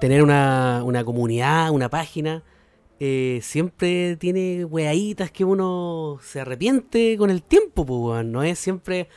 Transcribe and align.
Tener 0.00 0.22
una, 0.22 0.82
una 0.84 1.04
comunidad, 1.04 1.70
una 1.70 1.90
página, 1.90 2.42
eh, 2.98 3.40
siempre 3.42 4.16
tiene 4.16 4.64
weaditas 4.64 5.30
que 5.30 5.44
uno 5.44 6.18
se 6.22 6.40
arrepiente 6.40 7.16
con 7.16 7.30
el 7.30 7.42
tiempo, 7.42 7.86
pues, 7.86 8.24
no 8.26 8.42
es 8.42 8.58
siempre 8.58 9.08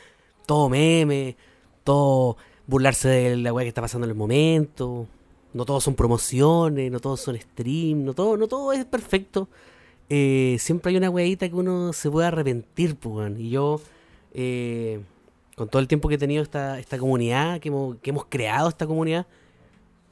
todo 0.46 0.68
meme, 0.68 1.36
todo 1.84 2.36
burlarse 2.66 3.08
de 3.08 3.36
la 3.36 3.52
weá 3.52 3.64
que 3.64 3.68
está 3.68 3.82
pasando 3.82 4.06
en 4.06 4.10
el 4.10 4.16
momento, 4.16 5.06
no 5.52 5.64
todos 5.64 5.84
son 5.84 5.94
promociones, 5.94 6.90
no 6.90 7.00
todos 7.00 7.20
son 7.20 7.38
stream, 7.38 8.04
no 8.04 8.14
todo, 8.14 8.36
no 8.36 8.48
todo 8.48 8.72
es 8.72 8.84
perfecto. 8.86 9.48
Eh, 10.08 10.56
siempre 10.58 10.90
hay 10.90 10.96
una 10.96 11.10
weadita 11.10 11.48
que 11.48 11.54
uno 11.54 11.92
se 11.92 12.10
puede 12.10 12.28
arrepentir, 12.28 12.96
pues, 12.96 13.38
y 13.38 13.50
yo, 13.50 13.80
eh, 14.34 15.00
con 15.56 15.68
todo 15.68 15.80
el 15.80 15.88
tiempo 15.88 16.08
que 16.08 16.16
he 16.16 16.18
tenido 16.18 16.42
esta, 16.42 16.80
esta 16.80 16.98
comunidad, 16.98 17.60
que 17.60 17.68
hemos, 17.68 18.24
creado 18.28 18.68
esta 18.68 18.86
comunidad, 18.86 19.26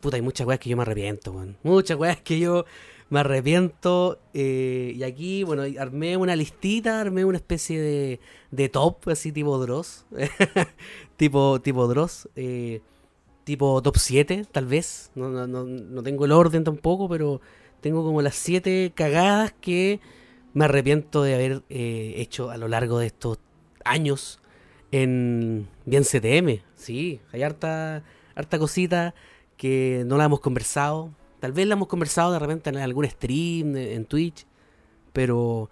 puta, 0.00 0.16
hay 0.16 0.22
muchas 0.22 0.46
weas 0.46 0.60
que 0.60 0.70
yo 0.70 0.76
me 0.76 0.82
arrepiento. 0.82 1.34
Muchas 1.64 1.98
weas 1.98 2.20
que 2.20 2.38
yo 2.38 2.64
me 3.10 3.20
arrepiento. 3.20 4.20
Eh, 4.32 4.94
y 4.96 5.02
aquí, 5.02 5.42
bueno, 5.42 5.64
armé 5.78 6.16
una 6.16 6.36
listita, 6.36 7.00
armé 7.00 7.24
una 7.24 7.38
especie 7.38 7.80
de, 7.80 8.20
de 8.52 8.68
top, 8.68 9.08
así 9.08 9.32
tipo 9.32 9.58
Dross. 9.58 10.06
tipo, 11.16 11.60
tipo 11.60 11.88
Dross. 11.88 12.28
Eh, 12.36 12.80
tipo 13.44 13.82
top 13.82 13.96
7, 13.96 14.46
tal 14.50 14.66
vez. 14.66 15.10
No, 15.16 15.28
no, 15.28 15.48
no, 15.48 15.64
no, 15.64 16.02
tengo 16.04 16.24
el 16.24 16.32
orden 16.32 16.62
tampoco, 16.62 17.08
pero 17.08 17.40
tengo 17.80 18.04
como 18.04 18.22
las 18.22 18.36
7 18.36 18.92
cagadas 18.94 19.52
que 19.60 20.00
me 20.54 20.66
arrepiento 20.66 21.24
de 21.24 21.34
haber 21.34 21.62
hecho 21.68 22.50
a 22.50 22.56
lo 22.56 22.68
largo 22.68 22.98
de 22.98 23.06
estos 23.06 23.38
años 23.84 24.40
en 24.90 25.68
Bien 25.84 26.04
CTM. 26.04 26.62
Sí, 26.74 27.20
hay 27.32 27.42
harta, 27.42 28.02
harta 28.34 28.58
cosita 28.58 29.14
que 29.56 30.04
no 30.06 30.16
la 30.16 30.24
hemos 30.24 30.40
conversado 30.40 31.10
Tal 31.42 31.50
vez 31.50 31.66
la 31.66 31.72
hemos 31.72 31.88
conversado 31.88 32.30
de 32.30 32.38
repente 32.38 32.70
en 32.70 32.76
algún 32.76 33.04
stream, 33.04 33.76
en 33.76 34.04
Twitch, 34.04 34.46
pero 35.12 35.70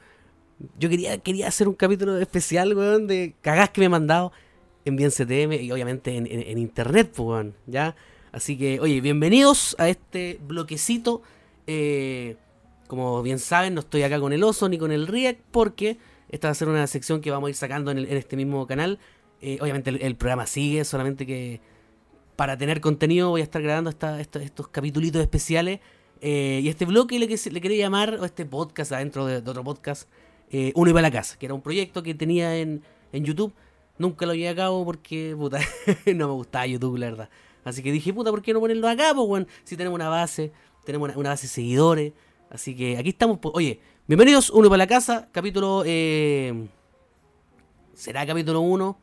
yo 0.81 0.89
quería, 0.89 1.17
quería 1.19 1.47
hacer 1.47 1.69
un 1.69 1.75
capítulo 1.75 2.19
especial, 2.19 2.77
weón, 2.77 3.07
de 3.07 3.37
cagás 3.41 3.71
que 3.71 3.81
me 3.81 3.85
he 3.85 3.89
mandado 3.89 4.33
en 4.85 4.97
Bien 4.97 5.13
CTM 5.13 5.63
y 5.63 5.71
obviamente 5.71 6.17
en, 6.17 6.59
internet, 6.59 7.13
pues, 7.15 7.25
weón, 7.25 7.55
¿ya? 7.69 7.95
Así 8.33 8.59
que, 8.59 8.81
oye, 8.81 9.01
bienvenidos 9.01 9.77
a 9.79 9.89
este 9.89 10.41
bloquecito. 10.45 11.23
Eh, 11.69 12.35
como 12.89 13.23
bien 13.23 13.39
saben, 13.39 13.75
no 13.75 13.81
estoy 13.83 14.03
acá 14.03 14.19
con 14.19 14.33
el 14.33 14.43
oso 14.43 14.69
ni 14.69 14.77
con 14.77 14.91
el 14.91 15.07
React 15.07 15.41
porque 15.53 15.99
esta 16.31 16.49
va 16.49 16.53
a 16.53 16.55
ser 16.55 16.69
una 16.69 16.87
sección 16.87 17.21
que 17.21 17.31
vamos 17.31 17.49
a 17.49 17.51
ir 17.51 17.57
sacando 17.57 17.91
en, 17.91 17.99
este 17.99 18.37
mismo 18.37 18.67
canal. 18.67 18.99
Eh, 19.41 19.59
obviamente 19.61 19.91
el, 19.91 20.17
programa 20.17 20.47
sigue, 20.47 20.85
solamente 20.85 21.27
que 21.27 21.61
para 22.37 22.57
tener 22.57 22.81
contenido 22.81 23.31
voy 23.31 23.41
a 23.41 23.45
estar 23.45 23.61
grabando 23.63 23.91
estos 23.91 24.69
capítulos 24.69 25.15
especiales. 25.17 25.81
Eh, 26.23 26.61
y 26.63 26.69
este 26.69 26.85
bloque 26.85 27.19
le, 27.19 27.27
quería 27.29 27.85
llamar, 27.85 28.15
o 28.21 28.25
este 28.25 28.45
podcast 28.45 28.93
adentro 28.93 29.27
de, 29.27 29.39
otro 29.39 29.65
podcast, 29.65 30.09
eh, 30.51 30.73
Uno 30.75 30.91
iba 30.91 31.01
a 31.01 31.03
la 31.03 31.11
casa, 31.11 31.39
que 31.39 31.47
era 31.47 31.55
un 31.55 31.63
proyecto 31.63 32.03
que 32.03 32.15
tenía 32.15 32.57
en, 32.57 32.83
YouTube. 33.13 33.53
Nunca 33.99 34.25
lo 34.25 34.35
llevé 34.35 34.49
a 34.49 34.55
cabo 34.55 34.85
porque, 34.85 35.35
puta, 35.37 35.61
no 36.15 36.29
me 36.29 36.35
gustaba 36.35 36.67
YouTube, 36.67 36.97
la 36.99 37.11
verdad. 37.11 37.31
Así 37.65 37.83
que 37.83 37.93
dije, 37.93 38.13
puta, 38.13 38.31
¿por 38.31 38.43
qué 38.43 38.53
no 38.53 38.61
ponerlo 38.61 38.89
a 38.89 38.97
cabo, 38.97 39.27
bueno, 39.27 39.47
Si 39.65 39.77
tenemos 39.77 39.97
una 39.97 40.09
base, 40.09 40.53
tenemos 40.85 41.15
una, 41.17 41.31
base 41.31 41.43
de 41.47 41.53
seguidores. 41.53 42.13
Así 42.51 42.75
que 42.75 42.97
aquí 42.97 43.11
estamos. 43.11 43.39
Pues, 43.39 43.53
oye, 43.55 43.81
bienvenidos, 44.11 44.51
Uno 44.51 44.67
iba 44.67 44.75
a 44.75 44.79
la 44.79 44.89
casa, 44.89 45.29
capítulo... 45.31 45.85
Eh, 45.87 46.67
¿Será 47.95 48.27
capítulo 48.27 48.61
1? 48.61 48.99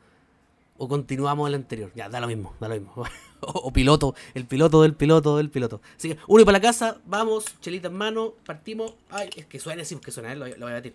¿O 0.80 0.88
continuamos 0.89 1.47
el 1.47 1.55
anterior? 1.55 1.94
Ya, 1.95 2.09
da 2.09 2.19
lo 2.19 2.27
mismo, 2.27 2.53
da 2.59 2.67
lo 2.67 2.75
mismo. 2.75 2.94
o, 3.39 3.72
piloto, 3.72 4.16
el 4.33 4.45
piloto 4.45 4.81
del 4.81 4.95
piloto 4.95 5.38
del 5.38 5.49
piloto. 5.49 5.80
Así 5.95 6.09
que, 6.09 6.17
uno 6.27 6.44
para 6.44 6.58
la 6.58 6.61
casa, 6.61 6.97
vamos, 7.05 7.45
chelita 7.61 7.87
en 7.87 7.93
mano, 7.93 8.33
partimos. 8.45 8.95
Ay, 9.09 9.30
es 9.37 9.45
que 9.45 9.61
suena 9.61 9.83
así, 9.83 9.95
porque 9.95 10.11
suena, 10.11 10.36
lo, 10.36 10.45
lo 10.45 10.65
voy 10.65 10.71
a 10.71 10.76
batir. 10.76 10.93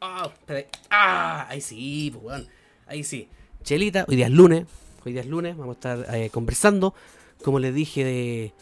Ah, 0.00 0.28
ah, 0.90 1.46
ahí 1.48 1.60
sí, 1.60 2.10
pues 2.12 2.24
bueno. 2.24 2.46
Ahí 2.88 3.04
sí. 3.04 3.28
Chelita, 3.62 4.06
hoy 4.08 4.16
día 4.16 4.26
es 4.26 4.32
lunes, 4.32 4.66
hoy 5.04 5.12
día 5.12 5.20
es 5.20 5.28
lunes, 5.28 5.56
vamos 5.56 5.76
a 5.76 5.78
estar 5.78 6.16
eh, 6.16 6.30
conversando, 6.30 6.94
como 7.44 7.60
les 7.60 7.72
dije, 7.76 8.02
de 8.02 8.52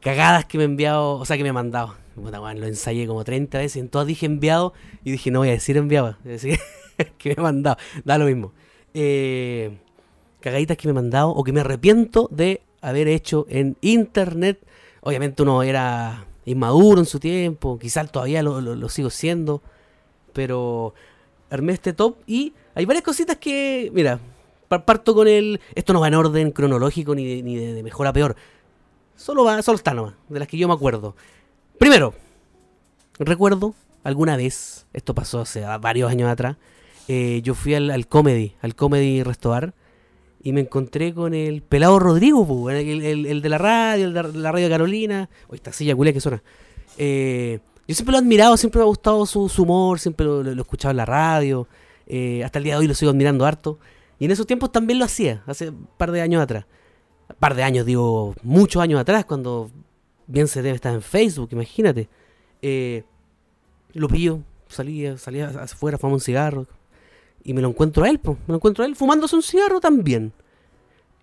cagadas 0.00 0.44
que 0.44 0.58
me 0.58 0.64
he 0.64 0.66
enviado, 0.66 1.16
o 1.16 1.24
sea, 1.24 1.36
que 1.36 1.42
me 1.42 1.50
he 1.50 1.52
mandado. 1.52 1.94
lo 2.16 2.66
ensayé 2.66 3.06
como 3.06 3.24
30 3.24 3.58
veces, 3.58 3.76
en 3.76 3.88
todas 3.88 4.06
dije 4.06 4.26
enviado 4.26 4.72
y 5.04 5.12
dije, 5.12 5.30
no 5.30 5.40
voy 5.40 5.48
a 5.48 5.52
decir 5.52 5.76
enviado, 5.76 6.16
voy 6.24 6.30
a 6.30 6.32
decir 6.32 6.58
que 7.18 7.30
me 7.30 7.34
he 7.34 7.42
mandado, 7.42 7.76
da 8.04 8.18
lo 8.18 8.26
mismo. 8.26 8.52
Eh, 8.94 9.78
cagaditas 10.40 10.76
que 10.76 10.88
me 10.88 10.92
he 10.92 10.94
mandado 10.94 11.30
o 11.30 11.44
que 11.44 11.52
me 11.52 11.60
arrepiento 11.60 12.28
de 12.32 12.62
haber 12.80 13.08
hecho 13.08 13.46
en 13.48 13.76
internet. 13.80 14.58
Obviamente 15.02 15.42
uno 15.42 15.62
era 15.62 16.26
inmaduro 16.44 17.00
en 17.00 17.06
su 17.06 17.20
tiempo, 17.20 17.78
quizás 17.78 18.10
todavía 18.10 18.42
lo, 18.42 18.88
sigo 18.88 19.10
siendo, 19.10 19.62
pero 20.32 20.94
armé 21.50 21.74
este 21.74 21.92
top 21.92 22.16
y 22.26 22.54
hay 22.74 22.84
varias 22.86 23.04
cositas 23.04 23.36
que, 23.36 23.90
mira, 23.92 24.18
parto 24.68 25.14
con 25.14 25.28
el... 25.28 25.60
Esto 25.74 25.92
no 25.92 26.00
va 26.00 26.08
en 26.08 26.14
orden 26.14 26.50
cronológico 26.52 27.14
ni 27.14 27.42
ni 27.42 27.56
de, 27.56 27.82
mejor 27.82 28.06
a 28.06 28.12
peor, 28.12 28.36
solo 29.20 29.44
va, 29.44 29.60
solo 29.62 29.76
está 29.76 29.92
nomás, 29.92 30.14
de 30.28 30.38
las 30.38 30.48
que 30.48 30.56
yo 30.56 30.66
me 30.66 30.74
acuerdo. 30.74 31.14
Primero, 31.78 32.14
recuerdo 33.18 33.74
alguna 34.02 34.36
vez, 34.36 34.86
esto 34.92 35.14
pasó 35.14 35.40
hace 35.40 35.64
varios 35.80 36.10
años 36.10 36.30
atrás, 36.30 36.56
eh, 37.08 37.40
yo 37.42 37.54
fui 37.54 37.74
al, 37.74 37.90
al, 37.90 38.06
comedy, 38.06 38.54
al 38.62 38.74
comedy 38.74 39.22
restaurant 39.22 39.74
y 40.42 40.52
me 40.52 40.62
encontré 40.62 41.12
con 41.12 41.34
el 41.34 41.62
pelado 41.62 41.98
Rodrigo, 41.98 42.70
el, 42.70 43.42
de 43.42 43.48
la 43.48 43.58
radio, 43.58 44.06
el 44.06 44.14
de 44.14 44.22
la 44.38 44.52
radio 44.52 44.68
Carolina. 44.68 45.28
O 45.48 45.54
esta 45.54 45.72
silla 45.72 45.94
culé 45.94 46.14
que 46.14 46.20
suena. 46.20 46.42
Eh, 46.96 47.60
yo 47.86 47.94
siempre 47.94 48.12
lo 48.12 48.18
he 48.18 48.20
admirado, 48.22 48.56
siempre 48.56 48.78
me 48.78 48.84
ha 48.84 48.86
gustado 48.86 49.26
su, 49.26 49.50
humor, 49.58 50.00
siempre 50.00 50.24
lo, 50.24 50.48
he 50.48 50.54
escuchado 50.54 50.92
en 50.92 50.96
la 50.96 51.04
radio. 51.04 51.68
Eh, 52.06 52.42
hasta 52.42 52.58
el 52.58 52.64
día 52.64 52.74
de 52.74 52.80
hoy 52.80 52.86
lo 52.86 52.94
sigo 52.94 53.10
admirando 53.10 53.44
harto. 53.44 53.78
Y 54.18 54.24
en 54.24 54.30
esos 54.30 54.46
tiempos 54.46 54.72
también 54.72 54.98
lo 54.98 55.04
hacía, 55.04 55.42
hace 55.46 55.70
un 55.70 55.88
par 55.98 56.10
de 56.10 56.22
años 56.22 56.42
atrás. 56.42 56.64
Un 57.30 57.36
par 57.38 57.54
de 57.54 57.62
años, 57.62 57.86
digo, 57.86 58.34
muchos 58.42 58.82
años 58.82 59.00
atrás, 59.00 59.24
cuando 59.24 59.70
bien 60.26 60.48
se 60.48 60.62
debe 60.62 60.74
estar 60.74 60.94
en 60.94 61.02
Facebook, 61.02 61.48
imagínate. 61.52 62.08
Eh, 62.62 63.04
lo 63.92 64.08
pillo, 64.08 64.40
salía, 64.68 65.16
salía 65.16 65.48
afuera, 65.48 65.98
fumaba 65.98 66.14
un 66.14 66.20
cigarro, 66.20 66.66
y 67.42 67.54
me 67.54 67.62
lo 67.62 67.68
encuentro 67.68 68.04
a 68.04 68.10
él, 68.10 68.18
pues, 68.18 68.36
me 68.46 68.52
lo 68.52 68.54
encuentro 68.56 68.84
a 68.84 68.86
él 68.86 68.96
fumándose 68.96 69.36
un 69.36 69.42
cigarro 69.42 69.80
también. 69.80 70.32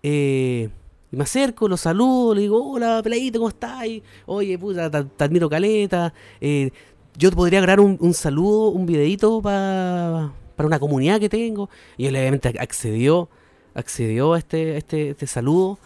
Eh, 0.02 0.68
y 1.10 1.16
me 1.16 1.22
acerco, 1.24 1.68
lo 1.68 1.76
saludo, 1.76 2.34
le 2.34 2.42
digo, 2.42 2.72
hola, 2.72 3.00
peladito, 3.02 3.38
¿cómo 3.38 3.48
estás? 3.48 3.84
Oye, 4.26 4.58
puta, 4.58 4.90
te, 4.90 5.24
admiro 5.24 5.48
caleta. 5.48 6.12
Eh, 6.40 6.70
yo 7.16 7.30
te 7.30 7.36
podría 7.36 7.60
grabar 7.60 7.80
un, 7.80 8.14
saludo, 8.14 8.68
un 8.68 8.84
videito 8.86 9.40
para 9.40 10.32
una 10.58 10.78
comunidad 10.78 11.18
que 11.18 11.28
tengo. 11.28 11.70
Y 11.96 12.06
él 12.06 12.16
obviamente 12.16 12.54
accedió, 12.58 13.28
accedió 13.74 14.34
a 14.34 14.38
este, 14.38 14.76
este, 14.76 15.10
este 15.10 15.26
saludo. 15.26 15.78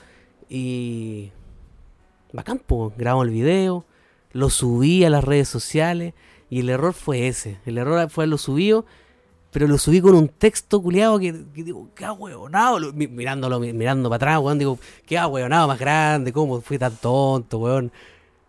Y 0.55 1.33
bacán, 2.33 2.61
pues, 2.65 2.93
grabamos 2.97 3.27
el 3.27 3.33
video, 3.33 3.87
lo 4.33 4.51
subí 4.51 5.05
a 5.05 5.11
las 5.11 5.25
redes 5.25 5.49
sociales. 5.49 6.15
Y 6.51 6.61
el 6.61 6.69
error 6.69 6.93
fue 6.93 7.29
ese. 7.29 7.59
El 7.65 7.79
error 7.79 8.11
fue 8.11 8.27
lo 8.27 8.37
subido 8.37 8.85
pero 9.53 9.69
lo 9.69 9.77
subí 9.77 10.01
con 10.01 10.15
un 10.15 10.29
texto 10.29 10.83
culiado 10.83 11.19
que, 11.19 11.31
digo, 11.31 11.91
qué 11.95 12.07
ahueonado, 12.07 12.91
mirándolo, 12.95 13.61
mirando 13.61 14.09
para 14.09 14.17
atrás, 14.17 14.41
weón, 14.43 14.59
digo, 14.59 14.79
qué 15.05 15.19
ahueonado 15.19 15.69
más 15.69 15.79
grande, 15.79 16.33
cómo 16.33 16.63
fui 16.63 16.79
tan 16.79 16.97
tonto, 16.97 17.59
weón. 17.59 17.93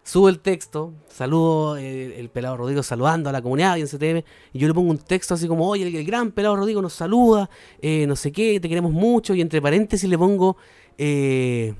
Subo 0.02 0.30
el 0.30 0.40
texto, 0.40 0.94
saludo 1.10 1.78
eh, 1.78 2.20
el, 2.20 2.30
pelado 2.30 2.58
Rodrigo 2.58 2.84
saludando 2.84 3.30
a 3.30 3.34
la 3.34 3.42
comunidad 3.42 3.78
en 3.78 3.88
CTM, 3.88 4.24
y 4.54 4.60
yo 4.60 4.68
le 4.70 4.74
pongo 4.74 4.92
un 4.92 4.98
texto 4.98 5.34
así 5.34 5.46
como, 5.46 5.68
oye, 5.68 5.86
el, 5.86 6.06
gran 6.06 6.32
pelado 6.32 6.56
Rodrigo 6.56 6.82
nos 6.82 6.94
saluda, 6.94 7.50
eh, 7.82 8.06
no 8.08 8.16
sé 8.16 8.32
qué, 8.32 8.62
te 8.62 8.70
queremos 8.70 8.94
mucho, 8.94 9.34
y 9.34 9.42
entre 9.42 9.62
paréntesis 9.62 10.10
le 10.10 10.18
pongo, 10.18 10.56
eh, 10.98 11.74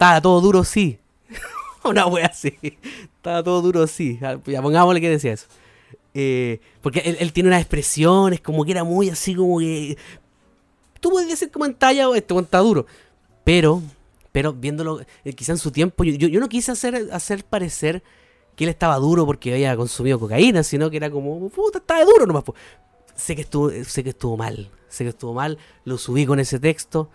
estaba 0.00 0.18
todo 0.22 0.40
duro 0.40 0.64
sí. 0.64 0.98
Una 1.84 2.06
wea 2.06 2.26
así, 2.26 2.56
estaba 3.16 3.42
todo 3.42 3.60
duro 3.60 3.86
sí, 3.86 4.18
ya 4.18 4.62
pongámosle 4.62 4.98
que 4.98 5.10
decía 5.10 5.34
eso. 5.34 5.46
Eh, 6.14 6.58
porque 6.80 7.00
él, 7.00 7.32
tiene 7.34 7.50
unas 7.50 7.60
expresiones 7.60 8.40
como 8.40 8.64
que 8.64 8.72
era 8.72 8.82
muy 8.82 9.10
así 9.10 9.34
como 9.34 9.58
que... 9.58 9.98
Tú 11.00 11.10
podías 11.10 11.28
decir 11.28 11.50
como 11.50 11.66
en 11.66 11.74
talla, 11.74 12.08
este 12.14 12.38
está 12.38 12.58
duro. 12.58 12.86
Pero, 13.44 13.82
pero 14.32 14.54
viéndolo, 14.54 15.00
eh, 15.24 15.32
quizá 15.34 15.52
en 15.52 15.58
su 15.58 15.70
tiempo, 15.70 16.02
yo, 16.04 16.28
yo, 16.28 16.40
no 16.40 16.48
quise 16.48 16.72
hacer, 16.72 17.08
hacer 17.12 17.44
parecer 17.44 18.02
que 18.56 18.64
él 18.64 18.70
estaba 18.70 18.96
duro 18.96 19.26
porque 19.26 19.52
había 19.52 19.76
consumido 19.76 20.18
cocaína, 20.18 20.62
sino 20.62 20.90
que 20.90 20.96
era 20.96 21.10
como, 21.10 21.48
puta, 21.50 21.78
estaba 21.78 22.04
duro 22.04 22.24
nomás. 22.26 22.44
Sé 23.14 23.34
que 23.34 23.42
estuvo, 23.42 23.70
sé 23.84 24.02
que 24.02 24.10
estuvo 24.10 24.38
mal, 24.38 24.70
sé 24.88 25.04
que 25.04 25.10
estuvo 25.10 25.34
mal, 25.34 25.58
lo 25.84 25.98
subí 25.98 26.24
con 26.24 26.40
ese 26.40 26.58
texto, 26.58 27.10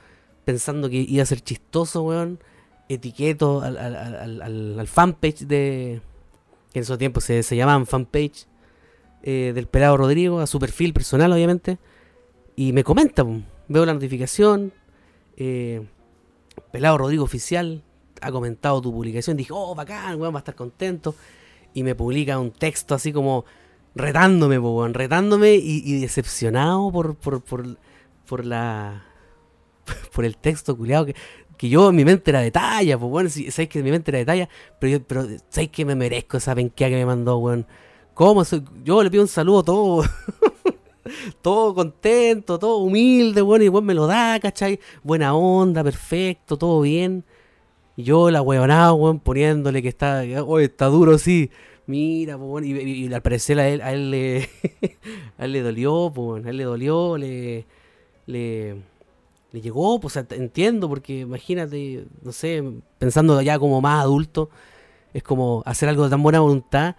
pensando 0.46 0.88
que 0.88 0.98
iba 0.98 1.24
a 1.24 1.26
ser 1.26 1.42
chistoso, 1.42 2.04
weón. 2.04 2.40
Etiqueto 2.88 3.62
al, 3.62 3.78
al, 3.78 4.80
al, 4.80 4.88
fanpage 4.88 5.40
de. 5.48 6.02
que 6.72 6.80
en 6.80 6.84
esos 6.84 6.98
tiempos 6.98 7.24
se, 7.24 7.42
se 7.42 7.56
llamaban 7.56 7.88
fanpage 7.88 8.46
eh, 9.24 9.54
del 9.56 9.68
pelado 9.68 9.98
Rodrigo, 9.98 10.40
a 10.40 10.46
su 10.46 10.60
perfil 10.60 10.94
personal, 10.94 11.34
obviamente. 11.34 11.80
Y 12.56 12.74
me 12.74 12.84
comenta, 12.84 13.26
veo 13.68 13.86
la 13.86 13.94
notificación, 13.94 14.72
eh, 15.36 15.86
Pelado 16.72 16.98
Rodrigo 16.98 17.24
Oficial 17.24 17.84
ha 18.22 18.32
comentado 18.32 18.82
tu 18.82 18.92
publicación, 18.92 19.36
dije, 19.36 19.52
oh, 19.54 19.76
bacán, 19.76 20.20
weón, 20.20 20.34
va 20.34 20.40
a 20.40 20.42
estar 20.42 20.56
contento. 20.56 21.16
Y 21.74 21.84
me 21.84 21.96
publica 21.96 22.40
un 22.40 22.52
texto 22.52 22.96
así 22.96 23.12
como 23.12 23.46
retándome, 23.96 24.60
weón, 24.60 24.94
retándome 24.94 25.56
y, 25.56 25.82
y 25.84 26.00
decepcionado 26.00 26.92
por, 26.92 27.16
por, 27.16 27.42
por, 27.42 27.78
por 28.28 28.46
la... 28.46 29.06
por 30.14 30.26
el 30.26 30.38
texto 30.38 30.76
culiado 30.76 31.06
que, 31.06 31.16
que 31.58 31.70
yo 31.70 31.90
en 31.90 31.96
mi 31.96 32.06
mente 32.06 32.32
era 32.32 32.42
de 32.42 32.52
talla, 32.52 32.98
pues 32.98 33.10
bueno, 33.10 33.30
si, 33.30 33.52
sabéis 33.52 33.70
que 33.70 33.80
en 33.80 33.86
mi 33.86 33.92
mente 33.92 34.12
era 34.12 34.20
de 34.20 34.26
talla, 34.26 34.50
pero 34.80 34.98
yo, 34.98 35.04
pero 35.04 35.28
sabéis 35.50 35.72
que 35.72 35.86
me 35.86 35.96
merezco 35.96 36.38
esa 36.38 36.56
penquea 36.56 36.90
que 36.90 36.96
me 36.96 37.06
mandó, 37.06 37.38
weón. 37.38 37.66
¿Cómo? 38.14 38.44
Yo 38.84 39.04
le 39.04 39.12
pido 39.12 39.24
un 39.24 39.28
saludo 39.28 39.64
todo, 39.64 40.04
todo 41.42 41.76
contento, 41.76 42.58
todo 42.60 42.78
humilde, 42.78 43.42
weón, 43.42 43.62
y 43.62 43.70
weón 43.70 43.86
me 43.86 43.94
lo 43.94 44.08
da, 44.08 44.40
¿cachai? 44.40 44.80
Buena 45.04 45.36
onda, 45.36 45.84
perfecto, 45.84 46.58
todo 46.58 46.82
bien. 46.82 47.26
Y 47.98 48.04
yo 48.04 48.32
la 48.32 48.42
weonada, 48.42 48.94
weón, 48.94 49.20
poniéndole 49.20 49.82
que 49.82 49.90
está, 49.90 50.24
oye, 50.46 50.66
está 50.66 50.88
duro, 50.88 51.18
sí. 51.18 51.52
Mira, 51.88 52.38
pues, 52.38 52.50
bueno, 52.50 52.68
y 52.68 53.14
al 53.14 53.22
parecer 53.22 53.60
a 53.60 53.70
él, 53.70 53.82
a 53.82 53.94
él 53.94 54.12
le, 54.12 54.50
a 55.38 55.46
él 55.46 55.52
le 55.52 55.62
dolió, 55.62 56.12
pues, 56.14 56.46
a 56.46 56.50
él 56.50 56.58
le 56.58 56.64
dolió, 56.64 57.18
le, 57.18 57.66
le, 58.26 58.76
le 59.56 59.62
llegó, 59.62 60.02
pues, 60.02 60.18
entiendo, 60.18 60.90
porque 60.90 61.20
imagínate, 61.20 62.08
no 62.22 62.34
sé, 62.34 62.62
pensando 63.00 63.42
ya 63.42 63.58
como 63.58 63.80
más 63.80 64.04
adulto, 64.04 64.50
es 65.14 65.24
como 65.24 65.64
hacer 65.66 65.88
algo 65.88 66.04
de 66.04 66.10
tan 66.10 66.22
buena 66.22 66.42
voluntad 66.42 66.98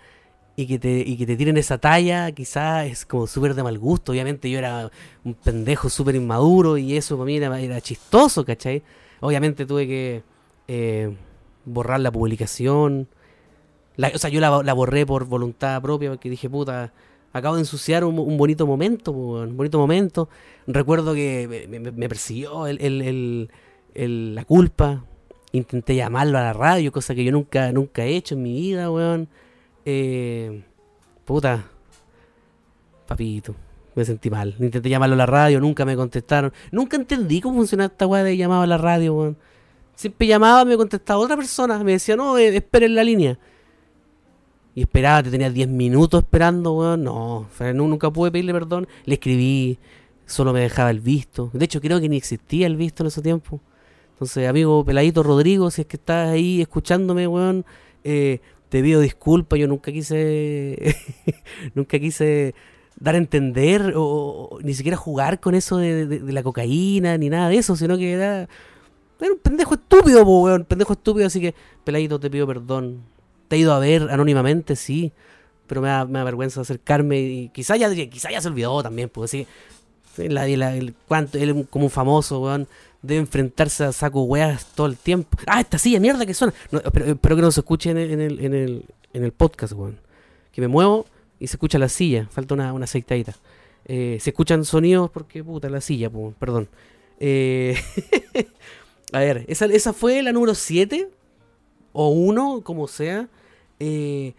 y 0.57 0.67
que 0.67 0.79
te, 0.79 1.01
y 1.01 1.19
que 1.19 1.27
te 1.27 1.37
tiren 1.37 1.59
esa 1.59 1.77
talla, 1.77 2.33
quizás 2.33 2.87
es 2.87 3.05
como 3.05 3.27
súper 3.27 3.55
de 3.55 3.63
mal 3.63 3.79
gusto. 3.79 4.13
Obviamente 4.13 4.49
yo 4.49 4.59
era 4.59 4.91
un 5.23 5.35
pendejo 5.35 5.91
súper 5.91 6.15
inmaduro 6.15 6.79
y 6.79 6.97
eso 6.97 7.19
para 7.19 7.27
mí 7.27 7.37
era, 7.37 7.61
era 7.61 7.79
chistoso, 7.83 8.43
¿cachai? 8.43 8.83
Obviamente 9.21 9.67
tuve 9.67 9.87
que 9.87 10.23
eh, 10.67 11.15
borrar 11.67 12.01
la 12.01 12.11
publicación. 12.11 13.07
O 14.15 14.19
sea, 14.19 14.31
yo 14.31 14.41
la, 14.41 14.63
la 14.63 14.73
borré 14.73 15.05
por 15.05 15.27
voluntad 15.27 15.83
propia 15.83 16.09
porque 16.09 16.31
dije, 16.31 16.49
puta, 16.49 16.95
acabo 17.37 17.57
de 17.57 17.63
ensuciar 17.63 18.05
un, 18.05 18.37
bonito 18.37 18.67
momento, 18.67 19.13
un 19.13 19.57
bonito 19.57 19.79
momento. 19.79 20.29
Recuerdo 20.67 21.15
que 21.15 21.69
me, 21.69 22.09
persiguió 22.09 22.67
la 23.95 24.45
culpa. 24.45 25.05
Intenté 25.53 25.95
llamarlo 25.95 26.39
a 26.39 26.43
la 26.43 26.53
radio, 26.53 26.93
cosa 26.93 27.15
que 27.15 27.25
yo 27.25 27.33
nunca, 27.33 27.73
nunca 27.73 28.05
he 28.05 28.17
hecho 28.17 28.35
en 28.35 28.43
mi 28.43 28.53
vida, 28.53 28.91
weón. 28.91 29.29
Eh, 29.85 30.65
puta, 31.25 31.65
papito, 33.07 33.55
me 33.95 34.05
sentí 34.05 34.29
mal. 34.29 34.55
Intenté 34.59 34.89
llamarlo 34.89 35.15
a 35.15 35.19
la 35.19 35.27
radio, 35.27 35.61
nunca 35.61 35.85
me 35.85 35.97
contestaron. 35.97 36.53
Nunca 36.73 36.97
entendí 36.97 37.41
cómo 37.41 37.57
funcionaba 37.59 37.87
esta 37.87 38.07
weá 38.07 38.23
de 38.23 38.37
llamado 38.37 38.63
a 38.63 38.67
la 38.67 38.77
radio, 38.77 39.15
weón. 39.15 39.37
Siempre 39.95 40.27
llamaba, 40.27 40.65
me 40.67 40.77
contestaba 40.77 41.21
otra 41.21 41.37
persona, 41.37 41.83
me 41.83 41.93
decía, 41.93 42.17
no, 42.17 42.37
eh, 42.37 42.55
espere 42.57 42.87
en 42.87 42.95
la 42.95 43.05
línea. 43.05 43.39
Y 44.77 44.83
esperaba, 44.83 45.23
te 45.23 45.31
tenía 45.31 45.51
10 45.51 45.69
minutos 45.69 46.23
esperando, 46.23 46.75
weón. 46.75 47.03
No, 47.03 47.49
nunca 47.75 48.11
pude 48.11 48.31
pedirle 48.31 48.53
perdón. 48.53 48.87
Le 49.07 49.15
escribí, 49.15 49.79
solo 50.27 50.53
me 50.53 50.61
dejaba 50.61 50.91
el 50.91 51.01
visto. 51.01 51.51
De 51.55 51.65
hecho, 51.65 51.81
creo 51.81 51.99
que 51.99 52.09
ni 52.11 52.19
existía 52.19 52.67
el 52.69 52.77
visto 52.77 53.03
en 53.03 53.07
ese 53.09 53.23
tiempo. 53.23 53.61
Entonces, 54.13 54.47
amigo 54.47 54.85
Peladito 54.85 55.23
Rodrigo, 55.23 55.71
si 55.71 55.81
es 55.81 55.87
que 55.87 55.97
estás 55.97 56.29
ahí 56.29 56.61
escuchándome, 56.61 57.27
weón, 57.27 57.65
eh, 58.05 58.41
te 58.69 58.83
pido 58.83 59.01
disculpas. 59.01 59.59
Yo 59.59 59.67
nunca 59.67 59.91
quise, 59.91 60.95
nunca 61.75 61.99
quise 61.99 62.55
dar 63.01 63.15
a 63.15 63.19
entender 63.19 63.95
o, 63.97 64.59
ni 64.63 64.75
siquiera 64.75 64.99
jugar 64.99 65.41
con 65.41 65.55
eso 65.55 65.79
de, 65.79 66.07
de- 66.07 66.33
la 66.33 66.43
cocaína 66.43 67.17
ni 67.17 67.31
nada 67.31 67.49
de 67.49 67.57
eso, 67.57 67.77
sino 67.77 67.97
que 67.97 68.13
era, 68.13 68.43
era 69.21 69.33
un 69.33 69.39
pendejo 69.43 69.75
estúpido, 69.75 70.23
weón, 70.23 70.65
pendejo 70.67 70.93
estúpido. 70.93 71.27
Así 71.27 71.41
que, 71.41 71.55
Peladito, 71.83 72.21
te 72.21 72.29
pido 72.29 72.47
perdón. 72.47 73.16
Te 73.49 73.57
he 73.57 73.59
ido 73.61 73.73
a 73.73 73.79
ver 73.79 74.09
anónimamente, 74.11 74.77
sí, 74.77 75.13
pero 75.67 75.81
me 75.81 75.89
da, 75.89 76.05
me 76.05 76.23
vergüenza 76.25 76.61
acercarme 76.61 77.21
y 77.21 77.49
quizá 77.51 77.77
ya, 77.77 77.93
quizá 78.09 78.31
ya 78.31 78.41
se 78.41 78.49
olvidó 78.49 78.83
también, 78.83 79.09
pues 79.09 79.31
sí, 79.31 79.47
la, 80.17 80.47
la- 80.49 80.77
el, 80.77 80.95
cuánto, 81.09 81.39
él 81.39 81.67
como 81.71 81.87
un 81.87 81.91
famoso, 81.91 82.41
weón, 82.41 82.67
debe 83.03 83.21
enfrentarse 83.21 83.85
a 83.85 83.93
saco 83.93 84.23
weas 84.23 84.67
todo 84.75 84.87
el 84.87 84.97
tiempo. 84.97 85.37
Ah, 85.47 85.61
esta 85.61 85.79
silla, 85.79 86.01
mierda 86.01 86.25
que 86.27 86.35
suena. 86.35 86.53
No, 86.71 86.81
espero, 86.81 87.07
espero 87.07 87.37
que 87.37 87.43
no 87.43 87.51
se 87.53 87.61
escuche 87.61 87.91
en 87.91 88.03
el 89.13 89.33
podcast, 89.33 89.73
weón. 89.75 89.99
Que 90.53 90.61
me 90.61 90.69
muevo 90.69 91.07
y 91.39 91.47
se 91.49 91.57
escucha 91.57 91.79
la 91.79 91.89
silla, 91.89 92.27
falta 92.31 92.55
una, 92.55 92.73
una 92.73 92.85
aceitadita. 92.85 93.35
Eh, 93.85 94.19
se 94.21 94.31
escuchan 94.31 94.65
sonidos 94.65 95.11
porque, 95.11 95.45
puta, 95.45 95.69
la 95.69 95.81
silla, 95.81 96.11
pues, 96.11 96.35
perdón. 96.39 96.69
Eh, 97.21 97.77
a 99.13 99.19
ver, 99.21 99.45
esa, 99.49 99.67
esa 99.67 99.93
fue 99.93 100.23
la 100.23 100.33
número 100.33 100.55
7 100.55 101.09
o 101.99 102.11
1, 102.11 102.61
como 102.63 102.89
sea. 102.89 103.29
Eh, 103.81 104.35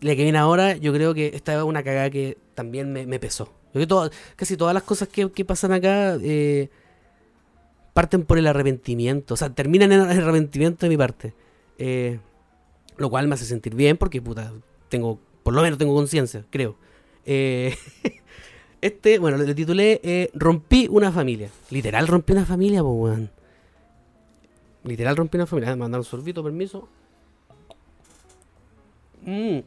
la 0.00 0.16
que 0.16 0.24
viene 0.24 0.36
ahora, 0.38 0.76
yo 0.76 0.92
creo 0.92 1.14
que 1.14 1.30
esta 1.32 1.54
es 1.56 1.62
una 1.62 1.84
cagada 1.84 2.10
que 2.10 2.36
también 2.54 2.92
me, 2.92 3.06
me 3.06 3.20
pesó. 3.20 3.44
Yo 3.44 3.72
creo 3.74 3.82
que 3.82 3.86
todas- 3.86 4.10
casi 4.34 4.56
todas 4.56 4.74
las 4.74 4.82
cosas 4.82 5.06
que, 5.06 5.30
que 5.30 5.44
pasan 5.44 5.70
acá 5.72 6.16
eh, 6.20 6.70
parten 7.94 8.24
por 8.24 8.36
el 8.36 8.48
arrepentimiento. 8.48 9.34
O 9.34 9.36
sea, 9.36 9.50
terminan 9.54 9.92
en 9.92 10.00
el 10.00 10.10
arrepentimiento 10.10 10.84
de 10.86 10.90
mi 10.90 10.96
parte. 10.96 11.34
Eh, 11.78 12.18
lo 12.96 13.08
cual 13.10 13.28
me 13.28 13.34
hace 13.34 13.44
sentir 13.44 13.76
bien 13.76 13.96
porque, 13.96 14.20
puta, 14.20 14.52
tengo, 14.88 15.20
por 15.44 15.54
lo 15.54 15.62
menos 15.62 15.78
tengo 15.78 15.94
conciencia, 15.94 16.44
creo. 16.50 16.76
Eh, 17.24 17.76
este, 18.80 19.20
bueno, 19.20 19.36
le, 19.36 19.54
titulé 19.54 20.30
Rompí 20.34 20.88
una 20.90 21.12
familia. 21.12 21.48
Literal 21.70 22.08
rompí 22.08 22.32
una 22.32 22.44
familia, 22.44 22.82
pues, 22.82 22.94
weón. 22.96 23.41
Literal 24.84 25.16
rompí 25.16 25.36
una 25.36 25.46
familia. 25.46 25.68
Déjame 25.68 25.80
mandar 25.80 26.00
un 26.00 26.04
sorbito, 26.04 26.42
permiso. 26.42 26.88
Mm. 29.24 29.58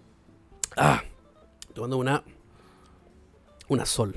Ah, 0.77 1.01
tomando 1.73 1.97
una. 1.97 2.23
Una 3.67 3.85
sol. 3.85 4.15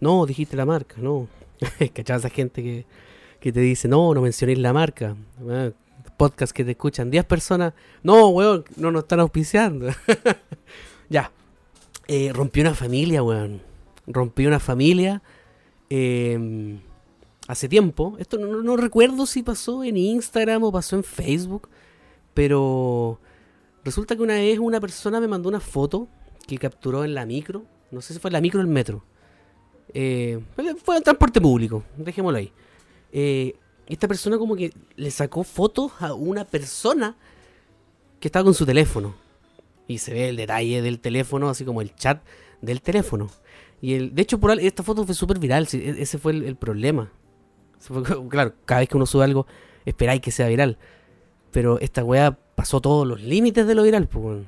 No, 0.00 0.26
dijiste 0.26 0.56
la 0.56 0.66
marca, 0.66 0.96
no. 0.98 1.28
¿Cachai? 1.94 2.16
Esa 2.18 2.30
gente 2.30 2.62
que, 2.62 2.86
que 3.40 3.52
te 3.52 3.60
dice, 3.60 3.88
no, 3.88 4.12
no 4.14 4.20
mencionéis 4.20 4.58
la 4.58 4.72
marca. 4.72 5.16
Ah, 5.48 5.70
Podcast 6.16 6.52
que 6.52 6.64
te 6.64 6.72
escuchan 6.72 7.10
10 7.10 7.24
personas. 7.26 7.74
No, 8.02 8.28
weón, 8.30 8.64
no 8.76 8.90
nos 8.90 9.04
están 9.04 9.20
auspiciando. 9.20 9.88
ya. 11.08 11.30
Eh, 12.08 12.32
rompí 12.34 12.60
una 12.60 12.74
familia, 12.74 13.22
weón. 13.22 13.62
Rompí 14.06 14.46
una 14.46 14.58
familia. 14.58 15.22
eh, 15.90 16.78
hace 17.48 17.68
tiempo. 17.68 18.14
Esto 18.20 18.38
no, 18.38 18.76
recuerdo 18.76 19.26
si 19.26 19.42
pasó 19.42 19.82
en 19.82 19.96
Instagram 19.96 20.62
o 20.62 20.70
pasó 20.70 20.94
en 20.94 21.02
Facebook. 21.02 21.68
Pero 22.34 23.18
resulta 23.84 24.14
que 24.14 24.22
una 24.22 24.34
vez 24.34 24.60
una 24.60 24.80
persona 24.80 25.18
me 25.18 25.26
mandó 25.26 25.48
una 25.48 25.58
foto 25.58 26.06
que 26.46 26.58
capturó 26.58 27.04
en 27.04 27.14
la 27.14 27.26
micro. 27.26 27.64
No 27.90 28.00
sé 28.00 28.14
si 28.14 28.20
fue 28.20 28.28
en 28.28 28.34
la 28.34 28.40
micro 28.40 28.60
o 28.60 28.62
el 28.62 28.68
metro. 28.68 29.02
Eh, 29.92 30.38
fue 30.84 30.98
en 30.98 31.02
transporte 31.02 31.40
público. 31.40 31.82
Dejémoslo 31.96 32.38
ahí. 32.38 32.52
Eh, 33.10 33.56
esta 33.86 34.06
persona 34.06 34.36
como 34.36 34.54
que 34.54 34.72
le 34.96 35.10
sacó 35.10 35.42
fotos 35.42 35.92
a 36.00 36.12
una 36.12 36.44
persona 36.44 37.16
que 38.20 38.28
estaba 38.28 38.44
con 38.44 38.54
su 38.54 38.66
teléfono. 38.66 39.14
Y 39.86 39.98
se 39.98 40.12
ve 40.12 40.28
el 40.28 40.36
detalle 40.36 40.82
del 40.82 41.00
teléfono, 41.00 41.48
así 41.48 41.64
como 41.64 41.80
el 41.80 41.94
chat 41.94 42.22
del 42.60 42.82
teléfono. 42.82 43.30
Y 43.80 43.94
el, 43.94 44.14
de 44.14 44.20
hecho, 44.20 44.38
por 44.38 44.50
esta 44.60 44.82
foto 44.82 45.06
fue 45.06 45.14
súper 45.14 45.38
viral. 45.38 45.66
e- 45.72 46.02
ese 46.02 46.18
fue 46.18 46.32
el 46.32 46.56
problema. 46.56 47.10
Claro, 48.28 48.54
cada 48.64 48.80
vez 48.80 48.88
que 48.88 48.96
uno 48.96 49.06
sube 49.06 49.24
algo, 49.24 49.46
esperáis 49.84 50.20
que 50.20 50.30
sea 50.30 50.48
viral. 50.48 50.78
Pero 51.50 51.78
esta 51.80 52.04
weá 52.04 52.36
pasó 52.54 52.80
todos 52.80 53.06
los 53.06 53.22
límites 53.22 53.66
de 53.66 53.74
lo 53.74 53.82
viral. 53.82 54.08
Pues. 54.08 54.38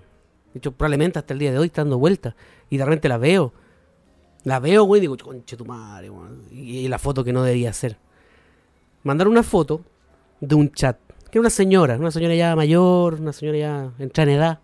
De 0.53 0.59
hecho, 0.59 0.73
probablemente 0.73 1.19
hasta 1.19 1.33
el 1.33 1.39
día 1.39 1.53
de 1.53 1.59
hoy 1.59 1.67
está 1.67 1.83
dando 1.83 1.99
vueltas. 1.99 2.35
Y 2.69 2.77
de 2.77 2.85
repente 2.85 3.09
la 3.09 3.19
veo. 3.19 3.53
La 4.45 4.59
veo, 4.59 4.85
güey, 4.85 5.01
y 5.01 5.03
digo, 5.03 5.17
conche 5.17 5.57
tu 5.57 5.65
madre, 5.65 6.11
weón. 6.11 6.43
Y, 6.51 6.89
la 6.89 6.99
foto 6.99 7.25
que 7.25 7.33
no 7.33 7.43
debía 7.43 7.73
ser. 7.73 7.99
Mandar 9.03 9.29
una 9.29 9.43
foto 9.43 9.83
de 10.41 10.55
un 10.55 10.73
chat. 10.73 10.99
Que 11.31 11.39
era 11.39 11.41
una 11.41 11.51
señora, 11.51 11.97
una 11.97 12.11
señora 12.11 12.35
ya 12.35 12.57
mayor, 12.57 13.15
una 13.15 13.33
señora 13.33 13.59
ya 13.59 13.93
entrada 13.99 14.31
en 14.31 14.39
edad. 14.39 14.61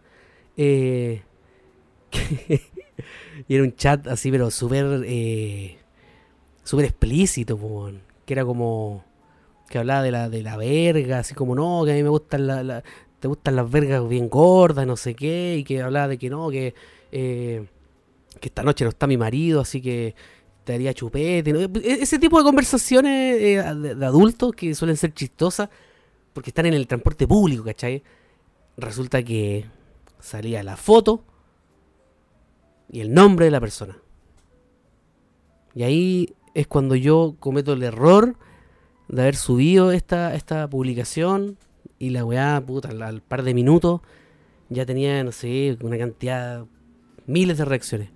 Eh, 0.56 1.22
y 3.48 3.54
era 3.54 3.62
un 3.62 3.74
chat 3.76 4.06
así, 4.08 4.30
pero 4.30 4.50
súper. 4.50 5.04
Eh, 5.06 5.78
súper 6.64 6.86
explícito, 6.86 7.56
po, 7.56 7.66
weón. 7.66 8.15
Que 8.26 8.34
era 8.34 8.44
como. 8.44 9.02
Que 9.70 9.78
hablaba 9.78 10.02
de 10.02 10.10
la, 10.12 10.28
de 10.28 10.42
la 10.42 10.56
verga, 10.58 11.20
así 11.20 11.34
como 11.34 11.54
no, 11.54 11.82
que 11.84 11.92
a 11.92 11.94
mí 11.94 12.02
me 12.02 12.08
gustan 12.10 12.46
la, 12.46 12.84
te 13.18 13.26
gustan 13.28 13.56
las 13.56 13.68
vergas 13.70 14.08
bien 14.08 14.28
gordas, 14.28 14.86
no 14.86 14.96
sé 14.96 15.14
qué, 15.14 15.56
y 15.58 15.64
que 15.64 15.82
hablaba 15.82 16.06
de 16.08 16.18
que 16.18 16.30
no, 16.30 16.50
que, 16.50 16.72
eh, 17.10 17.66
que 18.40 18.48
esta 18.48 18.62
noche 18.62 18.84
no 18.84 18.90
está 18.90 19.08
mi 19.08 19.16
marido, 19.16 19.60
así 19.62 19.80
que 19.80 20.14
te 20.62 20.74
haría 20.74 20.94
chupete. 20.94 21.50
E- 21.50 22.02
Ese 22.02 22.18
tipo 22.20 22.38
de 22.38 22.44
conversaciones 22.44 23.40
eh, 23.42 23.74
de, 23.74 23.94
de 23.96 24.06
adultos 24.06 24.52
que 24.52 24.72
suelen 24.74 24.96
ser 24.96 25.12
chistosas 25.14 25.68
porque 26.32 26.50
están 26.50 26.66
en 26.66 26.74
el 26.74 26.86
transporte 26.86 27.26
público, 27.26 27.64
¿cachai? 27.64 28.02
Resulta 28.76 29.20
que 29.24 29.64
salía 30.20 30.62
la 30.62 30.76
foto 30.76 31.24
y 32.88 33.00
el 33.00 33.12
nombre 33.12 33.46
de 33.46 33.50
la 33.50 33.60
persona. 33.60 33.96
Y 35.74 35.82
ahí 35.82 36.34
es 36.56 36.66
cuando 36.66 36.94
yo 36.94 37.36
cometo 37.38 37.74
el 37.74 37.82
error 37.82 38.34
de 39.08 39.20
haber 39.20 39.36
subido 39.36 39.92
esta, 39.92 40.34
esta 40.34 40.66
publicación 40.70 41.58
y 41.98 42.10
la 42.10 42.24
weá, 42.24 42.62
puta, 42.66 42.88
al, 42.88 43.20
par 43.20 43.42
de 43.42 43.52
minutos 43.52 44.00
ya 44.70 44.86
tenía, 44.86 45.22
no 45.22 45.32
sé, 45.32 45.76
una 45.82 45.98
cantidad, 45.98 46.64
miles 47.26 47.58
de 47.58 47.66
reacciones. 47.66 48.08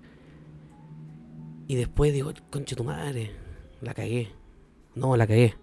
Y 1.67 1.75
después 1.75 2.13
digo, 2.13 2.33
conche 2.49 2.75
tu 2.75 2.83
madre, 2.83 3.31
la 3.79 3.93
cagué. 3.93 4.31
No, 4.95 5.15
la 5.15 5.27
cagué. 5.27 5.53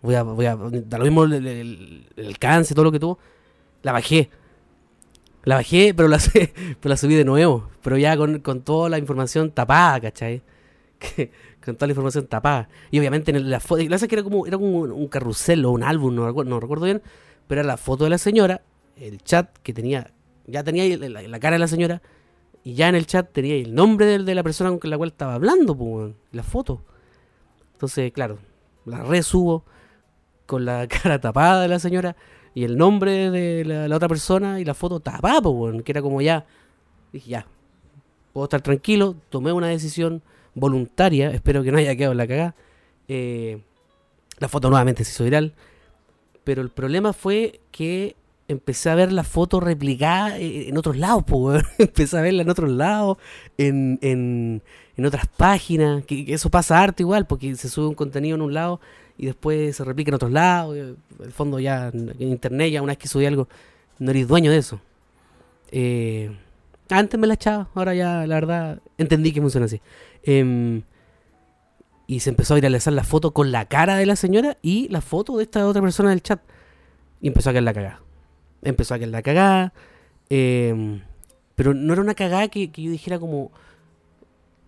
Voy 0.00 0.14
a, 0.14 0.22
voy 0.22 0.46
a, 0.46 0.54
da 0.56 0.98
lo 0.98 1.04
mismo 1.04 1.24
el, 1.24 1.44
el, 1.44 2.06
el 2.16 2.26
alcance, 2.28 2.72
todo 2.72 2.84
lo 2.84 2.92
que 2.92 3.00
tuvo. 3.00 3.18
La 3.82 3.90
bajé. 3.90 4.30
La 5.42 5.56
bajé, 5.56 5.92
pero 5.92 6.06
la, 6.06 6.18
pero 6.32 6.88
la 6.88 6.96
subí 6.96 7.16
de 7.16 7.24
nuevo. 7.24 7.68
Pero 7.82 7.98
ya 7.98 8.16
con, 8.16 8.38
con 8.38 8.62
toda 8.62 8.88
la 8.88 8.98
información 8.98 9.50
tapada, 9.50 10.00
¿cachai? 10.00 10.40
Con 11.64 11.76
toda 11.76 11.86
la 11.86 11.92
información 11.92 12.26
tapada. 12.26 12.68
Y 12.90 12.98
obviamente 12.98 13.30
en 13.30 13.50
la 13.50 13.60
foto, 13.60 13.82
la 13.82 13.98
que 13.98 14.14
era 14.14 14.22
como, 14.22 14.46
era 14.46 14.56
como 14.56 14.80
un, 14.80 15.08
carrusel 15.08 15.64
o 15.64 15.70
un 15.70 15.82
álbum, 15.82 16.14
no, 16.14 16.60
recuerdo 16.60 16.84
bien, 16.84 17.02
pero 17.46 17.60
era 17.60 17.68
la 17.68 17.76
foto 17.76 18.04
de 18.04 18.10
la 18.10 18.18
señora, 18.18 18.62
el 18.96 19.22
chat 19.22 19.56
que 19.58 19.72
tenía, 19.72 20.12
ya 20.46 20.64
tenía 20.64 20.96
la, 20.96 21.22
la 21.22 21.40
cara 21.40 21.54
de 21.54 21.60
la 21.60 21.68
señora, 21.68 22.02
y 22.64 22.74
ya 22.74 22.88
en 22.88 22.94
el 22.94 23.06
chat 23.06 23.32
tenía 23.32 23.54
el 23.54 23.74
nombre 23.74 24.18
de, 24.18 24.34
la 24.34 24.42
persona 24.42 24.76
con 24.78 24.90
la 24.90 24.98
cual 24.98 25.10
estaba 25.10 25.34
hablando, 25.34 26.14
la 26.32 26.42
foto. 26.42 26.82
Entonces, 27.72 28.12
claro, 28.12 28.38
la 28.84 29.02
resubo 29.02 29.64
con 30.46 30.64
la 30.64 30.86
cara 30.88 31.20
tapada 31.20 31.62
de 31.62 31.68
la 31.68 31.78
señora 31.78 32.16
y 32.54 32.64
el 32.64 32.76
nombre 32.76 33.30
de 33.30 33.64
la, 33.64 33.96
otra 33.96 34.08
persona 34.08 34.60
y 34.60 34.64
la 34.64 34.74
foto 34.74 35.00
tapada, 35.00 35.40
pues, 35.40 35.82
que 35.82 35.92
era 35.92 36.02
como 36.02 36.20
ya, 36.20 36.44
dije 37.12 37.30
ya, 37.30 37.46
puedo 38.32 38.44
estar 38.44 38.60
tranquilo, 38.60 39.16
tomé 39.30 39.52
una 39.52 39.68
decisión 39.68 40.22
voluntaria, 40.54 41.30
espero 41.30 41.62
que 41.62 41.72
no 41.72 41.78
haya 41.78 41.96
quedado 41.96 42.14
la 42.14 42.26
cagada. 42.26 42.54
Eh, 43.08 43.60
la 44.38 44.48
foto 44.48 44.70
nuevamente 44.70 45.04
se 45.04 45.24
hizo 45.24 45.52
pero 46.44 46.62
el 46.62 46.70
problema 46.70 47.12
fue 47.12 47.60
que 47.70 48.16
empecé 48.48 48.88
a 48.88 48.94
ver 48.94 49.12
la 49.12 49.24
foto 49.24 49.60
replicada 49.60 50.38
en 50.38 50.76
otros 50.78 50.96
lados, 50.96 51.24
pues, 51.26 51.62
empecé 51.78 52.16
a 52.16 52.22
verla 52.22 52.42
en 52.42 52.48
otros 52.48 52.70
lados, 52.70 53.18
en, 53.58 53.98
en, 54.00 54.62
en 54.96 55.06
otras 55.06 55.26
páginas, 55.26 56.04
que, 56.04 56.24
eso 56.32 56.48
pasa 56.48 56.80
harto 56.82 57.02
igual, 57.02 57.26
porque 57.26 57.54
se 57.56 57.68
sube 57.68 57.86
un 57.86 57.94
contenido 57.94 58.36
en 58.36 58.42
un 58.42 58.54
lado 58.54 58.80
y 59.18 59.26
después 59.26 59.76
se 59.76 59.84
replica 59.84 60.10
en 60.10 60.14
otros 60.14 60.32
lados, 60.32 60.76
el 60.76 61.32
fondo 61.32 61.58
ya 61.58 61.88
en 61.88 62.14
internet, 62.22 62.72
ya 62.72 62.80
una 62.80 62.92
vez 62.92 62.98
que 62.98 63.08
subí 63.08 63.26
algo, 63.26 63.48
no 63.98 64.10
eres 64.10 64.26
dueño 64.26 64.50
de 64.50 64.58
eso. 64.58 64.80
Eh, 65.70 66.30
antes 66.90 67.18
me 67.18 67.26
la 67.26 67.34
echaba, 67.34 67.68
ahora 67.74 67.94
ya 67.94 68.26
la 68.26 68.34
verdad 68.34 68.80
entendí 68.96 69.32
que 69.32 69.40
funciona 69.40 69.66
así. 69.66 69.80
Em, 70.22 70.82
y 72.06 72.20
se 72.20 72.30
empezó 72.30 72.54
a 72.54 72.56
viralizar 72.56 72.92
la 72.94 73.04
foto 73.04 73.32
con 73.32 73.52
la 73.52 73.66
cara 73.66 73.96
de 73.96 74.06
la 74.06 74.16
señora 74.16 74.56
y 74.62 74.88
la 74.88 75.02
foto 75.02 75.36
de 75.36 75.42
esta 75.44 75.66
otra 75.66 75.82
persona 75.82 76.10
del 76.10 76.22
chat. 76.22 76.40
Y 77.20 77.28
empezó 77.28 77.50
a 77.50 77.52
caer 77.52 77.64
la 77.64 77.74
cagada. 77.74 78.00
Empezó 78.62 78.94
a 78.94 78.98
caer 78.98 79.10
la 79.10 79.20
cagada. 79.20 79.74
Em, 80.30 81.02
pero 81.54 81.74
no 81.74 81.92
era 81.92 82.00
una 82.00 82.14
cagada 82.14 82.48
que, 82.48 82.68
yo 82.68 82.90
dijera 82.90 83.18
como. 83.18 83.52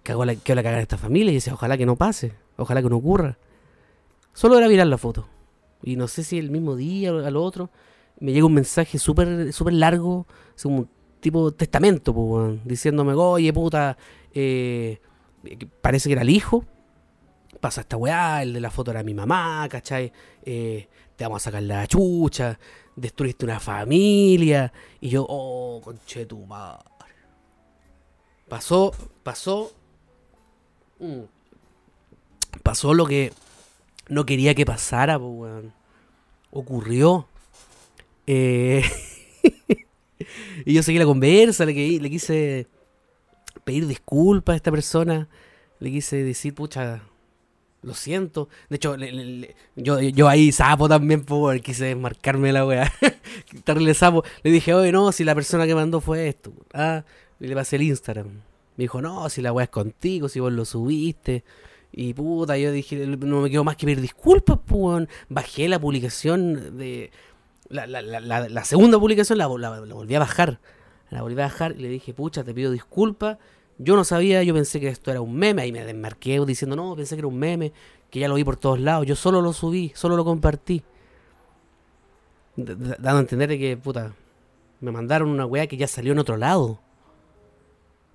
Cagó 0.02 0.26
la, 0.26 0.34
que 0.34 0.54
la 0.54 0.62
cagada 0.62 0.76
de 0.76 0.82
esta 0.82 0.98
familia. 0.98 1.30
Y 1.30 1.36
decía, 1.36 1.54
ojalá 1.54 1.78
que 1.78 1.86
no 1.86 1.96
pase. 1.96 2.34
Ojalá 2.58 2.82
que 2.82 2.90
no 2.90 2.96
ocurra. 2.96 3.38
Solo 4.34 4.58
era 4.58 4.68
viral 4.68 4.90
la 4.90 4.98
foto. 4.98 5.26
Y 5.82 5.96
no 5.96 6.08
sé 6.08 6.24
si 6.24 6.38
el 6.38 6.50
mismo 6.50 6.76
día 6.76 7.14
o 7.14 7.24
al 7.24 7.36
otro. 7.36 7.70
Me 8.18 8.32
llega 8.32 8.44
un 8.44 8.52
mensaje 8.52 8.98
súper 8.98 9.52
super 9.54 9.72
largo. 9.72 10.26
Como 10.62 10.88
tipo 11.20 11.52
testamento, 11.52 12.58
diciéndome, 12.64 13.14
oye 13.14 13.52
puta. 13.52 13.96
Eh, 14.32 15.00
parece 15.80 16.08
que 16.08 16.14
era 16.14 16.22
el 16.22 16.30
hijo. 16.30 16.64
Pasa 17.60 17.82
esta 17.82 17.96
weá, 17.96 18.42
el 18.42 18.54
de 18.54 18.60
la 18.60 18.70
foto 18.70 18.90
era 18.90 19.02
mi 19.02 19.12
mamá, 19.12 19.66
¿cachai? 19.68 20.12
Eh, 20.44 20.88
te 21.16 21.24
vamos 21.24 21.42
a 21.42 21.44
sacar 21.44 21.62
la 21.62 21.86
chucha, 21.86 22.58
destruiste 22.96 23.44
una 23.44 23.60
familia. 23.60 24.72
Y 25.00 25.10
yo, 25.10 25.26
oh, 25.28 25.80
conche 25.82 26.24
tu 26.24 26.38
madre. 26.46 26.84
Pasó, 28.48 28.92
pasó. 29.22 29.72
Mm, 30.98 31.22
pasó 32.62 32.94
lo 32.94 33.06
que 33.06 33.32
no 34.08 34.24
quería 34.24 34.54
que 34.54 34.64
pasara, 34.64 35.18
pues, 35.18 35.64
Ocurrió. 36.50 37.28
Eh, 38.26 38.82
y 40.64 40.74
yo 40.74 40.82
seguí 40.82 40.98
la 40.98 41.04
conversa, 41.04 41.64
le, 41.64 41.72
le 41.72 42.10
quise 42.10 42.66
pedir 43.64 43.86
disculpas 43.86 44.54
a 44.54 44.56
esta 44.56 44.70
persona. 44.70 45.28
Le 45.78 45.90
quise 45.90 46.22
decir, 46.22 46.54
pucha, 46.54 47.02
lo 47.82 47.94
siento. 47.94 48.48
De 48.68 48.76
hecho, 48.76 48.96
yo, 49.76 50.00
yo 50.00 50.28
ahí 50.28 50.52
sapo 50.52 50.88
también, 50.88 51.24
por 51.24 51.60
quise 51.60 51.86
desmarcarme 51.86 52.52
la 52.52 52.66
weá. 52.66 52.92
Quitarle 53.46 53.94
sapo. 53.94 54.24
Le 54.42 54.50
dije, 54.50 54.74
oye, 54.74 54.92
no, 54.92 55.12
si 55.12 55.24
la 55.24 55.34
persona 55.34 55.66
que 55.66 55.74
mandó 55.74 56.00
fue 56.00 56.28
esto. 56.28 56.52
Ah, 56.74 57.04
y 57.38 57.46
le 57.46 57.54
pasé 57.54 57.76
el 57.76 57.82
Instagram. 57.82 58.28
Me 58.76 58.84
dijo, 58.84 59.00
no, 59.00 59.28
si 59.28 59.40
la 59.42 59.52
weá 59.52 59.64
es 59.64 59.70
contigo, 59.70 60.28
si 60.28 60.40
vos 60.40 60.52
lo 60.52 60.64
subiste. 60.64 61.44
Y 61.92 62.14
puta, 62.14 62.56
yo 62.56 62.70
dije, 62.70 62.96
no 63.06 63.40
me 63.40 63.50
quedo 63.50 63.64
más 63.64 63.76
que 63.76 63.86
pedir 63.86 64.00
disculpas, 64.00 64.58
pues. 64.64 65.08
Bajé 65.28 65.68
la 65.68 65.78
publicación 65.78 66.76
de. 66.78 67.10
La, 67.70 67.86
la, 67.86 68.02
la, 68.02 68.48
la 68.48 68.64
segunda 68.64 68.98
publicación 68.98 69.38
la, 69.38 69.46
volví 69.46 70.14
a 70.14 70.18
bajar. 70.18 70.58
La 71.08 71.22
volví 71.22 71.40
a 71.40 71.44
bajar 71.44 71.72
y 71.72 71.82
le 71.82 71.88
dije, 71.88 72.12
pucha, 72.12 72.44
te 72.44 72.52
pido 72.52 72.70
disculpas. 72.70 73.38
Yo 73.78 73.96
no 73.96 74.04
sabía, 74.04 74.42
yo 74.42 74.52
pensé 74.52 74.80
que 74.80 74.88
esto 74.88 75.10
era 75.10 75.20
un 75.20 75.34
meme. 75.34 75.62
Ahí 75.62 75.72
me 75.72 75.84
desmarqué 75.84 76.38
diciendo, 76.44 76.76
no, 76.76 76.94
pensé 76.96 77.14
que 77.14 77.20
era 77.20 77.28
un 77.28 77.38
meme, 77.38 77.72
que 78.10 78.18
ya 78.20 78.28
lo 78.28 78.34
vi 78.34 78.44
por 78.44 78.56
todos 78.56 78.80
lados. 78.80 79.06
Yo 79.06 79.16
solo 79.16 79.40
lo 79.40 79.52
subí, 79.52 79.92
solo 79.94 80.16
lo 80.16 80.24
compartí. 80.24 80.82
dando 82.56 83.16
a 83.16 83.20
entender 83.20 83.48
que, 83.58 83.76
puta, 83.76 84.12
me 84.80 84.90
mandaron 84.90 85.28
una 85.30 85.46
weá 85.46 85.66
que 85.66 85.76
ya 85.76 85.86
salió 85.86 86.12
en 86.12 86.18
otro 86.18 86.36
lado. 86.36 86.80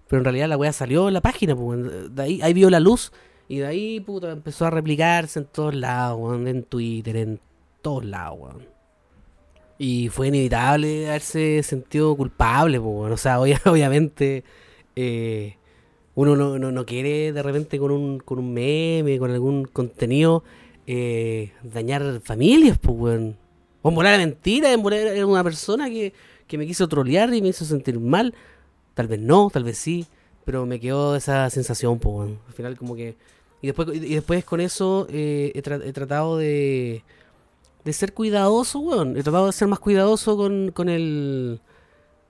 Pero 0.07 0.19
en 0.19 0.25
realidad 0.25 0.49
la 0.49 0.57
weá 0.57 0.71
salió 0.73 1.07
en 1.07 1.13
la 1.13 1.21
página, 1.21 1.55
pues. 1.55 2.13
De 2.13 2.21
ahí, 2.21 2.41
ahí 2.41 2.53
vio 2.53 2.69
la 2.69 2.79
luz 2.79 3.11
y 3.47 3.59
de 3.59 3.67
ahí, 3.67 3.99
puta, 3.99 4.31
empezó 4.31 4.65
a 4.65 4.69
replicarse 4.69 5.39
en 5.39 5.45
todos 5.45 5.75
lados, 5.75 6.47
En 6.47 6.63
Twitter, 6.63 7.15
en 7.15 7.39
todos 7.81 8.05
lados, 8.05 8.37
weón. 8.39 8.74
Y 9.77 10.09
fue 10.09 10.29
inevitable 10.29 11.07
haberse 11.07 11.61
sentido 11.63 12.15
culpable, 12.15 12.79
pues, 12.79 13.11
O 13.11 13.17
sea, 13.17 13.39
obviamente 13.65 14.43
eh, 14.95 15.57
uno 16.15 16.35
no, 16.35 16.57
no, 16.57 16.85
quiere 16.85 17.33
de 17.33 17.43
repente 17.43 17.77
con 17.77 17.91
un, 17.91 18.19
con 18.19 18.39
un 18.39 18.53
meme, 18.53 19.19
con 19.19 19.31
algún 19.31 19.65
contenido, 19.65 20.43
eh, 20.87 21.51
dañar 21.63 22.21
familias, 22.23 22.77
pues, 22.77 22.97
weón. 22.97 23.37
O 23.81 23.89
en 23.89 24.03
la 24.03 24.17
mentira, 24.17 24.73
en 24.73 24.93
era 24.93 25.27
una 25.27 25.43
persona 25.43 25.89
que, 25.89 26.13
que 26.47 26.57
me 26.57 26.65
quiso 26.65 26.87
trolear 26.87 27.33
y 27.33 27.41
me 27.41 27.49
hizo 27.49 27.65
sentir 27.65 27.99
mal. 27.99 28.33
Tal 28.95 29.07
vez 29.07 29.19
no, 29.19 29.49
tal 29.51 29.63
vez 29.63 29.77
sí, 29.77 30.07
pero 30.45 30.65
me 30.65 30.79
quedó 30.79 31.15
esa 31.15 31.49
sensación, 31.49 31.99
pues. 31.99 32.31
Al 32.47 32.53
final 32.53 32.77
como 32.77 32.95
que... 32.95 33.15
Y 33.61 33.67
después, 33.67 33.87
y 33.93 34.15
después 34.15 34.45
con 34.45 34.61
eso 34.61 35.07
eh, 35.09 35.51
he 35.55 35.61
tratado 35.91 36.37
de 36.37 37.03
de 37.85 37.93
ser 37.93 38.13
cuidadoso, 38.13 38.79
weón. 38.79 39.15
He 39.15 39.23
tratado 39.23 39.45
de 39.45 39.53
ser 39.53 39.67
más 39.67 39.79
cuidadoso 39.79 40.35
con, 40.35 40.71
con 40.71 40.89
el 40.89 41.61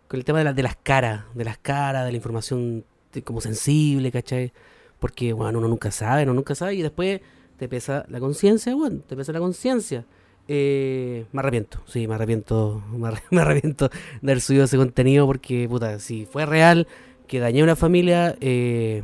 con 0.08 0.20
el 0.20 0.26
tema 0.26 0.44
de, 0.44 0.54
de 0.54 0.64
las 0.64 0.76
caras, 0.76 1.24
de 1.34 1.44
las 1.44 1.58
caras, 1.58 2.06
de 2.06 2.12
la 2.12 2.18
información 2.18 2.86
como 3.24 3.42
sensible, 3.42 4.12
¿cachai? 4.12 4.52
Porque, 5.00 5.34
bueno, 5.34 5.60
uno 5.60 5.68
nunca 5.68 5.90
sabe, 5.90 6.24
uno 6.24 6.34
nunca 6.34 6.54
sabe 6.54 6.76
y 6.76 6.82
después 6.82 7.22
te 7.58 7.68
pesa 7.70 8.06
la 8.10 8.20
conciencia, 8.20 8.76
weón, 8.76 9.02
te 9.02 9.16
pesa 9.16 9.32
la 9.32 9.40
conciencia. 9.40 10.06
Eh, 10.48 11.26
me 11.32 11.40
arrepiento, 11.40 11.82
sí, 11.88 12.08
me 12.08 12.16
arrepiento, 12.16 12.84
me, 13.32 13.42
arrepiento 13.42 13.90
de 14.22 14.32
haber 14.32 14.42
subido 14.42 14.66
ese 14.66 14.78
contenido 14.78 15.26
porque, 15.26 15.68
puta, 15.68 16.00
si 16.00 16.26
fue 16.26 16.46
real 16.46 16.88
que 17.28 17.40
dañé 17.40 17.62
a 17.62 17.64
una 17.64 17.76
familia, 17.76 18.36
eh, 18.42 19.04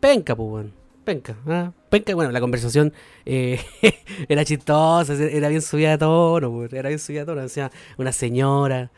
penca, 0.00 0.34
pues, 0.34 0.48
weón 0.48 0.82
penca, 1.04 1.36
¿ah? 1.46 1.72
Penca, 1.92 2.14
bueno, 2.14 2.32
la 2.32 2.40
conversación 2.40 2.90
eh, 3.26 3.60
era 4.28 4.46
chistosa, 4.46 5.12
era 5.12 5.48
bien 5.48 5.60
subida 5.60 5.90
de 5.90 5.98
tono, 5.98 6.50
pues, 6.50 6.72
era 6.72 6.88
bien 6.88 6.98
subida 6.98 7.20
de 7.20 7.26
tono, 7.26 7.42
decía 7.42 7.70
una 7.98 8.12
señora 8.12 8.90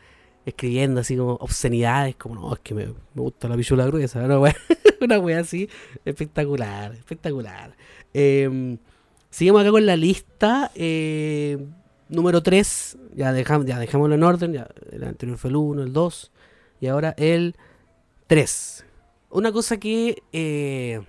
escribiendo 0.45 1.01
así 1.01 1.17
como 1.17 1.33
obscenidades, 1.33 2.15
como 2.15 2.35
no, 2.35 2.53
es 2.53 2.61
que 2.61 2.73
me, 2.73 2.87
gusta 3.13 3.49
la 3.49 3.57
pichula 3.57 3.85
gruesa, 3.85 4.25
wea, 4.39 4.55
una 5.01 5.19
wea 5.19 5.41
así, 5.41 5.69
espectacular, 6.05 6.93
espectacular. 6.93 7.75
Eh, 8.13 8.77
seguimos 9.29 9.61
acá 9.61 9.71
con 9.71 9.85
la 9.85 9.97
lista, 9.97 10.71
eh, 10.73 11.57
número 12.07 12.41
3, 12.41 12.97
ya, 13.13 13.33
dejamos, 13.33 13.65
ya 13.65 13.77
dejamos 13.77 14.09
en 14.09 14.23
orden, 14.23 14.53
ya, 14.53 14.69
el 14.89 15.03
anterior 15.03 15.37
fue 15.37 15.49
el 15.49 15.57
1, 15.57 15.83
el 15.83 15.91
2, 15.91 16.31
y 16.79 16.87
ahora 16.87 17.13
el 17.17 17.57
3. 18.27 18.85
Una 19.31 19.51
cosa 19.51 19.75
que... 19.81 20.23
Eh, 20.31 21.01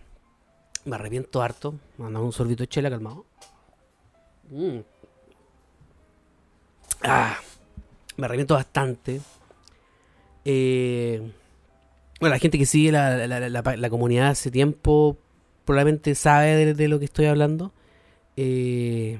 me 0.86 0.94
arrepiento 0.96 1.42
harto. 1.42 1.74
Mandamos 1.98 2.26
un 2.26 2.32
sorbito 2.32 2.62
de 2.62 2.68
chela, 2.68 2.88
calmado. 2.88 3.26
Mm. 4.50 4.78
Ah, 7.02 7.36
me 8.16 8.24
arrepiento 8.24 8.54
bastante. 8.54 9.20
Eh, 10.44 11.20
bueno, 12.20 12.34
la 12.34 12.38
gente 12.38 12.56
que 12.56 12.66
sigue 12.66 12.92
la, 12.92 13.26
la, 13.26 13.90
comunidad 13.90 14.28
hace 14.28 14.50
tiempo 14.50 15.18
probablemente 15.64 16.14
sabe 16.14 16.72
de, 16.72 16.88
lo 16.88 16.98
que 16.98 17.04
estoy 17.04 17.26
hablando. 17.26 17.72
Eh, 18.36 19.18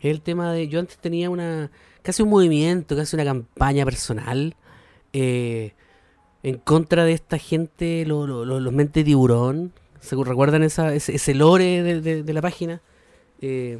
el 0.00 0.20
tema 0.20 0.52
de. 0.52 0.68
Yo 0.68 0.80
antes 0.80 0.98
tenía 0.98 1.30
una. 1.30 1.70
casi 2.02 2.22
un 2.22 2.28
movimiento, 2.28 2.94
casi 2.94 3.16
una 3.16 3.24
campaña 3.24 3.84
personal. 3.84 4.54
Eh, 5.12 5.72
en 6.42 6.58
contra 6.58 7.04
de 7.04 7.12
esta 7.12 7.38
gente, 7.38 8.04
los 8.06 8.72
mentes 8.72 9.04
tiburón. 9.04 9.72
¿Se 10.00 10.16
recuerdan 10.16 10.62
esa, 10.62 10.94
ese, 10.94 11.34
lore 11.34 11.82
de, 11.82 12.32
la 12.32 12.42
página? 12.42 12.80
Eh, 13.40 13.78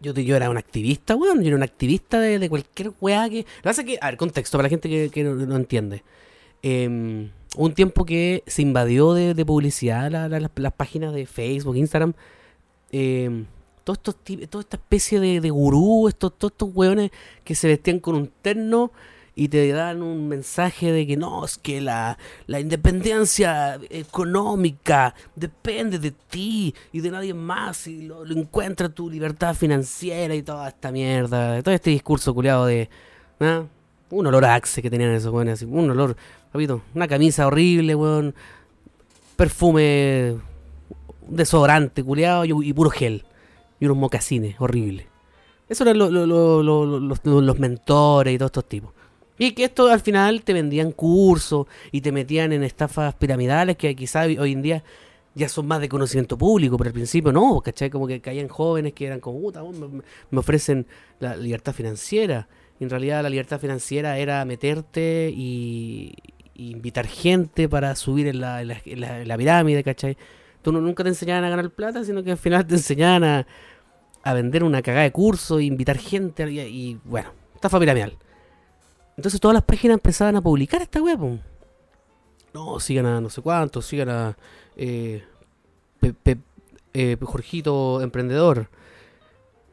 yo, 0.00 0.12
yo 0.12 0.36
era 0.36 0.50
un 0.50 0.56
activista, 0.56 1.16
weón. 1.16 1.42
Yo 1.42 1.48
era 1.48 1.56
un 1.56 1.62
activista 1.62 2.20
de, 2.20 2.48
cualquier 2.48 2.92
weá 3.00 3.28
que. 3.28 3.38
Lo 3.38 3.44
que 3.44 3.62
pasa 3.62 3.84
que. 3.84 3.98
A 4.00 4.06
ver, 4.06 4.16
contexto 4.16 4.58
para 4.58 4.64
la 4.64 4.70
gente 4.70 5.10
que, 5.10 5.24
no, 5.24 5.56
entiende. 5.56 6.02
Eh, 6.62 7.30
un 7.56 7.74
tiempo 7.74 8.04
que 8.04 8.42
se 8.46 8.62
invadió 8.62 9.14
de, 9.14 9.44
publicidad 9.44 10.10
las 10.10 10.72
páginas 10.72 11.14
de 11.14 11.26
Facebook, 11.26 11.76
Instagram. 11.76 12.14
Eh, 12.90 13.44
todos 13.84 13.98
estos, 13.98 14.16
toda 14.50 14.62
esta 14.62 14.76
especie 14.76 15.18
de, 15.20 15.40
de 15.40 15.50
gurú, 15.50 16.08
estos, 16.08 16.36
todos 16.36 16.52
estos 16.52 16.70
weones 16.74 17.10
que 17.44 17.54
se 17.54 17.68
vestían 17.68 18.00
con 18.00 18.16
un 18.16 18.30
terno 18.42 18.92
y 19.38 19.46
te 19.46 19.70
dan 19.70 20.02
un 20.02 20.26
mensaje 20.26 20.90
de 20.90 21.06
que 21.06 21.16
no, 21.16 21.44
es 21.44 21.58
que 21.58 21.80
la, 21.80 22.18
la 22.48 22.58
independencia 22.58 23.78
económica 23.88 25.14
depende 25.36 26.00
de 26.00 26.10
ti 26.10 26.74
y 26.90 27.00
de 27.00 27.12
nadie 27.12 27.34
más 27.34 27.86
y 27.86 28.02
lo, 28.02 28.26
encuentra 28.26 28.88
tu 28.88 29.08
libertad 29.08 29.54
financiera 29.54 30.34
y 30.34 30.42
toda 30.42 30.66
esta 30.66 30.90
mierda, 30.90 31.62
todo 31.62 31.72
este 31.72 31.90
discurso 31.90 32.34
culiado 32.34 32.66
de... 32.66 32.90
Un 34.10 34.26
olor 34.26 34.44
a 34.44 34.56
axe 34.56 34.82
que 34.82 34.90
tenían 34.90 35.12
esos 35.12 35.32
weones, 35.32 35.62
un 35.62 35.88
olor, 35.88 36.16
papito, 36.50 36.82
una 36.92 37.06
camisa 37.06 37.46
horrible, 37.46 37.94
weón, 37.94 38.34
perfume, 39.36 40.36
desodorante 41.28 42.02
culiado 42.02 42.44
y, 42.44 42.72
puro 42.72 42.90
gel 42.90 43.24
y 43.78 43.84
unos 43.84 43.98
mocasines 43.98 44.56
horribles. 44.58 45.06
Eso 45.68 45.84
eran 45.84 45.96
los, 45.96 46.10
los 46.10 47.58
mentores 47.60 48.34
y 48.34 48.38
todos 48.38 48.48
estos 48.48 48.68
tipos. 48.68 48.97
Y 49.38 49.52
que 49.52 49.64
esto 49.64 49.86
al 49.88 50.00
final 50.00 50.42
te 50.42 50.52
vendían 50.52 50.92
cursos 50.92 51.66
y 51.92 52.00
te 52.00 52.12
metían 52.12 52.52
en 52.52 52.64
estafas 52.64 53.14
piramidales 53.14 53.76
que 53.76 53.94
quizás 53.94 54.26
hoy 54.26 54.52
en 54.52 54.62
día 54.62 54.84
ya 55.34 55.48
son 55.48 55.66
más 55.66 55.80
de 55.80 55.88
conocimiento 55.88 56.36
público, 56.36 56.76
pero 56.76 56.88
al 56.88 56.94
principio 56.94 57.32
no, 57.32 57.60
¿cachai? 57.60 57.90
Como 57.90 58.08
que 58.08 58.20
caían 58.20 58.48
jóvenes 58.48 58.92
que 58.92 59.06
eran 59.06 59.20
como, 59.20 59.40
puta, 59.40 59.62
me, 59.62 60.38
ofrecen 60.38 60.86
la 61.20 61.36
libertad 61.36 61.72
financiera. 61.72 62.48
Y 62.80 62.84
en 62.84 62.90
realidad 62.90 63.22
la 63.22 63.30
libertad 63.30 63.60
financiera 63.60 64.18
era 64.18 64.44
meterte 64.44 65.32
y, 65.34 66.14
invitar 66.56 67.06
gente 67.06 67.68
para 67.68 67.94
subir 67.94 68.26
en 68.26 68.40
la, 68.40 68.64
la, 68.64 69.36
pirámide, 69.36 69.84
¿cachai? 69.84 70.16
Tú 70.60 70.72
nunca 70.72 71.04
te 71.04 71.10
enseñaban 71.10 71.44
a 71.44 71.50
ganar 71.50 71.70
plata, 71.70 72.02
sino 72.02 72.24
que 72.24 72.32
al 72.32 72.36
final 72.36 72.66
te 72.66 72.74
enseñaban 72.74 73.22
a, 73.22 73.46
a 74.24 74.34
vender 74.34 74.64
una 74.64 74.82
cagada 74.82 75.04
de 75.04 75.12
curso, 75.12 75.60
e 75.60 75.64
invitar 75.64 75.98
gente 75.98 76.50
y, 76.50 76.58
y 76.58 77.00
bueno, 77.04 77.30
estafa 77.54 77.78
piramidal. 77.78 78.18
Entonces 79.18 79.40
todas 79.40 79.54
las 79.54 79.64
páginas 79.64 79.96
empezaban 79.96 80.36
a 80.36 80.40
publicar 80.40 80.80
esta 80.80 81.02
web. 81.02 81.40
No, 82.54 82.78
sigan 82.78 83.04
a 83.04 83.20
no 83.20 83.28
sé 83.28 83.42
cuántos, 83.42 83.84
sigan 83.84 84.08
a 84.08 84.36
eh, 84.76 85.24
eh, 86.94 87.16
Jorgito 87.20 88.00
Emprendedor. 88.00 88.70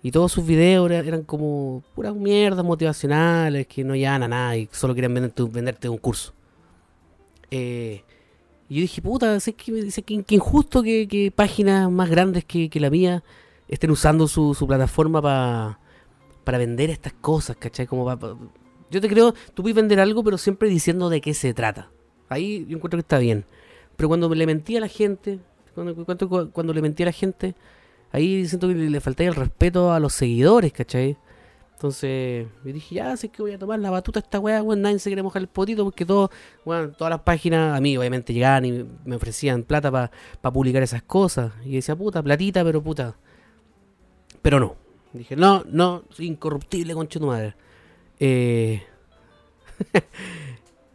Y 0.02 0.10
todos 0.10 0.32
sus 0.32 0.48
videos 0.48 0.90
eran 0.90 1.22
como 1.22 1.84
puras 1.94 2.16
mierdas 2.16 2.66
motivacionales 2.66 3.68
que 3.68 3.84
no 3.84 3.96
llegan 3.96 4.24
a 4.24 4.28
nada 4.28 4.58
y 4.58 4.68
solo 4.72 4.96
querían 4.96 5.14
venderte, 5.14 5.90
un 5.90 6.00
curso. 6.00 6.34
Eh, 7.52 8.04
y 8.68 8.76
yo 8.76 8.82
dije, 8.82 9.00
puta, 9.04 9.40
sé 9.40 9.54
que, 9.54 9.92
que, 10.26 10.36
injusto 10.36 10.82
que, 10.82 11.32
páginas 11.36 11.92
más 11.92 12.10
grandes 12.10 12.46
que, 12.46 12.68
la 12.80 12.90
mía 12.90 13.24
estén 13.68 13.92
usando 13.92 14.28
su, 14.28 14.66
plataforma 14.68 15.22
para 15.22 16.58
vender 16.58 16.90
estas 16.90 17.14
cosas, 17.14 17.58
¿cachai? 17.58 17.86
Como 17.86 18.06
para 18.06 18.36
yo 18.90 19.02
te 19.02 19.10
creo, 19.10 19.34
tú 19.54 19.64
puedes 19.64 19.76
vender 19.76 20.00
algo, 20.00 20.24
pero 20.24 20.38
siempre 20.38 20.70
diciendo 20.70 21.10
de 21.10 21.22
qué 21.22 21.34
se 21.34 21.54
trata. 21.54 21.90
Ahí 22.30 22.66
yo 22.68 22.78
encuentro 22.78 22.98
que 22.98 23.02
está 23.02 23.18
bien. 23.18 23.46
Pero 23.96 24.10
cuando 24.10 24.34
le 24.34 24.46
mentí 24.46 24.78
a 24.78 24.80
la 24.80 24.88
gente, 24.88 25.40
cuando, 25.74 26.52
cuando, 26.52 26.74
le 26.74 26.82
mentí 26.82 27.04
a 27.04 27.08
la 27.08 27.12
gente, 27.12 27.56
ahí 28.12 28.46
siento 28.48 28.68
que 28.68 28.76
le, 28.76 29.00
faltaba 29.00 29.30
el 29.30 29.36
respeto 29.36 29.92
a 29.92 30.00
los 30.00 30.14
seguidores, 30.14 30.72
¿cachai? 30.74 31.18
Entonces, 31.74 32.48
yo 32.64 32.74
dije, 32.74 32.96
ya, 32.96 33.18
sé 33.18 33.30
que 33.30 33.42
voy 33.42 33.52
a 33.52 33.60
tomar 33.60 33.80
la 33.80 33.90
batuta 33.90 34.20
a 34.20 34.24
esta 34.24 34.40
weá, 34.40 34.64
weón, 34.64 34.82
nadie 34.82 34.98
se 35.00 35.10
quiere 35.10 35.22
mojar 35.22 35.42
el 35.42 35.50
potito 35.50 35.84
porque 35.84 36.06
todo, 36.06 36.32
bueno, 36.64 36.92
todas 36.92 37.12
las 37.12 37.20
páginas, 37.22 37.78
a 37.78 37.82
mí 37.82 37.98
obviamente 37.98 38.34
llegaban 38.34 38.66
y 38.66 38.86
me 39.04 39.18
ofrecían 39.18 39.64
plata 39.64 39.92
para 39.92 40.10
publicar 40.54 40.82
esas 40.84 41.04
cosas. 41.04 41.52
Y 41.66 41.76
decía, 41.76 41.96
puta, 41.96 42.24
platita, 42.24 42.64
pero 42.64 42.82
puta. 42.82 43.18
Pero 44.42 44.60
no. 44.60 44.76
Dije, 45.12 45.36
no, 45.36 45.64
no, 45.68 46.04
soy 46.10 46.28
incorruptible, 46.28 46.94
concha 46.94 47.20
tu 47.20 47.28
madre. 47.28 47.56
Eh, 48.20 48.84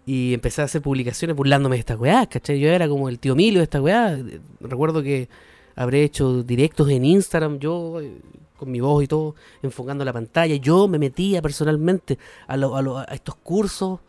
y 0.07 0.35
empecé 0.35 0.63
a 0.63 0.65
hacer 0.65 0.83
publicaciones 0.83 1.37
burlándome 1.37 1.77
de 1.77 1.81
esta 1.81 1.97
weá, 1.97 2.27
¿cachai? 2.27 2.59
Yo 2.59 2.69
era 2.69 2.89
como 2.89 3.09
el 3.09 3.19
tío 3.19 3.35
Milo 3.35 3.59
de 3.59 3.65
esta 3.65 3.81
weá. 3.81 4.19
Recuerdo 4.61 5.03
que 5.03 5.29
habré 5.77 6.03
hecho 6.03 6.43
directos 6.43 6.89
en 6.91 7.05
Instagram, 7.05 7.59
yo 7.59 8.01
eh, 8.01 8.21
con 8.57 8.71
mi 8.71 8.81
voz 8.81 9.05
y 9.05 9.07
todo, 9.07 9.35
enfocando 9.63 10.05
la 10.05 10.13
pantalla. 10.13 10.57
Yo 10.57 10.89
me 10.89 10.99
metía 10.99 11.41
personalmente 11.41 12.19
a, 12.47 12.55
a, 12.55 13.15
estos 13.15 13.37
cursos, 13.37 14.01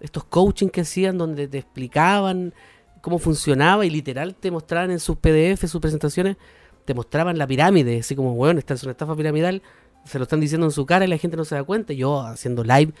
estos 0.00 0.24
coaching 0.24 0.68
que 0.68 0.80
hacían, 0.80 1.18
donde 1.18 1.46
te 1.46 1.58
explicaban 1.58 2.52
cómo 3.00 3.18
funcionaba 3.18 3.86
y 3.86 3.90
literal 3.90 4.34
te 4.34 4.50
mostraban 4.50 4.90
en 4.90 5.00
sus 5.00 5.16
PDF, 5.16 5.66
sus 5.66 5.80
presentaciones, 5.80 6.36
te 6.84 6.94
mostraban 6.94 7.38
la 7.38 7.46
pirámide, 7.46 8.00
así 8.00 8.16
como, 8.16 8.34
bueno, 8.34 8.58
esta 8.58 8.74
es 8.74 8.82
una 8.82 8.92
estafa 8.92 9.16
piramidal, 9.16 9.62
se 10.04 10.18
lo 10.18 10.24
están 10.24 10.40
diciendo 10.40 10.66
en 10.66 10.72
su 10.72 10.86
cara 10.86 11.04
y 11.04 11.08
la 11.08 11.18
gente 11.18 11.36
no 11.36 11.44
se 11.44 11.54
da 11.54 11.64
cuenta. 11.64 11.92
Yo 11.92 12.20
haciendo 12.20 12.64
live 12.64 12.92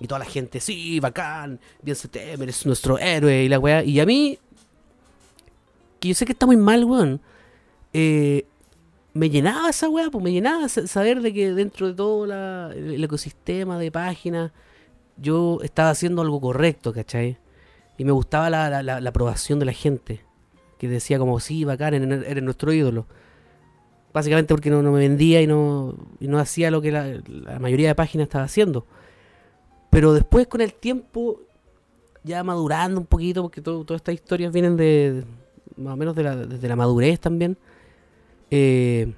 y 0.00 0.06
toda 0.06 0.18
la 0.18 0.24
gente, 0.24 0.60
sí, 0.60 0.98
bacán, 1.00 1.60
bien 1.82 1.96
se 1.96 2.08
teme, 2.08 2.44
eres 2.44 2.66
nuestro 2.66 2.98
héroe 2.98 3.44
y 3.44 3.48
la 3.48 3.58
weá. 3.58 3.84
Y 3.84 4.00
a 4.00 4.06
mí, 4.06 4.38
que 6.00 6.08
yo 6.08 6.14
sé 6.14 6.26
que 6.26 6.32
está 6.32 6.46
muy 6.46 6.56
mal, 6.56 6.84
weón, 6.84 7.20
eh, 7.92 8.46
me 9.12 9.30
llenaba 9.30 9.70
esa 9.70 9.88
weá, 9.88 10.10
pues 10.10 10.24
me 10.24 10.32
llenaba 10.32 10.68
saber 10.68 11.20
de 11.22 11.32
que 11.32 11.52
dentro 11.52 11.86
de 11.86 11.94
todo 11.94 12.24
el 12.72 13.04
ecosistema 13.04 13.78
de 13.78 13.92
páginas 13.92 14.50
yo 15.16 15.60
estaba 15.62 15.90
haciendo 15.90 16.22
algo 16.22 16.40
correcto, 16.40 16.92
¿cachai? 16.92 17.38
Y 17.96 18.04
me 18.04 18.10
gustaba 18.10 18.50
la, 18.50 18.82
la 18.82 19.08
aprobación 19.08 19.60
de 19.60 19.66
la 19.66 19.72
gente, 19.72 20.24
que 20.78 20.88
decía 20.88 21.20
como, 21.20 21.38
sí, 21.38 21.62
bacán, 21.64 21.94
eres 21.94 22.42
nuestro 22.42 22.72
ídolo. 22.72 23.06
Básicamente 24.14 24.54
porque 24.54 24.70
no, 24.70 24.80
me 24.80 24.98
vendía 25.00 25.42
y 25.42 25.48
no, 25.48 25.96
no 26.20 26.38
hacía 26.38 26.70
lo 26.70 26.80
que 26.80 26.92
la, 26.92 27.20
mayoría 27.58 27.88
de 27.88 27.96
páginas 27.96 28.26
estaba 28.26 28.44
haciendo. 28.44 28.86
Pero 29.90 30.12
después 30.12 30.46
con 30.46 30.60
el 30.60 30.72
tiempo, 30.72 31.40
ya 32.22 32.44
madurando 32.44 33.00
un 33.00 33.06
poquito, 33.06 33.42
porque 33.42 33.60
todas 33.60 33.90
estas 33.90 34.14
historias 34.14 34.52
vienen 34.52 34.76
de 34.76 35.24
más 35.76 35.94
o 35.94 35.96
menos 35.96 36.14
de 36.14 36.22
la, 36.22 36.36
desde 36.36 36.68
la 36.68 36.76
madurez 36.76 37.18
también, 37.18 37.58
eh, 38.52 39.12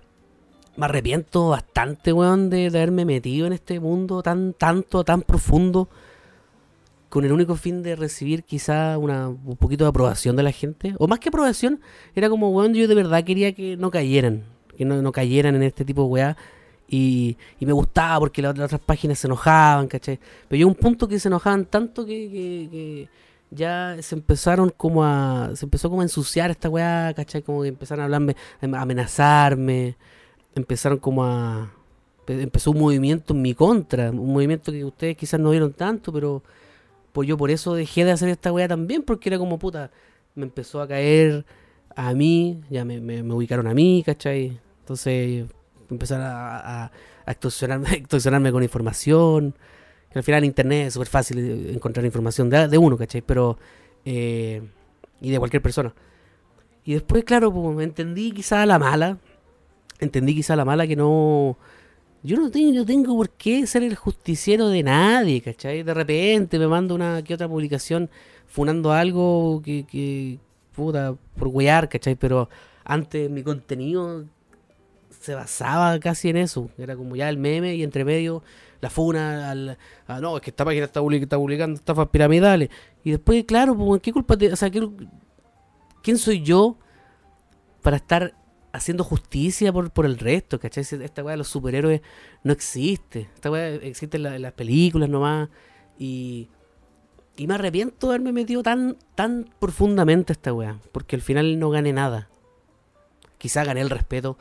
me 0.78 0.86
arrepiento 0.86 1.50
bastante, 1.50 2.14
weón, 2.14 2.48
de, 2.48 2.68
haberme 2.68 3.04
metido 3.04 3.46
en 3.46 3.52
este 3.52 3.78
mundo 3.80 4.22
tan, 4.22 4.54
tanto, 4.54 5.04
tan 5.04 5.20
profundo, 5.20 5.90
con 7.10 7.26
el 7.26 7.32
único 7.32 7.56
fin 7.56 7.82
de 7.82 7.96
recibir 7.96 8.44
quizá 8.44 8.96
un 8.96 9.56
poquito 9.58 9.84
de 9.84 9.90
aprobación 9.90 10.36
de 10.36 10.42
la 10.42 10.52
gente. 10.52 10.94
O 10.98 11.06
más 11.06 11.18
que 11.18 11.28
aprobación, 11.28 11.80
era 12.14 12.30
como, 12.30 12.48
weón, 12.48 12.72
yo 12.72 12.88
de 12.88 12.94
verdad 12.94 13.24
quería 13.24 13.54
que 13.54 13.76
no 13.76 13.90
cayeran 13.90 14.55
que 14.76 14.84
no, 14.84 15.12
cayeran 15.12 15.54
en 15.56 15.62
este 15.62 15.84
tipo 15.84 16.02
de 16.02 16.08
weá. 16.08 16.36
Y, 16.88 17.36
y, 17.58 17.66
me 17.66 17.72
gustaba 17.72 18.20
porque 18.20 18.40
las, 18.42 18.58
otras 18.58 18.80
páginas 18.80 19.18
se 19.18 19.26
enojaban, 19.26 19.88
¿cachai? 19.88 20.20
Pero 20.48 20.58
llegó 20.58 20.68
un 20.68 20.76
punto 20.76 21.08
que 21.08 21.18
se 21.18 21.28
enojaban 21.28 21.64
tanto 21.66 22.06
que, 22.06 23.08
ya 23.50 23.96
se 24.00 24.14
empezaron 24.14 24.70
como 24.70 25.04
a. 25.04 25.50
Se 25.54 25.64
empezó 25.66 25.88
como 25.88 26.02
a 26.02 26.04
ensuciar 26.04 26.50
esta 26.50 26.68
weá, 26.68 27.12
¿cachai? 27.14 27.42
Como 27.42 27.62
que 27.62 27.68
empezaron 27.68 28.02
a 28.02 28.04
hablarme, 28.04 28.36
a 28.60 28.80
amenazarme. 28.80 29.96
Empezaron 30.54 30.98
como 30.98 31.24
a. 31.24 31.72
Empezó 32.28 32.72
un 32.72 32.78
movimiento 32.80 33.34
en 33.34 33.42
mi 33.42 33.54
contra. 33.54 34.10
Un 34.10 34.32
movimiento 34.32 34.72
que 34.72 34.84
ustedes 34.84 35.16
quizás 35.16 35.40
no 35.40 35.50
vieron 35.50 35.72
tanto, 35.72 36.12
pero. 36.12 36.42
Pues 37.12 37.28
yo 37.28 37.36
por 37.38 37.50
eso 37.50 37.74
dejé 37.74 38.04
de 38.04 38.12
hacer 38.12 38.28
esta 38.28 38.52
weá 38.52 38.68
también, 38.68 39.02
porque 39.02 39.28
era 39.30 39.38
como 39.38 39.58
puta. 39.58 39.90
Me 40.34 40.44
empezó 40.44 40.82
a 40.82 40.88
caer 40.88 41.46
a 41.96 42.12
mí, 42.12 42.60
ya 42.70 42.84
me, 42.84 43.00
me, 43.00 43.22
me 43.22 43.34
ubicaron 43.34 43.66
a 43.66 43.74
mí, 43.74 44.02
¿cachai? 44.04 44.60
Entonces 44.86 45.46
empezar 45.90 46.20
a, 46.20 46.84
a, 46.84 46.92
extorsionarme, 47.32 48.52
con 48.52 48.62
información. 48.62 49.52
Que 50.12 50.20
al 50.20 50.22
final 50.22 50.44
en 50.44 50.44
internet 50.44 50.86
es 50.86 50.94
súper 50.94 51.08
fácil 51.08 51.70
encontrar 51.74 52.06
información 52.06 52.48
de, 52.48 52.78
uno, 52.78 52.96
¿cachai? 52.96 53.20
Pero... 53.22 53.58
Eh, 54.04 54.62
y 55.20 55.30
de 55.30 55.38
cualquier 55.40 55.60
persona. 55.60 55.92
Y 56.84 56.92
después, 56.92 57.24
claro, 57.24 57.52
pues, 57.52 57.80
entendí 57.80 58.30
quizá 58.30 58.64
la 58.64 58.78
mala. 58.78 59.18
Entendí 59.98 60.36
quizá 60.36 60.54
la 60.54 60.64
mala 60.64 60.86
que 60.86 60.94
no... 60.94 61.58
Yo 62.22 62.36
no 62.36 62.48
tengo, 62.48 62.72
yo 62.72 62.86
tengo 62.86 63.16
por 63.16 63.30
qué 63.30 63.66
ser 63.66 63.82
el 63.82 63.96
justiciero 63.96 64.68
de 64.68 64.84
nadie, 64.84 65.40
¿cachai? 65.40 65.82
De 65.82 65.94
repente 65.94 66.60
me 66.60 66.68
mando 66.68 66.94
una 66.94 67.22
que 67.22 67.34
otra 67.34 67.48
publicación 67.48 68.08
funando 68.46 68.92
algo 68.92 69.60
que, 69.64 70.38
puta, 70.74 71.16
por 71.36 71.48
wear, 71.48 71.88
¿cachai? 71.88 72.14
Pero 72.14 72.48
antes 72.84 73.28
mi 73.30 73.42
contenido 73.42 74.24
se 75.26 75.34
basaba 75.34 75.98
casi 75.98 76.28
en 76.28 76.36
eso. 76.36 76.70
Era 76.78 76.94
como 76.94 77.16
ya 77.16 77.28
el 77.28 77.36
meme 77.36 77.74
y 77.74 77.82
entre 77.82 78.04
medio 78.04 78.44
la 78.80 78.90
funa. 78.90 79.50
Al, 79.50 79.76
no, 80.20 80.36
es 80.36 80.42
que 80.42 80.50
esta 80.50 80.64
página 80.64 80.84
está, 80.84 81.00
publicando 81.00 81.74
estafas 81.74 82.08
piramidales. 82.08 82.70
Y 83.02 83.10
después, 83.10 83.44
claro, 83.44 83.76
pues, 83.76 84.00
¿qué 84.00 84.12
culpa 84.12 84.36
te, 84.36 84.52
o 84.52 84.56
sea, 84.56 84.70
¿quién 84.70 86.16
soy 86.16 86.42
yo 86.42 86.78
para 87.82 87.96
estar 87.96 88.34
haciendo 88.72 89.02
justicia 89.02 89.72
por, 89.72 89.90
por 89.90 90.06
el 90.06 90.16
resto? 90.16 90.60
¿Cachai? 90.60 90.84
Esta 91.02 91.24
weá 91.24 91.32
de 91.32 91.38
los 91.38 91.48
superhéroes 91.48 92.02
no 92.44 92.52
existe. 92.52 93.28
Esta 93.34 93.50
weá 93.50 93.74
existe 93.74 94.18
en, 94.18 94.42
las 94.42 94.52
películas 94.52 95.08
nomás. 95.08 95.48
Y, 95.98 96.50
y 97.36 97.48
me 97.48 97.54
arrepiento 97.54 98.06
de 98.06 98.14
haberme 98.14 98.30
metido 98.30 98.62
tan, 98.62 98.96
tan 99.16 99.50
profundamente 99.58 100.32
esta 100.32 100.52
weá. 100.52 100.78
Porque 100.92 101.16
al 101.16 101.22
final 101.22 101.58
no 101.58 101.70
gané 101.70 101.92
nada. 101.92 102.28
Quizá 103.38 103.64
gané 103.64 103.80
el 103.80 103.90
respeto 103.90 104.38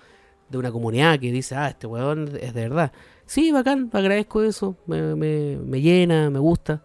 de 0.49 0.58
una 0.58 0.71
comunidad 0.71 1.19
que 1.19 1.31
dice, 1.31 1.55
ah, 1.55 1.69
este 1.69 1.88
weón 1.88 2.29
es 2.39 2.53
de 2.53 2.62
verdad. 2.62 2.91
Sí, 3.25 3.51
bacán, 3.51 3.89
agradezco 3.93 4.43
eso, 4.43 4.77
me, 4.86 5.15
me, 5.15 5.58
me 5.58 5.81
llena, 5.81 6.29
me 6.29 6.39
gusta. 6.39 6.84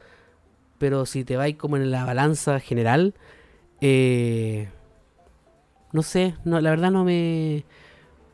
Pero 0.78 1.04
si 1.04 1.24
te 1.24 1.36
vais 1.36 1.56
como 1.56 1.76
en 1.76 1.90
la 1.90 2.04
balanza 2.04 2.58
general, 2.60 3.14
eh, 3.80 4.68
no 5.92 6.02
sé, 6.02 6.34
no, 6.44 6.60
la 6.60 6.70
verdad 6.70 6.90
no 6.90 7.04
me... 7.04 7.64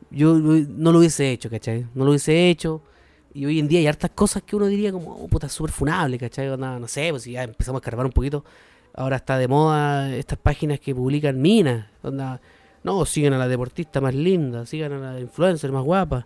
Yo 0.09 0.35
no 0.35 0.93
lo 0.93 0.99
hubiese 0.99 1.31
hecho, 1.31 1.49
¿cachai? 1.49 1.85
No 1.93 2.05
lo 2.05 2.11
hubiese 2.11 2.49
hecho. 2.49 2.81
Y 3.33 3.45
hoy 3.45 3.59
en 3.59 3.67
día 3.67 3.79
hay 3.79 3.87
hartas 3.87 4.11
cosas 4.11 4.43
que 4.43 4.55
uno 4.55 4.67
diría 4.67 4.93
como, 4.93 5.13
oh, 5.15 5.27
puta, 5.27 5.49
súper 5.49 5.71
funable, 5.71 6.17
¿cachai? 6.17 6.47
No, 6.57 6.79
no 6.79 6.87
sé, 6.87 7.09
pues 7.09 7.23
si 7.23 7.33
ya 7.33 7.43
empezamos 7.43 7.79
a 7.79 7.81
escarbar 7.81 8.05
un 8.05 8.13
poquito. 8.13 8.45
Ahora 8.93 9.17
está 9.17 9.37
de 9.37 9.49
moda 9.49 10.15
estas 10.15 10.39
páginas 10.39 10.79
que 10.79 10.95
publican 10.95 11.41
minas. 11.41 11.87
Onda, 12.01 12.39
no, 12.87 13.05
sigan 13.05 13.33
a 13.33 13.37
la 13.37 13.49
deportista 13.49 13.99
más 13.99 14.15
linda, 14.15 14.65
sigan 14.65 14.93
a 14.93 15.13
la 15.13 15.19
influencer 15.19 15.73
más 15.73 15.83
guapa. 15.83 16.25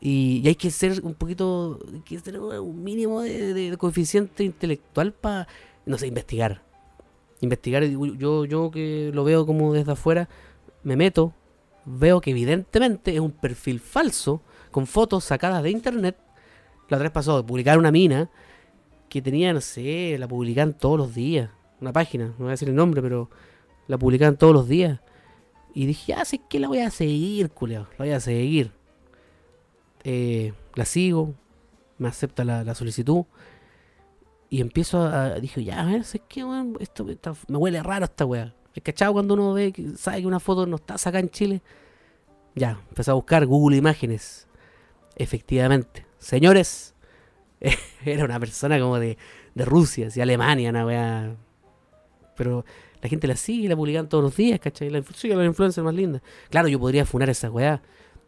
Y, 0.00 0.46
hay 0.46 0.54
que 0.54 0.70
ser 0.70 1.00
un 1.02 1.14
poquito, 1.14 1.80
hay 1.92 2.00
que 2.02 2.18
tener 2.18 2.40
un 2.40 2.84
mínimo 2.84 3.20
de, 3.22 3.74
coeficiente 3.76 4.44
intelectual 4.44 5.12
para, 5.12 5.48
no 5.86 5.98
sé, 5.98 6.06
investigar. 6.06 6.62
Investigar, 7.40 7.82
yo, 7.84 8.44
yo 8.44 8.70
que 8.70 9.10
lo 9.12 9.24
veo 9.24 9.44
como 9.44 9.72
desde 9.72 9.90
afuera, 9.90 10.28
me 10.84 10.94
meto, 10.94 11.34
veo 11.84 12.20
que 12.20 12.30
evidentemente 12.30 13.12
es 13.12 13.20
un 13.20 13.32
perfil 13.32 13.80
falso, 13.80 14.40
con 14.70 14.86
fotos 14.86 15.24
sacadas 15.24 15.64
de 15.64 15.70
internet. 15.70 16.16
La 16.88 16.96
otra 16.96 17.08
vez 17.08 17.12
pasó 17.12 17.36
de 17.38 17.42
publicar 17.42 17.76
una 17.76 17.90
mina 17.90 18.30
que 19.08 19.20
tenía, 19.20 19.52
no 19.52 19.60
sé, 19.60 20.16
la 20.16 20.28
publicaban 20.28 20.74
todos 20.74 20.96
los 20.96 21.12
días. 21.12 21.50
Una 21.80 21.92
página, 21.92 22.26
no 22.26 22.34
voy 22.38 22.48
a 22.48 22.50
decir 22.52 22.68
el 22.68 22.76
nombre, 22.76 23.02
pero 23.02 23.30
la 23.88 23.98
publicaban 23.98 24.36
todos 24.36 24.54
los 24.54 24.68
días. 24.68 25.00
Y 25.78 25.86
dije, 25.86 26.12
ah, 26.12 26.24
sé 26.24 26.38
que 26.38 26.58
la 26.58 26.66
voy 26.66 26.80
a 26.80 26.90
seguir, 26.90 27.50
culeo. 27.50 27.86
La 27.98 28.04
voy 28.04 28.10
a 28.10 28.18
seguir. 28.18 28.72
Eh, 30.02 30.52
la 30.74 30.84
sigo. 30.84 31.36
Me 31.98 32.08
acepta 32.08 32.42
la, 32.42 32.74
solicitud. 32.74 33.26
Y 34.50 34.60
empiezo 34.60 35.00
a. 35.02 35.38
Dije, 35.38 35.62
ya, 35.62 35.80
a 35.80 35.86
ver, 35.86 36.02
sé 36.02 36.18
que, 36.18 36.44
esto, 36.80 37.06
me 37.46 37.58
huele 37.58 37.80
raro 37.80 38.06
esta 38.06 38.26
weá. 38.26 38.56
¿Es 38.74 38.82
cachado 38.82 39.12
cuando 39.12 39.34
uno 39.34 39.52
ve, 39.52 39.72
sabe 39.96 40.20
que 40.20 40.26
una 40.26 40.40
foto 40.40 40.66
no 40.66 40.74
está 40.74 40.98
sacada 40.98 41.20
en 41.20 41.30
Chile? 41.30 41.62
Ya, 42.56 42.80
empecé 42.88 43.12
a 43.12 43.14
buscar 43.14 43.46
Google 43.46 43.76
Imágenes. 43.76 44.48
Efectivamente. 45.14 46.06
Señores, 46.18 46.96
era 48.04 48.24
una 48.24 48.40
persona 48.40 48.80
como 48.80 48.98
de, 48.98 49.16
de 49.54 49.64
Rusia, 49.64 50.08
de 50.08 50.22
Alemania, 50.22 50.70
una 50.70 50.84
weá. 50.84 51.36
Pero 52.36 52.64
la 53.02 53.08
gente 53.08 53.26
la 53.26 53.36
sigue, 53.36 53.68
la 53.68 53.76
publican 53.76 54.08
todos 54.08 54.24
los 54.24 54.36
días, 54.36 54.60
¿cachai? 54.60 54.90
La, 54.90 55.02
sigue 55.02 55.36
la 55.36 55.44
influencer 55.44 55.84
más 55.84 55.94
linda. 55.94 56.22
Claro, 56.50 56.68
yo 56.68 56.78
podría 56.78 57.04
funar 57.04 57.30
esa 57.30 57.50
weá, 57.50 57.82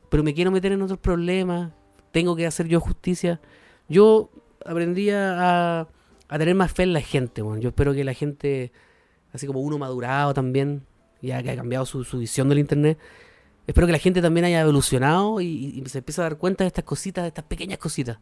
pero 0.09 0.23
me 0.23 0.35
quiero 0.35 0.51
meter 0.51 0.73
en 0.73 0.83
otros 0.83 0.99
problemas, 0.99 1.73
tengo 2.13 2.37
que 2.37 2.47
hacer 2.47 2.69
yo 2.69 2.81
justicia. 2.81 3.41
Yo 3.89 4.31
aprendí 4.65 5.11
a, 5.11 5.89
a 6.31 6.39
tener 6.39 6.55
más 6.55 6.73
fe 6.73 6.85
en 6.85 6.93
la 6.93 7.01
gente, 7.01 7.43
bueno. 7.43 7.61
Yo 7.61 7.71
espero 7.71 7.93
que 7.93 8.05
la 8.05 8.15
gente, 8.15 8.73
así 9.33 9.47
como 9.47 9.61
uno 9.61 9.79
madurado 9.79 10.33
también, 10.33 10.87
ya 11.21 11.43
que 11.43 11.51
ha 11.51 11.57
cambiado 11.57 11.85
su, 11.85 12.19
visión 12.19 12.49
del 12.49 12.61
internet, 12.61 12.99
espero 13.67 13.87
que 13.87 13.93
la 13.93 13.99
gente 13.99 14.23
también 14.23 14.45
haya 14.45 14.61
evolucionado 14.61 15.41
y, 15.41 15.83
se 15.87 15.99
empiece 15.99 16.21
a 16.21 16.25
dar 16.25 16.39
cuenta 16.39 16.65
de 16.65 16.69
estas 16.69 16.85
cositas, 16.85 17.25
de 17.25 17.29
estas 17.29 17.45
pequeñas 17.45 17.79
cositas. 17.79 18.19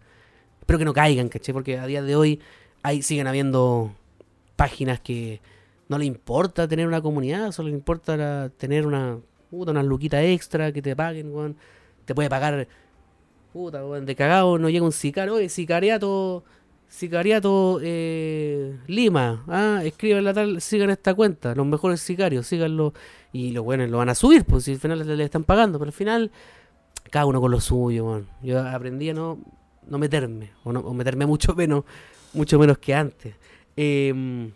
Espero 0.60 0.78
que 0.78 0.84
no 0.86 0.94
caigan, 0.94 1.28
¿cachai? 1.28 1.52
Porque 1.52 1.78
a 1.78 1.86
día 1.86 2.02
de 2.02 2.16
hoy 2.16 2.40
hay, 2.82 3.02
siguen 3.02 3.26
habiendo 3.26 3.92
páginas 4.56 5.00
que 5.00 5.40
no 5.88 5.98
le 5.98 6.04
importa 6.04 6.68
tener 6.68 6.86
una 6.86 7.00
comunidad, 7.00 7.52
solo 7.52 7.68
le 7.68 7.74
importa 7.74 8.50
tener 8.50 8.86
una 8.86 9.18
puta, 9.50 9.70
una 9.70 9.82
luquita 9.82 10.22
extra 10.22 10.72
que 10.72 10.82
te 10.82 10.94
paguen, 10.94 11.34
weón. 11.34 11.56
Te 12.04 12.14
puede 12.14 12.28
pagar, 12.28 12.68
puta, 13.52 13.84
weón, 13.84 14.06
de 14.06 14.14
cagado 14.14 14.58
no 14.58 14.68
llega 14.68 14.84
un 14.84 14.92
sicario, 14.92 15.34
oye, 15.34 15.48
sicariato, 15.48 16.44
sicariato 16.88 17.80
eh, 17.82 18.76
Lima, 18.86 19.44
ah, 19.48 19.80
escriban 19.84 20.24
la 20.24 20.34
tal, 20.34 20.60
sigan 20.60 20.90
esta 20.90 21.14
cuenta, 21.14 21.54
los 21.54 21.66
mejores 21.66 22.00
sicarios, 22.00 22.46
síganlo, 22.46 22.92
y 23.32 23.52
los 23.52 23.64
buenos 23.64 23.90
lo 23.90 23.98
van 23.98 24.10
a 24.10 24.14
subir, 24.14 24.44
pues 24.44 24.64
si 24.64 24.72
al 24.72 24.78
final 24.78 25.06
le, 25.16 25.24
están 25.24 25.44
pagando, 25.44 25.78
pero 25.78 25.88
al 25.88 25.94
final, 25.94 26.30
cada 27.10 27.26
uno 27.26 27.40
con 27.40 27.50
lo 27.50 27.60
suyo, 27.60 28.06
weón. 28.06 28.28
Yo 28.42 28.60
aprendí 28.60 29.10
a 29.10 29.14
no, 29.14 29.38
no 29.86 29.98
meterme, 29.98 30.52
o, 30.64 30.72
no, 30.72 30.80
o 30.80 30.94
meterme 30.94 31.26
mucho 31.26 31.54
menos, 31.54 31.84
mucho 32.34 32.58
menos 32.58 32.78
que 32.78 32.94
antes. 32.94 33.34
Eh, 33.76 34.50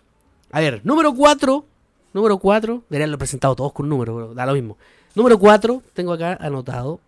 a 0.52 0.60
ver, 0.60 0.82
número 0.84 1.14
4. 1.14 1.64
Número 2.12 2.38
4. 2.38 2.84
Deberían 2.90 3.10
lo 3.10 3.18
presentado 3.18 3.56
todos 3.56 3.72
con 3.72 3.88
número, 3.88 4.14
pero 4.14 4.34
da 4.34 4.44
lo 4.44 4.52
mismo. 4.52 4.76
Número 5.14 5.38
4, 5.38 5.82
tengo 5.94 6.12
acá 6.12 6.36
anotado. 6.40 7.00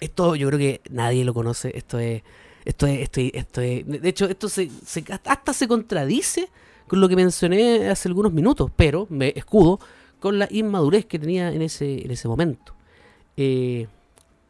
Esto 0.00 0.34
yo 0.34 0.48
creo 0.48 0.58
que 0.58 0.80
nadie 0.90 1.24
lo 1.24 1.34
conoce. 1.34 1.76
Esto 1.76 1.98
es. 1.98 2.22
Esto 2.64 2.86
es. 2.86 3.00
Esto 3.00 3.20
esto 3.20 3.60
de 3.60 4.08
hecho, 4.08 4.24
esto 4.26 4.48
se, 4.48 4.70
hasta 5.26 5.52
se 5.52 5.68
contradice 5.68 6.48
con 6.88 7.00
lo 7.00 7.08
que 7.08 7.16
mencioné 7.16 7.90
hace 7.90 8.08
algunos 8.08 8.32
minutos. 8.32 8.70
Pero 8.74 9.06
me 9.10 9.34
escudo 9.36 9.78
con 10.18 10.38
la 10.38 10.48
inmadurez 10.50 11.04
que 11.04 11.18
tenía 11.18 11.52
en 11.52 11.60
ese, 11.60 12.02
en 12.02 12.10
ese 12.10 12.28
momento. 12.28 12.74
Eh, 13.36 13.88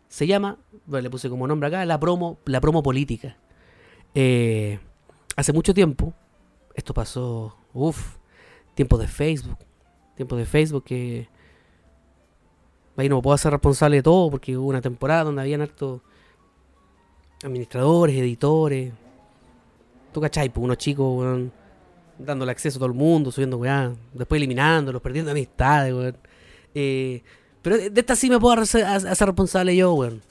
se 0.08 0.28
llama, 0.28 0.56
le 0.88 1.10
puse 1.10 1.28
como 1.28 1.48
nombre 1.48 1.66
acá, 1.66 1.84
la 1.84 1.98
promo, 1.98 2.38
la 2.44 2.60
promo 2.60 2.80
política. 2.80 3.36
Eh, 4.14 4.78
hace 5.34 5.52
mucho 5.52 5.74
tiempo, 5.74 6.14
esto 6.76 6.94
pasó 6.94 7.56
Uf, 7.74 8.16
tiempo 8.74 8.96
de 8.96 9.08
Facebook. 9.08 9.58
Tiempo 10.14 10.36
de 10.36 10.46
Facebook 10.46 10.84
que. 10.84 11.28
Ahí 12.96 13.08
no 13.08 13.20
puedo 13.20 13.34
hacer 13.34 13.50
responsable 13.50 13.96
de 13.96 14.02
todo 14.04 14.30
porque 14.30 14.56
hubo 14.56 14.68
una 14.68 14.80
temporada 14.80 15.24
donde 15.24 15.42
habían 15.42 15.60
hartos 15.60 16.00
administradores, 17.42 18.16
editores. 18.16 18.92
Tú 20.12 20.20
cachai, 20.20 20.48
pues 20.48 20.62
unos 20.62 20.78
chicos, 20.78 21.18
weón, 21.18 21.52
dándole 22.16 22.52
acceso 22.52 22.78
a 22.78 22.80
todo 22.80 22.88
el 22.88 22.94
mundo, 22.94 23.32
subiendo 23.32 23.58
weá, 23.58 23.92
después 24.12 24.38
eliminándolos, 24.38 25.02
perdiendo 25.02 25.32
amistades, 25.32 25.92
weón. 25.92 26.16
Eh, 26.72 27.22
pero 27.62 27.78
de 27.78 28.00
esta 28.00 28.14
sí 28.14 28.30
me 28.30 28.38
puedo 28.38 28.60
hacer, 28.60 28.86
responsable 29.26 29.74
yo, 29.74 29.92
weón. 29.94 30.22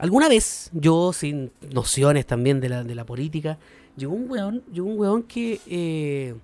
Alguna 0.00 0.28
vez, 0.28 0.70
yo 0.72 1.12
sin 1.12 1.52
nociones 1.72 2.26
también 2.26 2.60
de 2.60 2.70
la, 2.70 2.82
de 2.82 2.94
la 2.96 3.06
política, 3.06 3.58
llegó 3.96 4.14
un 4.14 4.28
weón, 4.28 4.64
llegó 4.72 4.88
un 4.88 4.98
weón 4.98 5.22
que 5.22 5.60
eh, 5.66 6.34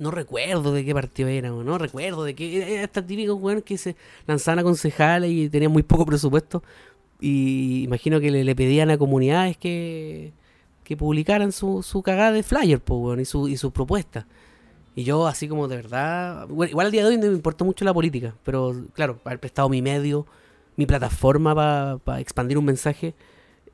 no 0.00 0.10
recuerdo 0.10 0.72
de 0.72 0.84
qué 0.84 0.94
partido 0.94 1.28
era, 1.28 1.50
no 1.50 1.78
recuerdo 1.78 2.24
de 2.24 2.34
qué. 2.34 2.74
Era 2.74 2.84
este 2.84 3.02
típico 3.02 3.34
weón 3.34 3.62
que 3.62 3.76
se 3.78 3.94
lanzaban 4.26 4.60
a 4.60 4.62
concejales 4.62 5.30
y 5.30 5.48
tenía 5.48 5.68
muy 5.68 5.82
poco 5.82 6.06
presupuesto. 6.06 6.62
Y 7.20 7.84
imagino 7.84 8.18
que 8.18 8.30
le, 8.30 8.56
pedían 8.56 8.90
a 8.90 8.96
comunidades 8.96 9.58
que, 9.58 10.32
que 10.84 10.96
publicaran 10.96 11.52
su, 11.52 11.82
su 11.82 12.02
cagada 12.02 12.32
de 12.32 12.42
flyer, 12.42 12.80
y 13.18 13.24
su, 13.26 13.48
y 13.48 13.56
sus 13.58 13.72
propuestas. 13.72 14.24
Y 14.96 15.04
yo, 15.04 15.26
así 15.26 15.48
como 15.48 15.68
de 15.68 15.76
verdad. 15.76 16.48
igual 16.48 16.86
al 16.86 16.92
día 16.92 17.02
de 17.02 17.10
hoy 17.10 17.18
no 17.18 17.26
me 17.26 17.34
importa 17.34 17.64
mucho 17.64 17.84
la 17.84 17.92
política, 17.92 18.34
pero 18.42 18.74
claro, 18.94 19.20
haber 19.24 19.38
prestado 19.38 19.68
mi 19.68 19.82
medio, 19.82 20.26
mi 20.76 20.86
plataforma 20.86 21.98
para 22.02 22.20
expandir 22.20 22.56
un 22.56 22.64
mensaje. 22.64 23.14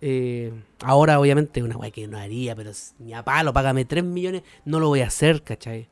Eh, 0.00 0.52
ahora, 0.82 1.20
obviamente, 1.20 1.62
una 1.62 1.76
weá 1.76 1.92
que 1.92 2.08
no 2.08 2.18
haría, 2.18 2.56
pero 2.56 2.72
ni 2.98 3.14
a 3.14 3.22
palo, 3.24 3.52
págame 3.52 3.84
3 3.84 4.02
millones, 4.04 4.42
no 4.64 4.80
lo 4.80 4.88
voy 4.88 5.00
a 5.00 5.06
hacer, 5.06 5.42
¿cachai? 5.42 5.88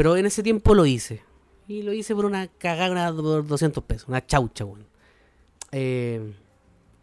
Pero 0.00 0.16
en 0.16 0.24
ese 0.24 0.42
tiempo 0.42 0.74
lo 0.74 0.86
hice. 0.86 1.20
Y 1.68 1.82
lo 1.82 1.92
hice 1.92 2.14
por 2.14 2.24
una 2.24 2.48
cagada 2.48 3.12
de 3.12 3.20
200 3.20 3.84
pesos, 3.84 4.08
una 4.08 4.24
chaucha, 4.24 4.64
weón. 4.64 4.86
Eh, 5.72 6.32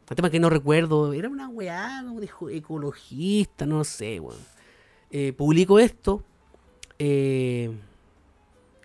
el 0.09 0.15
tema 0.15 0.31
que 0.31 0.39
no 0.39 0.49
recuerdo, 0.49 1.13
era 1.13 1.29
una 1.29 1.47
weá 1.47 2.03
como 2.03 2.49
ecologista, 2.49 3.67
no 3.67 3.83
sé, 3.83 4.19
weón. 4.19 4.39
Eh, 5.11 5.31
publico 5.31 5.77
esto. 5.77 6.23
Eh, 6.97 7.69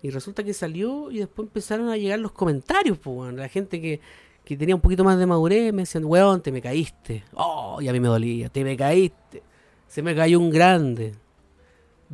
y 0.03 0.11
resulta 0.11 0.43
que 0.43 0.53
salió 0.53 1.09
y 1.09 1.17
después 1.17 1.47
empezaron 1.47 1.89
a 1.89 1.97
llegar 1.97 2.19
los 2.19 2.33
comentarios, 2.33 2.99
pues, 2.99 3.17
weón. 3.17 3.37
La 3.37 3.47
gente 3.47 3.81
que, 3.81 3.99
que 4.45 4.55
tenía 4.55 4.75
un 4.75 4.81
poquito 4.81 5.03
más 5.03 5.17
de 5.17 5.25
madurez 5.25 5.73
me 5.73 5.81
decían, 5.81 6.05
weón, 6.05 6.39
te 6.39 6.51
me 6.51 6.61
caíste. 6.61 7.23
Oh, 7.33 7.81
y 7.81 7.87
a 7.87 7.91
mí 7.91 7.99
me 7.99 8.09
dolía, 8.09 8.47
te 8.49 8.63
me 8.63 8.77
caíste. 8.77 9.41
Se 9.87 10.03
me 10.03 10.15
cayó 10.15 10.39
un 10.39 10.51
grande 10.51 11.15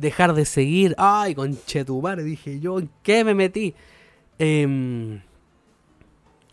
dejar 0.00 0.34
de 0.34 0.44
seguir. 0.44 0.94
Ay, 0.98 1.34
conchetumare, 1.34 2.22
dije 2.22 2.60
yo, 2.60 2.78
¿en 2.78 2.90
qué 3.02 3.24
me 3.24 3.34
metí? 3.34 3.74
Eh, 4.38 5.20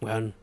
bueno, 0.02 0.34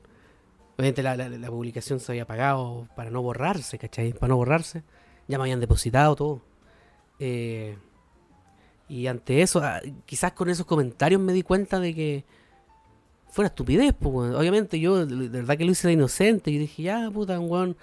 obviamente 0.76 1.02
la, 1.02 1.16
la, 1.16 1.28
la, 1.28 1.50
publicación 1.50 2.00
se 2.00 2.12
había 2.12 2.26
pagado 2.26 2.88
para 2.96 3.10
no 3.10 3.22
borrarse, 3.22 3.78
¿cachai? 3.78 4.12
Para 4.12 4.28
no 4.28 4.36
borrarse. 4.36 4.82
Ya 5.28 5.38
me 5.38 5.44
habían 5.44 5.60
depositado 5.60 6.16
todo. 6.16 6.42
Eh, 7.18 7.76
y 8.88 9.06
ante 9.06 9.42
eso, 9.42 9.60
ah, 9.62 9.80
quizás 10.06 10.32
con 10.32 10.48
esos 10.48 10.66
comentarios 10.66 11.20
me 11.20 11.32
di 11.32 11.42
cuenta 11.42 11.80
de 11.80 11.94
que 11.94 12.24
fuera 13.28 13.48
estupidez, 13.48 13.94
pues, 13.98 14.34
obviamente 14.34 14.78
yo 14.78 15.06
de 15.06 15.28
verdad 15.28 15.56
que 15.56 15.64
lo 15.64 15.72
hice 15.72 15.88
de 15.88 15.94
inocente 15.94 16.50
y 16.50 16.58
dije, 16.58 16.82
ya, 16.84 17.10
puta, 17.12 17.38
un 17.40 17.50
weón 17.50 17.76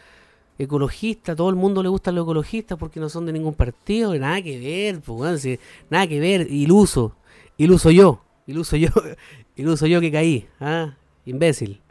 ecologista, 0.63 1.35
todo 1.35 1.49
el 1.49 1.55
mundo 1.55 1.81
le 1.83 1.89
gustan 1.89 2.15
los 2.15 2.23
ecologistas 2.23 2.77
porque 2.77 2.99
no 2.99 3.09
son 3.09 3.25
de 3.25 3.33
ningún 3.33 3.53
partido, 3.53 4.15
nada 4.17 4.41
que 4.41 4.59
ver, 4.59 5.01
pues, 5.01 5.59
nada 5.89 6.07
que 6.07 6.19
ver, 6.19 6.47
iluso, 6.49 7.15
iluso 7.57 7.91
yo, 7.91 8.21
iluso 8.47 8.77
yo, 8.77 8.89
iluso 9.55 9.87
yo 9.87 9.99
que 10.01 10.11
caí, 10.11 10.47
¿ah? 10.59 10.95
imbécil, 11.25 11.81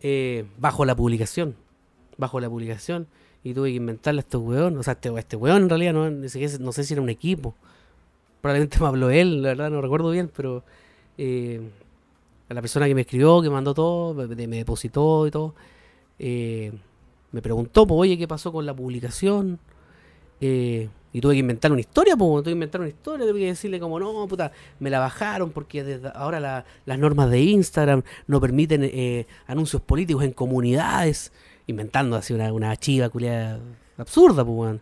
eh, 0.00 0.46
bajo 0.58 0.84
la 0.84 0.96
publicación, 0.96 1.56
bajo 2.16 2.40
la 2.40 2.48
publicación, 2.48 3.06
y 3.42 3.54
tuve 3.54 3.70
que 3.70 3.76
inventarle 3.76 4.20
a 4.20 4.22
estos 4.22 4.42
weón, 4.42 4.76
o 4.76 4.82
sea, 4.82 4.94
este, 4.94 5.10
este 5.18 5.36
weón 5.36 5.62
en 5.62 5.68
realidad 5.68 5.92
no, 5.92 6.10
no 6.10 6.72
sé 6.72 6.84
si 6.84 6.94
era 6.94 7.02
un 7.02 7.10
equipo, 7.10 7.54
probablemente 8.40 8.78
me 8.80 8.86
habló 8.86 9.10
él, 9.10 9.42
la 9.42 9.50
verdad 9.50 9.70
no 9.70 9.80
recuerdo 9.80 10.10
bien, 10.10 10.30
pero 10.34 10.64
eh, 11.18 11.60
a 12.48 12.54
la 12.54 12.60
persona 12.60 12.86
que 12.86 12.94
me 12.94 13.02
escribió, 13.02 13.42
que 13.42 13.50
mandó 13.50 13.74
todo, 13.74 14.14
me, 14.14 14.46
me 14.46 14.56
depositó 14.56 15.26
y 15.26 15.30
todo, 15.30 15.54
eh, 16.18 16.72
me 17.32 17.42
preguntó, 17.42 17.86
pues, 17.86 17.98
oye, 17.98 18.18
¿qué 18.18 18.26
pasó 18.26 18.52
con 18.52 18.66
la 18.66 18.74
publicación? 18.74 19.58
Eh, 20.40 20.88
y 21.12 21.20
tuve 21.20 21.34
que 21.34 21.40
inventar 21.40 21.70
una 21.72 21.80
historia, 21.80 22.16
pues, 22.16 22.42
tuve 22.42 22.44
que 22.44 22.50
inventar 22.52 22.80
una 22.80 22.88
historia, 22.88 23.26
tuve 23.26 23.40
que 23.40 23.46
decirle 23.46 23.80
como, 23.80 23.98
no, 23.98 24.26
puta, 24.26 24.52
me 24.78 24.90
la 24.90 25.00
bajaron 25.00 25.50
porque 25.50 25.82
desde 25.84 26.10
ahora 26.14 26.40
la, 26.40 26.64
las 26.86 26.98
normas 26.98 27.30
de 27.30 27.40
Instagram 27.40 28.02
no 28.26 28.40
permiten 28.40 28.82
eh, 28.84 29.26
anuncios 29.46 29.82
políticos 29.82 30.24
en 30.24 30.32
comunidades, 30.32 31.32
inventando 31.66 32.16
así 32.16 32.32
una, 32.32 32.52
una 32.52 32.76
chiva 32.76 33.08
culiada 33.08 33.60
absurda, 33.96 34.44
pues, 34.44 34.78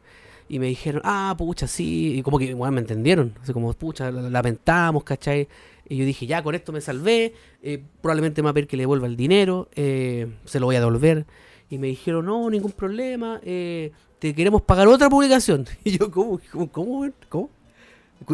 Y 0.48 0.58
me 0.58 0.66
dijeron, 0.66 1.02
ah, 1.04 1.34
pucha, 1.36 1.66
sí, 1.66 2.18
y 2.18 2.22
como 2.22 2.38
que, 2.38 2.54
bueno, 2.54 2.72
me 2.72 2.80
entendieron, 2.80 3.34
así 3.42 3.52
como, 3.52 3.72
pucha, 3.74 4.10
la 4.10 4.30
lamentamos, 4.30 5.04
¿cachai? 5.04 5.48
Y 5.88 5.96
yo 5.96 6.04
dije, 6.04 6.26
ya, 6.26 6.42
con 6.42 6.54
esto 6.54 6.72
me 6.72 6.82
salvé, 6.82 7.34
eh, 7.62 7.82
probablemente 8.02 8.42
me 8.42 8.46
va 8.46 8.50
a 8.50 8.54
pedir 8.54 8.68
que 8.68 8.76
le 8.76 8.82
devuelva 8.82 9.06
el 9.06 9.16
dinero, 9.16 9.68
se 9.74 10.60
lo 10.60 10.66
voy 10.66 10.76
a 10.76 10.80
devolver. 10.80 11.24
Y 11.70 11.78
me 11.78 11.88
dijeron, 11.88 12.26
no, 12.26 12.48
ningún 12.48 12.72
problema, 12.72 13.40
eh, 13.44 13.92
te 14.18 14.34
queremos 14.34 14.62
pagar 14.62 14.88
otra 14.88 15.08
publicación. 15.08 15.66
Y 15.84 15.98
yo, 15.98 16.10
¿cómo? 16.10 16.40
¿Cómo? 16.50 16.68
¿Cómo? 16.70 17.10
¿Cómo? 17.28 17.50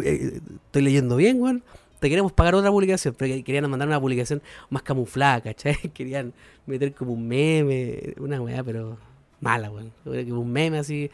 Eh, 0.03 0.39
estoy 0.65 0.81
leyendo 0.81 1.15
bien, 1.15 1.41
weón. 1.41 1.63
Te 1.99 2.09
queremos 2.09 2.33
pagar 2.33 2.55
otra 2.55 2.71
publicación, 2.71 3.15
pero 3.17 3.43
querían 3.43 3.69
mandar 3.69 3.87
una 3.87 3.99
publicación 3.99 4.41
más 4.69 4.83
camuflada, 4.83 5.41
¿cachai? 5.41 5.75
Querían 5.93 6.33
meter 6.65 6.93
como 6.93 7.13
un 7.13 7.27
meme, 7.27 8.13
una 8.19 8.41
weá, 8.41 8.63
pero 8.63 8.97
mala, 9.39 9.71
weón. 9.71 9.91
Un 10.05 10.51
meme 10.51 10.79
así. 10.79 11.09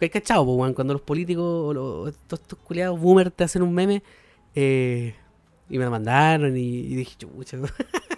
¿Hay 0.00 0.10
cachado, 0.10 0.42
weón? 0.42 0.74
Cuando 0.74 0.94
los 0.94 1.02
políticos 1.02 1.74
los, 1.74 2.08
estos, 2.08 2.40
estos 2.40 2.58
culiados 2.60 3.00
boomers 3.00 3.32
te 3.32 3.44
hacen 3.44 3.62
un 3.62 3.74
meme, 3.74 4.02
eh, 4.54 5.14
y 5.68 5.78
me 5.78 5.84
lo 5.84 5.90
mandaron 5.90 6.56
y, 6.56 6.60
y 6.60 6.94
dije, 6.94 7.16
chucha, 7.18 7.58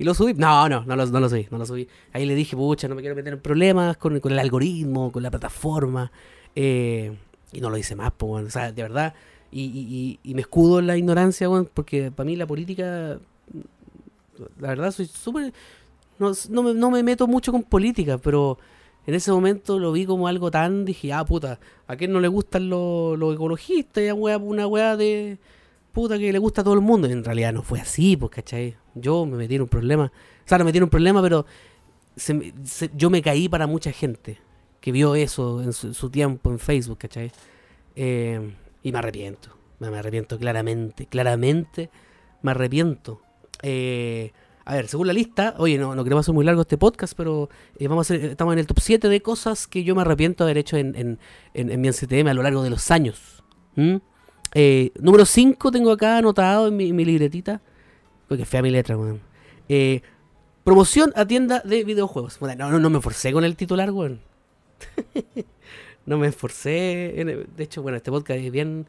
¿Y 0.00 0.04
lo 0.04 0.14
subí? 0.14 0.32
No, 0.32 0.66
no, 0.66 0.82
no 0.86 0.96
lo, 0.96 1.06
subí, 1.28 1.46
no 1.50 1.58
lo 1.58 1.66
subí. 1.66 1.86
Ahí 2.14 2.24
le 2.24 2.34
dije, 2.34 2.56
pucha, 2.56 2.88
no 2.88 2.94
me 2.94 3.02
quiero 3.02 3.14
meter 3.14 3.34
en 3.34 3.38
problemas 3.38 3.98
con, 3.98 4.18
el 4.18 4.38
algoritmo, 4.38 5.12
con 5.12 5.22
la 5.22 5.30
plataforma. 5.30 6.10
Eh, 6.56 7.14
y 7.52 7.60
no 7.60 7.68
lo 7.68 7.76
hice 7.76 7.94
más, 7.96 8.10
pues, 8.16 8.46
o 8.46 8.50
sea, 8.50 8.72
de 8.72 8.80
verdad. 8.80 9.12
Y, 9.52 10.18
me 10.24 10.40
escudo 10.40 10.78
en 10.78 10.86
la 10.86 10.96
ignorancia, 10.96 11.48
bueno, 11.48 11.68
porque 11.74 12.10
para 12.10 12.24
mí 12.24 12.34
la 12.34 12.46
política, 12.46 13.18
la 14.58 14.68
verdad, 14.68 14.90
soy 14.90 15.04
súper... 15.04 15.52
No, 16.18 16.32
no, 16.48 16.90
me, 16.90 17.02
meto 17.02 17.26
mucho 17.26 17.52
con 17.52 17.62
política, 17.62 18.16
pero 18.16 18.56
en 19.06 19.12
ese 19.12 19.30
momento 19.32 19.78
lo 19.78 19.92
vi 19.92 20.06
como 20.06 20.28
algo 20.28 20.50
tan, 20.50 20.86
dije, 20.86 21.12
ah, 21.12 21.26
puta, 21.26 21.60
¿a 21.86 21.96
quién 21.96 22.10
no 22.10 22.20
le 22.20 22.28
gustan 22.28 22.70
los, 22.70 23.34
ecologistas? 23.34 24.02
Ya, 24.02 24.14
una 24.14 24.66
weá 24.66 24.96
de 24.96 25.36
puta 25.92 26.18
que 26.18 26.32
le 26.32 26.38
gusta 26.38 26.60
a 26.60 26.64
todo 26.64 26.74
el 26.74 26.80
mundo. 26.80 27.08
Y 27.08 27.12
en 27.12 27.24
realidad 27.24 27.52
no 27.52 27.62
fue 27.62 27.80
así, 27.80 28.16
pues, 28.16 28.30
¿cachai? 28.30 28.76
Yo 28.94 29.26
me 29.26 29.36
metí 29.36 29.56
en 29.56 29.62
un 29.62 29.68
problema. 29.68 30.04
O 30.04 30.48
sea, 30.48 30.58
no 30.58 30.64
me 30.64 30.68
metí 30.68 30.78
en 30.78 30.84
un 30.84 30.90
problema, 30.90 31.22
pero 31.22 31.46
yo 32.96 33.10
me 33.10 33.22
caí 33.22 33.48
para 33.48 33.66
mucha 33.66 33.92
gente 33.92 34.38
que 34.80 34.92
vio 34.92 35.14
eso 35.14 35.62
en 35.62 35.72
su, 35.72 36.10
tiempo 36.10 36.50
en 36.50 36.58
Facebook, 36.58 36.98
¿cachai? 36.98 37.30
Eh, 37.96 38.54
y 38.82 38.92
me 38.92 38.98
arrepiento. 38.98 39.56
Me, 39.78 39.88
arrepiento 39.88 40.38
claramente. 40.38 41.06
Claramente 41.06 41.90
me 42.42 42.52
arrepiento. 42.52 43.20
Eh, 43.62 44.32
a 44.64 44.74
ver, 44.74 44.88
según 44.88 45.06
la 45.06 45.12
lista, 45.12 45.54
oye, 45.58 45.78
no, 45.78 45.94
no 45.94 46.04
queremos 46.04 46.24
hacer 46.24 46.34
muy 46.34 46.44
largo 46.44 46.62
este 46.62 46.78
podcast, 46.78 47.14
pero 47.16 47.48
eh, 47.78 47.88
vamos 47.88 48.10
a 48.10 48.14
hacer, 48.14 48.30
estamos 48.30 48.52
en 48.52 48.60
el 48.60 48.66
top 48.66 48.78
7 48.80 49.08
de 49.08 49.20
cosas 49.20 49.66
que 49.66 49.84
yo 49.84 49.94
me 49.94 50.02
arrepiento 50.02 50.44
de 50.44 50.50
haber 50.50 50.58
hecho 50.58 50.76
en, 50.76 50.94
en, 50.96 51.18
en, 51.54 51.80
mi 51.80 51.88
NCTM 51.88 52.28
a 52.28 52.34
lo 52.34 52.42
largo 52.42 52.62
de 52.62 52.70
los 52.70 52.90
años. 52.90 53.42
Eh, 54.54 54.92
número 55.00 55.24
5 55.24 55.70
tengo 55.70 55.92
acá 55.92 56.18
anotado 56.18 56.68
en 56.68 56.76
mi, 56.76 57.04
libretita. 57.04 57.60
Porque 58.28 58.44
fea 58.44 58.62
mi 58.62 58.70
letra, 58.70 58.96
weón. 58.96 59.20
Eh, 59.68 60.02
promoción 60.64 61.12
a 61.16 61.26
tienda 61.26 61.60
de 61.64 61.84
videojuegos. 61.84 62.40
no, 62.40 62.70
no, 62.70 62.78
no 62.78 62.90
me 62.90 62.98
esforcé 62.98 63.32
con 63.32 63.44
el 63.44 63.56
titular, 63.56 63.90
weón. 63.90 64.20
no 66.06 66.18
me 66.18 66.28
esforcé. 66.28 67.14
de 67.56 67.64
hecho, 67.64 67.82
bueno, 67.82 67.96
este 67.96 68.10
podcast 68.10 68.40
es 68.40 68.52
bien, 68.52 68.86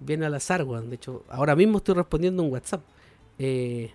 bien 0.00 0.22
al 0.22 0.34
azar, 0.34 0.64
weón. 0.64 0.90
De 0.90 0.96
hecho, 0.96 1.24
ahora 1.28 1.56
mismo 1.56 1.78
estoy 1.78 1.94
respondiendo 1.94 2.42
un 2.42 2.52
WhatsApp. 2.52 2.82
Eh, 3.38 3.90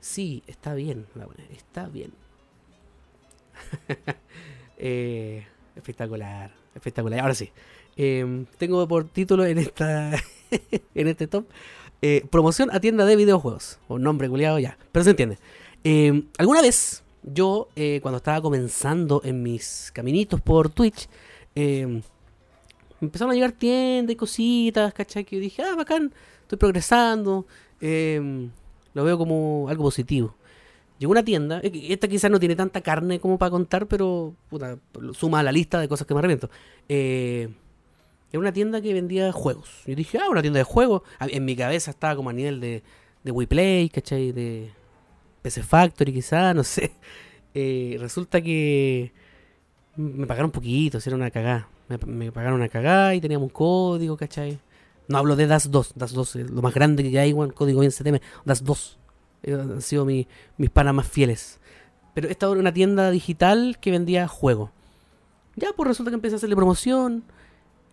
sí, 0.00 0.42
está 0.46 0.74
bien, 0.74 1.06
está 1.50 1.88
bien. 1.88 2.12
eh, 4.78 5.46
espectacular, 5.74 6.52
espectacular. 6.74 7.20
Ahora 7.20 7.34
sí. 7.34 7.50
Eh, 7.96 8.44
tengo 8.58 8.86
por 8.86 9.08
título 9.08 9.44
en 9.46 9.58
esta 9.58 10.12
en 10.94 11.08
este 11.08 11.26
top 11.26 11.46
eh, 12.02 12.26
promoción 12.30 12.70
a 12.72 12.80
tienda 12.80 13.04
de 13.04 13.16
videojuegos. 13.16 13.78
Un 13.88 14.02
nombre 14.02 14.28
culiado 14.28 14.58
ya, 14.58 14.78
pero 14.92 15.04
se 15.04 15.10
entiende. 15.10 15.38
Eh, 15.84 16.24
alguna 16.38 16.62
vez 16.62 17.02
yo, 17.22 17.68
eh, 17.74 18.00
cuando 18.02 18.18
estaba 18.18 18.40
comenzando 18.40 19.22
en 19.24 19.42
mis 19.42 19.90
caminitos 19.92 20.40
por 20.40 20.68
Twitch, 20.68 21.08
empezaron 23.00 23.32
a 23.32 23.34
llegar 23.34 23.52
tiendas 23.52 24.12
y 24.12 24.16
cositas, 24.16 24.92
¿cachai? 24.92 25.24
Que 25.24 25.40
dije, 25.40 25.62
ah, 25.62 25.74
bacán, 25.74 26.12
estoy 26.42 26.58
progresando, 26.58 27.46
lo 27.80 29.04
veo 29.04 29.18
como 29.18 29.66
algo 29.68 29.84
positivo. 29.84 30.36
Llegó 30.98 31.12
una 31.12 31.24
tienda, 31.24 31.60
esta 31.62 32.08
quizás 32.08 32.30
no 32.30 32.38
tiene 32.38 32.56
tanta 32.56 32.80
carne 32.82 33.20
como 33.20 33.38
para 33.38 33.50
contar, 33.50 33.86
pero 33.86 34.34
puta, 34.48 34.78
suma 35.12 35.40
a 35.40 35.42
la 35.42 35.52
lista 35.52 35.80
de 35.80 35.88
cosas 35.88 36.06
que 36.06 36.14
me 36.14 36.20
arrepiento. 36.20 36.50
Eh, 36.88 37.48
era 38.36 38.40
una 38.40 38.52
tienda 38.52 38.82
que 38.82 38.92
vendía 38.92 39.32
juegos. 39.32 39.82
Yo 39.86 39.94
dije, 39.94 40.18
ah, 40.18 40.28
una 40.28 40.42
tienda 40.42 40.58
de 40.58 40.64
juegos. 40.64 41.02
En 41.20 41.44
mi 41.44 41.56
cabeza 41.56 41.90
estaba 41.90 42.14
como 42.16 42.30
a 42.30 42.32
nivel 42.34 42.60
de, 42.60 42.82
de 43.24 43.30
WePlay, 43.30 43.88
¿cachai? 43.88 44.32
De 44.32 44.70
PC 45.42 45.62
Factory 45.62 46.12
quizá, 46.12 46.54
no 46.54 46.64
sé. 46.64 46.92
Eh, 47.58 47.96
resulta 47.98 48.42
que 48.42 49.14
me 49.96 50.26
pagaron 50.26 50.48
un 50.48 50.52
poquito, 50.52 50.98
era 50.98 51.16
una 51.16 51.30
cagada. 51.30 51.70
Me, 52.06 52.30
pagaron 52.30 52.60
una 52.60 52.68
cagada 52.68 53.14
y 53.14 53.20
teníamos 53.22 53.46
un 53.46 53.50
código, 53.50 54.14
¿cachai? 54.18 54.58
No 55.08 55.16
hablo 55.16 55.36
de 55.36 55.46
DAS 55.46 55.70
2, 55.70 55.92
DAS 55.94 56.12
2 56.12 56.34
lo 56.50 56.60
más 56.60 56.74
grande 56.74 57.02
que 57.10 57.18
hay, 57.18 57.30
igual, 57.30 57.54
código 57.54 57.82
en 57.82 57.92
CTM, 57.92 58.18
DAS 58.44 58.62
2. 58.62 58.98
Eh, 59.44 59.54
han 59.54 59.80
sido 59.80 60.04
mis 60.04 60.26
panas 60.70 60.92
más 60.92 61.08
fieles. 61.08 61.58
Pero 62.12 62.28
esta 62.28 62.44
era 62.44 62.60
una 62.60 62.74
tienda 62.74 63.10
digital 63.10 63.78
que 63.80 63.90
vendía 63.90 64.28
juegos. 64.28 64.68
Ya, 65.54 65.72
pues 65.74 65.88
resulta 65.88 66.10
que 66.10 66.16
empecé 66.16 66.34
a 66.34 66.36
hacerle 66.36 66.56
promoción 66.56 67.24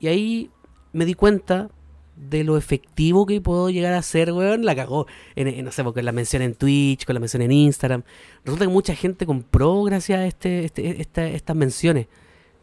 y 0.04 0.08
ahí 0.10 0.52
me 0.92 1.06
di 1.06 1.14
cuenta 1.14 1.70
de 2.18 2.44
lo 2.44 2.58
efectivo 2.58 3.26
que 3.26 3.40
puedo 3.40 3.70
llegar 3.70 3.94
a 3.94 4.02
ser, 4.02 4.34
weón. 4.34 4.66
La 4.66 4.76
cagó. 4.76 5.08
En, 5.34 5.64
no 5.64 5.72
sé, 5.72 5.82
porque 5.82 6.04
la 6.04 6.12
mención 6.12 6.42
en 6.42 6.56
Twitch, 6.56 7.06
con 7.06 7.14
la 7.14 7.22
mención 7.22 7.42
en 7.42 7.54
Instagram. 7.54 8.04
Resulta 8.44 8.66
que 8.66 8.72
mucha 8.72 8.96
gente 8.96 9.26
compró 9.26 9.82
gracias 9.84 10.20
a 10.20 10.26
este, 10.28 10.66
este 10.66 11.36
estas 11.36 11.56
menciones. 11.56 12.08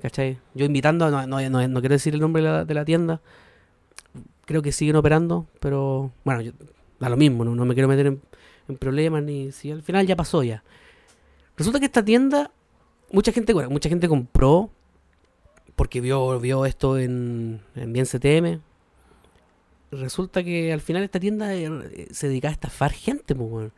¿Cachai? 0.02 0.38
Yo 0.52 0.66
invitando, 0.66 1.10
no, 1.10 1.26
no, 1.26 1.40
no, 1.48 1.80
quiero 1.80 1.94
decir 1.94 2.12
el 2.12 2.20
nombre 2.20 2.42
de 2.42 2.74
la, 2.74 2.84
tienda. 2.84 3.22
Creo 4.44 4.60
que 4.60 4.70
siguen 4.70 4.96
operando, 4.96 5.46
pero 5.60 6.12
bueno, 6.24 6.42
yo, 6.42 6.52
da 6.98 7.08
lo 7.08 7.16
mismo, 7.16 7.42
no, 7.46 7.64
me 7.64 7.72
quiero 7.72 7.88
meter 7.88 8.06
en, 8.06 8.20
problemas 8.78 9.22
ni 9.22 9.50
si 9.50 9.70
al 9.70 9.82
final 9.82 10.06
ya 10.06 10.14
pasó 10.14 10.42
ya. 10.42 10.62
Resulta 11.56 11.80
que 11.80 11.86
esta 11.86 12.04
tienda, 12.04 12.50
mucha 13.10 13.32
gente, 13.32 13.54
mucha 13.54 13.88
gente 13.88 14.08
compró 14.08 14.70
porque 15.80 16.02
vio, 16.02 16.38
vio 16.40 16.66
esto 16.66 16.98
en, 16.98 17.62
en 17.74 17.92
Bien 17.94 18.04
CTM. 18.04 18.60
Resulta 19.90 20.44
que 20.44 20.74
al 20.74 20.82
final 20.82 21.02
esta 21.02 21.18
tienda 21.18 21.54
eh, 21.54 22.06
se 22.10 22.28
dedicaba 22.28 22.50
a 22.50 22.52
estafar 22.52 22.92
gente, 22.92 23.34
pues, 23.34 23.72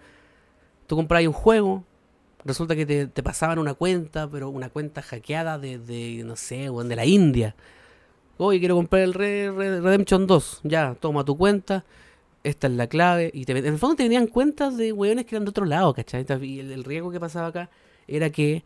Tú 0.89 0.97
comprabas 0.97 1.29
un 1.29 1.33
juego, 1.33 1.85
resulta 2.45 2.75
que 2.75 2.87
te, 2.87 3.07
te, 3.07 3.23
pasaban 3.23 3.61
una 3.61 3.75
cuenta, 3.75 4.29
pero 4.29 4.51
una 4.51 4.69
cuenta 4.69 5.01
hackeada 5.01 5.61
de, 5.61 5.79
de 5.79 6.25
no 6.25 6.35
sé, 6.35 6.69
de 6.73 6.97
la 6.97 7.07
India. 7.07 7.55
Oye, 8.37 8.59
quiero 8.59 8.75
comprar 8.75 9.03
el 9.03 9.15
Redemption 9.15 10.27
2. 10.27 10.63
Ya, 10.65 10.97
toma 10.99 11.25
tu 11.25 11.39
cuenta. 11.39 11.85
Esta 12.43 12.67
es 12.67 12.73
la 12.73 12.89
clave. 12.89 13.31
Y 13.33 13.45
te, 13.45 13.53
en 13.57 13.65
el 13.65 13.79
fondo 13.79 13.95
te 13.95 14.03
venían 14.03 14.27
cuentas 14.27 14.77
de 14.77 14.93
weones 14.93 15.25
que 15.25 15.37
eran 15.37 15.45
de 15.45 15.51
otro 15.51 15.67
lado, 15.67 15.95
¿cachai? 15.95 16.27
Y 16.43 16.59
el, 16.59 16.83
riesgo 16.83 17.13
que 17.13 17.21
pasaba 17.21 17.47
acá 17.47 17.71
era 18.09 18.31
que 18.31 18.65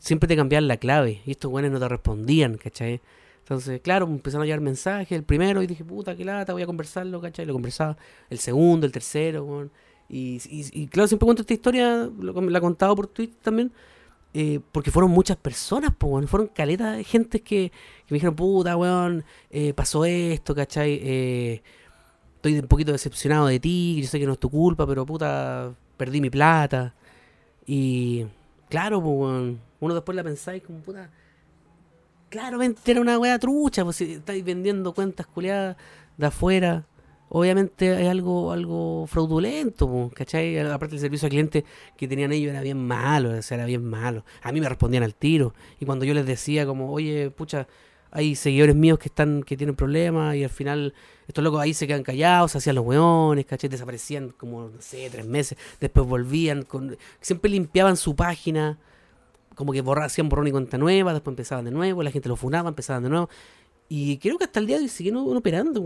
siempre 0.00 0.28
te 0.28 0.36
cambiaban 0.36 0.68
la 0.68 0.76
clave. 0.76 1.22
Y 1.26 1.32
estos 1.32 1.50
weones 1.50 1.72
no 1.72 1.78
te 1.78 1.88
respondían, 1.88 2.56
¿cachai? 2.56 3.00
Entonces, 3.40 3.80
claro, 3.80 4.06
empezaron 4.06 4.42
a 4.42 4.46
llegar 4.46 4.60
mensajes. 4.60 5.12
El 5.12 5.24
primero, 5.24 5.62
y 5.62 5.66
dije, 5.66 5.84
puta, 5.84 6.14
qué 6.14 6.24
lata, 6.24 6.52
voy 6.52 6.62
a 6.62 6.66
conversarlo, 6.66 7.20
¿cachai? 7.20 7.46
Lo 7.46 7.54
conversaba. 7.54 7.96
El 8.28 8.38
segundo, 8.38 8.86
el 8.86 8.92
tercero, 8.92 9.44
weón. 9.44 9.70
Y, 10.08 10.86
claro, 10.88 11.06
siempre 11.06 11.26
cuento 11.26 11.42
esta 11.42 11.54
historia, 11.54 12.10
la 12.18 12.58
he 12.58 12.60
contado 12.60 12.96
por 12.96 13.08
Twitter 13.08 13.36
también, 13.42 13.70
eh, 14.32 14.60
porque 14.72 14.90
fueron 14.90 15.10
muchas 15.10 15.36
personas, 15.36 15.92
pues, 15.96 16.28
fueron 16.30 16.48
caletas 16.48 16.96
de 16.96 17.04
gente 17.04 17.40
que, 17.40 17.72
me 18.08 18.14
dijeron, 18.16 18.34
puta, 18.34 18.76
weón, 18.76 19.24
eh, 19.50 19.74
pasó 19.74 20.04
esto, 20.04 20.54
¿cachai? 20.54 20.98
Eh, 21.02 21.62
estoy 22.36 22.58
un 22.58 22.68
poquito 22.68 22.92
decepcionado 22.92 23.46
de 23.48 23.60
ti, 23.60 24.00
yo 24.00 24.08
sé 24.08 24.18
que 24.18 24.26
no 24.26 24.32
es 24.32 24.38
tu 24.38 24.50
culpa, 24.50 24.86
pero 24.86 25.04
puta, 25.04 25.74
perdí 25.96 26.20
mi 26.20 26.30
plata. 26.30 26.94
Y 27.66 28.24
claro, 28.70 29.02
pues, 29.02 29.14
weón, 29.18 29.60
uno 29.80 29.94
después 29.94 30.16
la 30.16 30.24
pensáis 30.24 30.62
como, 30.62 30.80
puta, 30.80 31.10
claramente 32.28 32.90
era 32.90 33.00
una 33.00 33.18
weá 33.18 33.38
trucha, 33.38 33.84
pues 33.84 33.96
si 33.96 34.14
estáis 34.14 34.44
vendiendo 34.44 34.92
cuentas 34.92 35.26
culiadas 35.26 35.76
de 36.16 36.26
afuera 36.26 36.84
obviamente 37.30 37.94
hay 37.94 38.06
algo 38.06 38.52
algo 38.52 39.06
fraudulento, 39.06 40.10
¿cachai? 40.14 40.58
Aparte 40.58 40.94
el 40.96 41.00
servicio 41.00 41.26
al 41.26 41.30
cliente 41.30 41.64
que 41.96 42.08
tenían 42.08 42.32
ellos 42.32 42.50
era 42.50 42.60
bien 42.62 42.78
malo, 42.86 43.34
era 43.34 43.66
bien 43.66 43.84
malo. 43.84 44.24
A 44.42 44.52
mí 44.52 44.60
me 44.60 44.68
respondían 44.68 45.02
al 45.02 45.14
tiro. 45.14 45.54
Y 45.80 45.86
cuando 45.86 46.04
yo 46.04 46.14
les 46.14 46.26
decía 46.26 46.66
como, 46.66 46.92
oye, 46.92 47.30
pucha, 47.30 47.66
hay 48.10 48.34
seguidores 48.34 48.74
míos 48.74 48.98
que 48.98 49.08
están 49.08 49.42
que 49.42 49.56
tienen 49.56 49.76
problemas 49.76 50.34
y 50.36 50.44
al 50.44 50.50
final 50.50 50.94
estos 51.26 51.44
locos 51.44 51.60
ahí 51.60 51.74
se 51.74 51.86
quedan 51.86 52.02
callados, 52.02 52.56
hacían 52.56 52.76
los 52.76 52.84
weones, 52.84 53.44
¿cachai? 53.46 53.68
Desaparecían 53.68 54.30
como, 54.30 54.68
no 54.68 54.80
sé, 54.80 55.10
tres 55.10 55.26
meses, 55.26 55.58
después 55.80 56.06
volvían, 56.06 56.62
con, 56.62 56.96
siempre 57.20 57.50
limpiaban 57.50 57.96
su 57.96 58.16
página, 58.16 58.78
como 59.58 59.72
que 59.72 59.80
borraban, 59.80 60.06
hacían 60.06 60.28
borrón 60.28 60.46
y 60.46 60.52
cuenta 60.52 60.78
nueva, 60.78 61.12
después 61.12 61.32
empezaban 61.32 61.64
de 61.64 61.72
nuevo, 61.72 62.04
la 62.04 62.12
gente 62.12 62.28
lo 62.28 62.36
funaba, 62.36 62.68
empezaban 62.68 63.02
de 63.02 63.08
nuevo. 63.08 63.28
Y 63.88 64.18
creo 64.18 64.38
que 64.38 64.44
hasta 64.44 64.60
el 64.60 64.68
día 64.68 64.76
de 64.76 64.84
hoy 64.84 64.88
siguen 64.88 65.16
operando. 65.16 65.82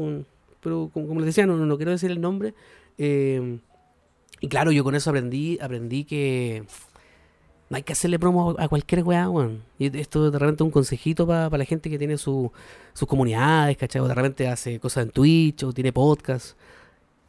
Pero 0.60 0.90
como, 0.92 1.14
les 1.20 1.26
decía, 1.26 1.46
no, 1.46 1.76
quiero 1.78 1.92
decir 1.92 2.10
el 2.10 2.20
nombre. 2.20 2.52
Eh, 2.98 3.58
y 4.42 4.48
claro, 4.48 4.72
yo 4.72 4.84
con 4.84 4.94
eso 4.94 5.08
aprendí, 5.08 5.58
aprendí 5.58 6.04
que 6.04 6.64
no 7.70 7.76
hay 7.76 7.82
que 7.82 7.94
hacerle 7.94 8.18
promo 8.18 8.54
a 8.58 8.68
cualquier 8.68 9.04
weá, 9.04 9.30
weón. 9.30 9.62
Y 9.78 9.96
esto 9.98 10.30
de 10.30 10.38
repente 10.38 10.62
es 10.62 10.66
un 10.66 10.70
consejito 10.70 11.26
para 11.26 11.56
la 11.56 11.64
gente 11.64 11.88
que 11.88 11.96
tiene 11.96 12.18
sus 12.18 12.50
comunidades, 13.08 13.78
¿cachai? 13.78 14.02
O 14.02 14.08
de 14.08 14.14
repente 14.14 14.48
hace 14.48 14.78
cosas 14.80 15.04
en 15.04 15.12
Twitch 15.12 15.62
o 15.62 15.72
tiene 15.72 15.94
podcast. 15.94 16.58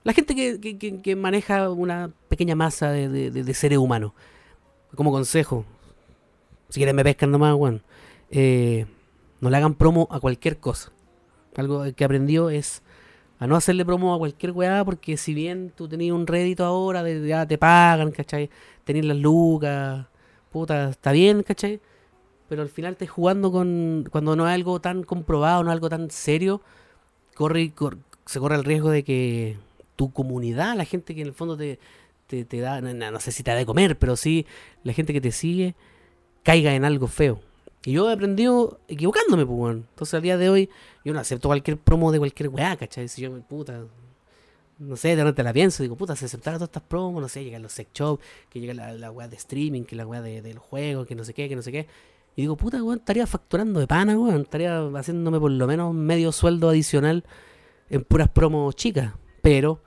La 0.03 0.11
gente 0.11 0.35
que, 0.35 1.15
maneja 1.15 1.69
una 1.69 2.11
pequeña 2.27 2.55
masa 2.55 2.91
de, 2.91 3.53
seres 3.53 3.77
humanos. 3.77 4.11
Como 4.93 5.11
consejo. 5.11 5.63
Si 6.73 6.79
quieren 6.79 6.95
me 6.95 7.03
pescan 7.03 7.29
nomás, 7.29 7.53
weón. 7.53 7.83
Eh, 8.31 8.87
no 9.41 9.51
le 9.51 9.57
hagan 9.57 9.75
promo 9.75 10.07
a 10.09 10.19
cualquier 10.19 10.57
cosa. 10.57 10.91
Algo 11.55 11.83
que 11.95 12.03
aprendió 12.03 12.49
es 12.49 12.81
a 13.37 13.45
no 13.45 13.55
hacerle 13.55 13.85
promo 13.85 14.15
a 14.15 14.17
cualquier 14.17 14.53
weá, 14.53 14.83
porque 14.83 15.15
si 15.17 15.35
bien 15.35 15.71
tú 15.75 15.87
tenías 15.87 16.15
un 16.15 16.25
rédito 16.25 16.65
ahora, 16.65 17.03
de, 17.03 17.27
ya 17.27 17.45
te 17.45 17.59
pagan, 17.59 18.09
¿cachai? 18.09 18.49
Tenés 18.85 19.05
las 19.05 19.17
lucas, 19.17 20.07
puta, 20.49 20.89
está 20.89 21.11
bien, 21.11 21.43
¿cachai? 21.43 21.79
Pero 22.49 22.63
al 22.63 22.69
final 22.69 22.93
estás 22.93 23.11
jugando 23.11 23.51
con. 23.51 24.09
Cuando 24.09 24.35
no 24.35 24.47
es 24.47 24.55
algo 24.55 24.81
tan 24.81 25.03
comprobado, 25.03 25.63
no 25.63 25.69
es 25.69 25.73
algo 25.73 25.89
tan 25.89 26.09
serio, 26.09 26.63
corre, 27.35 27.71
se 28.25 28.39
corre 28.39 28.55
el 28.55 28.63
riesgo 28.63 28.89
de 28.89 29.03
que 29.03 29.57
tu 29.95 30.11
comunidad, 30.11 30.75
la 30.75 30.85
gente 30.85 31.13
que 31.13 31.21
en 31.21 31.27
el 31.27 31.33
fondo 31.35 31.55
te, 31.55 31.77
te, 32.25 32.59
da, 32.59 32.81
no, 32.81 33.19
sé 33.19 33.31
si 33.31 33.43
te 33.43 33.51
da 33.51 33.57
de 33.57 33.67
comer, 33.67 33.99
pero 33.99 34.15
sí 34.15 34.47
la 34.83 34.93
gente 34.93 35.13
que 35.13 35.21
te 35.21 35.31
sigue, 35.31 35.75
caiga 36.43 36.75
en 36.75 36.85
algo 36.85 37.07
feo. 37.07 37.41
Y 37.85 37.93
yo 37.93 38.09
he 38.09 38.13
aprendido 38.13 38.79
equivocándome, 38.87 39.45
pues, 39.45 39.57
bueno. 39.57 39.83
Entonces, 39.89 40.13
al 40.13 40.21
día 40.21 40.37
de 40.37 40.49
hoy, 40.49 40.69
yo 41.03 41.13
no 41.13 41.19
acepto 41.19 41.49
cualquier 41.49 41.77
promo 41.77 42.11
de 42.11 42.19
cualquier 42.19 42.49
weá, 42.49 42.75
¿cachai? 42.77 43.07
Si 43.09 43.21
yo, 43.21 43.37
puta, 43.41 43.83
no 44.79 44.95
sé, 44.95 45.15
de 45.15 45.23
repente 45.23 45.43
la 45.43 45.53
pienso, 45.53 45.83
digo, 45.83 45.95
puta, 45.95 46.15
si 46.15 46.25
aceptara 46.25 46.57
todas 46.57 46.69
estas 46.69 46.83
promos, 46.83 47.21
no 47.21 47.27
sé, 47.27 47.43
llegan 47.43 47.61
los 47.61 47.73
sex 47.73 47.91
shops, 47.93 48.23
que 48.49 48.59
llega 48.59 48.73
la, 48.73 48.93
la 48.93 49.11
weá 49.11 49.27
de 49.27 49.35
streaming, 49.35 49.83
que 49.83 49.95
la 49.95 50.07
weá 50.07 50.21
de, 50.21 50.41
del 50.41 50.59
juego, 50.59 51.05
que 51.05 51.15
no 51.15 51.25
sé 51.25 51.33
qué, 51.33 51.49
que 51.49 51.55
no 51.55 51.61
sé 51.61 51.71
qué. 51.71 51.87
Y 52.35 52.43
digo, 52.43 52.55
puta, 52.55 52.81
weón, 52.81 52.99
estaría 52.99 53.27
facturando 53.27 53.79
de 53.79 53.87
pana, 53.87 54.17
weón, 54.17 54.41
estaría 54.41 54.79
haciéndome 54.95 55.39
por 55.39 55.51
lo 55.51 55.67
menos 55.67 55.93
medio 55.93 56.31
sueldo 56.31 56.69
adicional 56.69 57.23
en 57.89 58.03
puras 58.03 58.29
promos 58.29 58.75
chicas. 58.75 59.13
Pero 59.41 59.83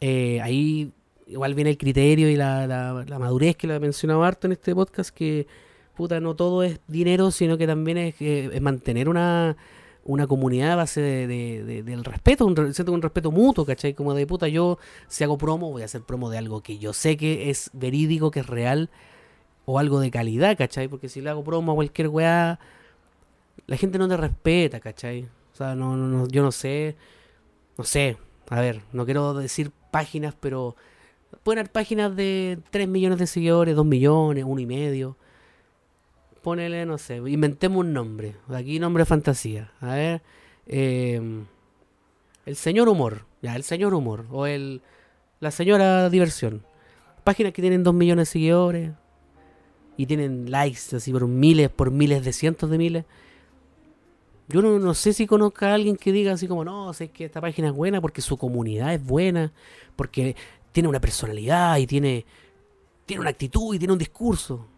eh, 0.00 0.40
ahí 0.42 0.92
igual 1.26 1.54
viene 1.54 1.70
el 1.70 1.78
criterio 1.78 2.30
y 2.30 2.36
la, 2.36 2.66
la, 2.66 3.04
la 3.06 3.18
madurez 3.18 3.56
que 3.56 3.66
lo 3.66 3.74
he 3.74 3.80
mencionado 3.80 4.22
harto 4.22 4.46
en 4.46 4.52
este 4.52 4.74
podcast, 4.74 5.10
que 5.10 5.46
puta, 5.96 6.20
no 6.20 6.36
todo 6.36 6.62
es 6.62 6.78
dinero, 6.86 7.32
sino 7.32 7.58
que 7.58 7.66
también 7.66 7.98
es, 7.98 8.14
es 8.20 8.60
mantener 8.60 9.08
una, 9.08 9.56
una 10.06 10.26
comunidad 10.28 10.72
a 10.72 10.76
base 10.76 11.00
de, 11.00 11.82
del 11.82 12.04
respeto, 12.04 12.46
un, 12.46 12.54
un 12.58 13.02
respeto 13.02 13.32
mutuo, 13.32 13.66
¿cachai? 13.66 13.94
Como 13.94 14.14
de 14.14 14.26
puta, 14.26 14.46
yo 14.46 14.78
si 15.08 15.24
hago 15.24 15.36
promo, 15.36 15.72
voy 15.72 15.82
a 15.82 15.86
hacer 15.86 16.02
promo 16.02 16.30
de 16.30 16.38
algo 16.38 16.62
que 16.62 16.78
yo 16.78 16.92
sé 16.92 17.16
que 17.16 17.50
es 17.50 17.70
verídico, 17.72 18.30
que 18.30 18.40
es 18.40 18.46
real, 18.46 18.88
o 19.64 19.80
algo 19.80 19.98
de 19.98 20.12
calidad, 20.12 20.56
¿cachai? 20.56 20.86
Porque 20.86 21.08
si 21.08 21.20
le 21.20 21.30
hago 21.30 21.42
promo 21.42 21.72
a 21.72 21.74
cualquier 21.74 22.08
weá, 22.08 22.60
la 23.66 23.76
gente 23.76 23.98
no 23.98 24.08
te 24.08 24.16
respeta, 24.16 24.78
¿cachai? 24.78 25.24
O 25.52 25.56
sea, 25.56 25.74
no, 25.74 25.96
no, 25.96 26.28
yo 26.28 26.42
no 26.42 26.52
sé, 26.52 26.96
no 27.76 27.82
sé, 27.82 28.16
a 28.48 28.60
ver, 28.60 28.82
no 28.92 29.04
quiero 29.06 29.34
decir 29.34 29.72
páginas, 29.90 30.36
pero 30.38 30.76
pueden 31.42 31.60
haber 31.60 31.72
páginas 31.72 32.14
de 32.14 32.60
3 32.70 32.86
millones 32.86 33.18
de 33.18 33.26
seguidores, 33.26 33.74
2 33.74 33.84
millones, 33.84 34.44
1 34.46 34.60
y 34.60 34.66
medio 34.66 35.16
ponele, 36.46 36.86
no 36.86 36.96
sé, 36.96 37.16
inventemos 37.16 37.80
un 37.80 37.92
nombre. 37.92 38.36
Aquí 38.50 38.78
nombre 38.78 39.04
fantasía. 39.04 39.72
A 39.80 39.94
ver. 39.96 40.22
Eh, 40.68 41.20
el 42.46 42.54
señor 42.54 42.88
humor. 42.88 43.24
Ya, 43.42 43.56
el 43.56 43.64
señor 43.64 43.94
humor. 43.94 44.26
O 44.30 44.46
el. 44.46 44.80
La 45.40 45.50
señora 45.50 46.08
diversión. 46.08 46.62
Páginas 47.24 47.52
que 47.52 47.62
tienen 47.62 47.82
dos 47.82 47.94
millones 47.94 48.28
de 48.28 48.32
seguidores. 48.34 48.92
Y 49.96 50.06
tienen 50.06 50.48
likes 50.48 50.94
así 50.94 51.10
por 51.10 51.26
miles, 51.26 51.68
por 51.68 51.90
miles 51.90 52.24
de 52.24 52.32
cientos 52.32 52.70
de 52.70 52.78
miles. 52.78 53.04
Yo 54.46 54.62
no, 54.62 54.94
sé 54.94 55.14
si 55.14 55.26
conozca 55.26 55.72
a 55.72 55.74
alguien 55.74 55.96
que 55.96 56.12
diga 56.12 56.32
así 56.32 56.46
como, 56.46 56.64
no, 56.64 56.92
sé 56.92 57.08
que 57.08 57.24
esta 57.24 57.40
página 57.40 57.68
es 57.68 57.74
buena 57.74 58.00
porque 58.00 58.20
su 58.20 58.36
comunidad 58.36 58.94
es 58.94 59.04
buena, 59.04 59.52
porque 59.96 60.36
tiene 60.70 60.88
una 60.88 61.00
personalidad 61.00 61.78
y 61.78 61.88
tiene, 61.88 62.24
tiene 63.04 63.20
una 63.22 63.30
actitud 63.30 63.74
y 63.74 63.80
tiene 63.80 63.94
un 63.94 63.98
discurso 63.98 64.68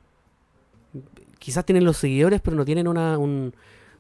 quizás 1.39 1.65
tienen 1.65 1.85
los 1.85 1.97
seguidores, 1.97 2.41
pero 2.41 2.57
no 2.57 2.65
tienen 2.65 2.89
una, 2.89 3.19
un, 3.19 3.55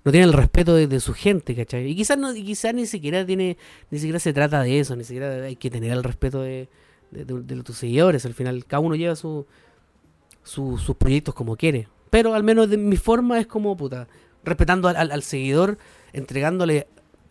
no 0.04 0.12
tienen 0.12 0.28
el 0.28 0.34
respeto 0.34 0.74
de, 0.74 1.00
su 1.00 1.14
gente, 1.14 1.54
¿cachai? 1.54 1.86
Y 1.90 1.96
quizás 1.96 2.18
no, 2.18 2.32
quizás 2.32 2.74
ni 2.74 2.86
siquiera 2.86 3.24
tiene, 3.26 3.56
ni 3.90 3.98
siquiera 3.98 4.18
se 4.18 4.32
trata 4.32 4.62
de 4.62 4.80
eso, 4.80 4.96
ni 4.96 5.04
siquiera 5.04 5.44
hay 5.44 5.56
que 5.56 5.70
tener 5.70 5.92
el 5.92 6.04
respeto 6.04 6.42
de, 6.42 6.68
de, 7.10 7.62
tus 7.62 7.76
seguidores. 7.76 8.24
Al 8.26 8.34
final, 8.34 8.64
cada 8.64 8.80
uno 8.80 8.94
lleva 8.94 9.16
su, 9.16 9.46
sus 10.42 10.96
proyectos 10.96 11.34
como 11.34 11.56
quiere. 11.56 11.88
Pero 12.10 12.34
al 12.34 12.42
menos 12.42 12.70
de 12.70 12.78
mi 12.78 12.96
forma 12.96 13.38
es 13.38 13.46
como, 13.46 13.76
puta, 13.76 14.08
respetando 14.44 14.88
al, 14.88 15.10
al, 15.10 15.22
seguidor, 15.22 15.78
entregándole 16.12 16.86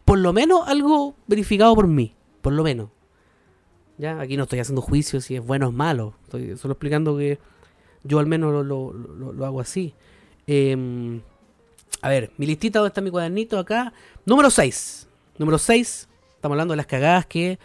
por 0.06 0.20
lo 0.20 0.34
menos 0.34 0.68
algo 0.68 1.16
verificado 1.26 1.74
por 1.74 1.88
mí, 1.88 2.14
por 2.42 2.54
lo 2.54 2.64
menos. 2.64 2.90
Ya, 3.98 4.20
aquí 4.22 4.38
no 4.38 4.44
estoy 4.44 4.60
haciendo 4.60 4.82
juicios 4.82 5.26
si 5.26 5.36
es 5.36 5.44
bueno 5.44 5.70
o 5.70 5.72
malo, 5.72 6.14
estoy 6.26 6.56
solo 6.58 6.74
explicando 6.74 7.18
que 7.18 7.40
yo 8.08 8.20
al 8.20 8.26
menos 8.26 8.66
lo, 8.66 9.46
hago 9.46 9.60
así. 9.60 9.94
Em, 10.46 11.22
a 12.02 12.10
ver, 12.10 12.32
mi 12.38 12.46
listita, 12.46 12.80
¿dónde 12.80 12.90
está 12.90 13.02
mi 13.02 13.12
cuadernito? 13.12 13.60
Acá. 13.60 13.94
Número 14.26 14.50
6. 14.50 15.08
Número 15.38 15.58
6. 15.58 16.10
Estamos 16.36 16.56
hablando 16.56 16.74
de 16.74 16.78
las 16.78 16.86
cagadas 16.86 17.26
que 17.26 17.60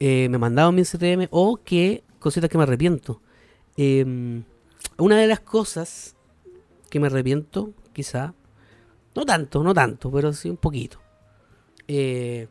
eh, 0.00 0.28
me 0.30 0.38
mandaron 0.38 0.74
mi 0.74 0.82
CTM 0.82 1.28
o 1.30 1.58
que 1.62 2.02
cositas 2.18 2.50
que 2.50 2.58
me 2.58 2.64
arrepiento. 2.64 3.20
Em, 3.76 4.44
una 4.98 5.16
de 5.16 5.26
las 5.26 5.40
cosas 5.40 6.16
que 6.90 7.00
me 7.00 7.06
arrepiento, 7.08 7.72
quizá, 7.92 8.34
no 9.14 9.24
tanto, 9.24 9.62
no 9.62 9.74
tanto, 9.74 10.10
pero 10.10 10.32
sí 10.32 10.48
un 10.48 10.56
poquito. 10.56 11.00
Eh, 11.86 12.48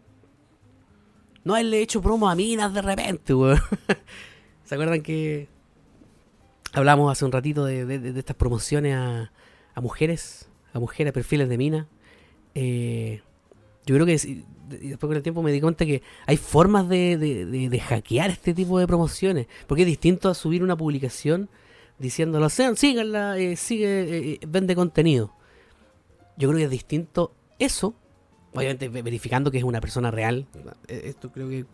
no 1.43 1.55
haberle 1.55 1.81
hecho 1.81 2.01
promo 2.01 2.29
a 2.29 2.35
minas 2.35 2.73
de 2.73 2.81
repente, 2.81 3.33
weón. 3.33 3.59
¿Se 4.63 4.75
acuerdan 4.75 5.01
que 5.01 5.49
Hablamos 6.73 7.11
hace 7.11 7.25
un 7.25 7.31
ratito 7.31 7.65
de, 7.65 8.13
estas 8.17 8.35
promociones 8.35 8.95
a, 8.95 9.81
mujeres, 9.81 10.49
a 10.73 10.79
mujeres, 10.79 11.11
a 11.11 11.13
perfiles 11.13 11.49
de 11.49 11.57
mina. 11.57 11.87
Eh, 12.55 13.21
yo 13.85 13.95
creo 13.95 14.05
que 14.05 14.13
después 14.69 15.07
con 15.07 15.15
el 15.15 15.23
tiempo 15.23 15.43
me 15.43 15.51
di 15.51 15.61
cuenta 15.61 15.85
que 15.85 16.01
hay 16.25 16.37
formas 16.37 16.89
de, 16.89 17.81
hackear 17.87 18.31
este 18.31 18.53
tipo 18.53 18.79
de 18.79 18.87
promociones. 18.87 19.47
Porque 19.67 19.83
es 19.83 19.87
distinto 19.87 20.29
a 20.29 20.33
subir 20.33 20.63
una 20.63 20.75
publicación 20.75 21.49
diciéndolo, 21.99 22.49
sean, 22.49 22.75
síganla, 22.75 23.37
eh, 23.37 23.55
sigue, 23.55 24.33
eh, 24.33 24.39
vende 24.47 24.75
contenido. 24.75 25.33
Yo 26.37 26.49
creo 26.49 26.57
que 26.57 26.65
es 26.65 26.71
distinto 26.71 27.33
eso 27.59 27.95
obviamente 28.53 28.89
verificando 28.89 29.51
que 29.51 29.57
es 29.57 29.63
una 29.63 29.81
persona 29.81 30.11
real. 30.11 30.45
Eh, 30.87 31.01
esto 31.05 31.31
creo 31.31 31.49
que 31.49 31.65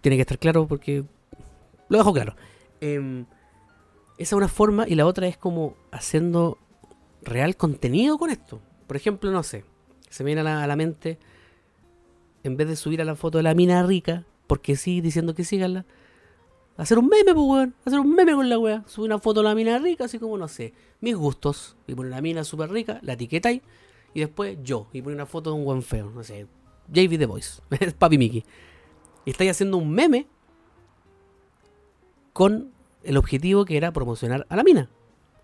tiene 0.00 0.16
que 0.16 0.22
estar 0.22 0.38
claro 0.38 0.66
porque 0.66 1.04
lo 1.88 1.98
dejo 1.98 2.12
claro. 2.12 2.34
Em, 2.80 3.24
esa 4.18 4.34
es 4.34 4.38
una 4.38 4.48
forma 4.48 4.86
y 4.88 4.94
la 4.94 5.06
otra 5.06 5.26
es 5.26 5.36
como 5.36 5.74
haciendo 5.90 6.58
real 7.22 7.56
contenido 7.56 8.18
con 8.18 8.30
esto. 8.30 8.60
Por 8.86 8.96
ejemplo, 8.96 9.30
no 9.30 9.42
sé, 9.42 9.64
se 10.08 10.22
me 10.22 10.34
viene 10.34 10.48
a 10.48 10.66
la, 10.66 10.76
mente, 10.76 11.18
en 12.42 12.56
vez 12.56 12.68
de 12.68 12.76
subir 12.76 13.00
a 13.00 13.04
la 13.04 13.16
foto 13.16 13.38
de 13.38 13.44
la 13.44 13.54
mina 13.54 13.82
rica, 13.82 14.24
porque 14.46 14.76
sí, 14.76 15.00
diciendo 15.00 15.34
que 15.34 15.44
síganla, 15.44 15.86
hacer 16.76 16.98
un 16.98 17.08
meme, 17.08 17.34
pues, 17.34 17.46
weón. 17.46 17.74
Hacer 17.84 17.98
un 17.98 18.14
meme 18.14 18.34
con 18.34 18.48
la 18.48 18.58
weá. 18.58 18.84
Subir 18.86 19.10
una 19.10 19.18
foto 19.18 19.40
de 19.40 19.48
la 19.48 19.54
mina 19.54 19.78
rica, 19.78 20.04
así 20.04 20.18
como, 20.18 20.36
no 20.36 20.48
sé, 20.48 20.74
mis 21.00 21.16
gustos. 21.16 21.76
Y 21.86 21.94
poner 21.94 22.12
la 22.12 22.20
mina 22.20 22.44
súper 22.44 22.70
rica, 22.70 22.98
la 23.02 23.14
etiqueta 23.14 23.48
ahí. 23.48 23.62
Y 24.12 24.20
después 24.20 24.58
yo. 24.62 24.88
Y 24.92 25.02
poner 25.02 25.16
una 25.16 25.26
foto 25.26 25.50
de 25.50 25.56
un 25.56 25.64
buen 25.64 25.82
feo. 25.82 26.10
No 26.10 26.22
sé, 26.22 26.46
JV 26.88 27.18
The 27.18 27.26
Voice. 27.26 27.62
Papi 27.98 28.18
Mickey. 28.18 28.44
Y 29.24 29.30
estáis 29.30 29.52
haciendo 29.52 29.78
un 29.78 29.90
meme 29.90 30.26
con 32.32 32.73
el 33.04 33.16
objetivo 33.16 33.64
que 33.64 33.76
era 33.76 33.92
promocionar 33.92 34.46
a 34.48 34.56
la 34.56 34.62
mina. 34.62 34.88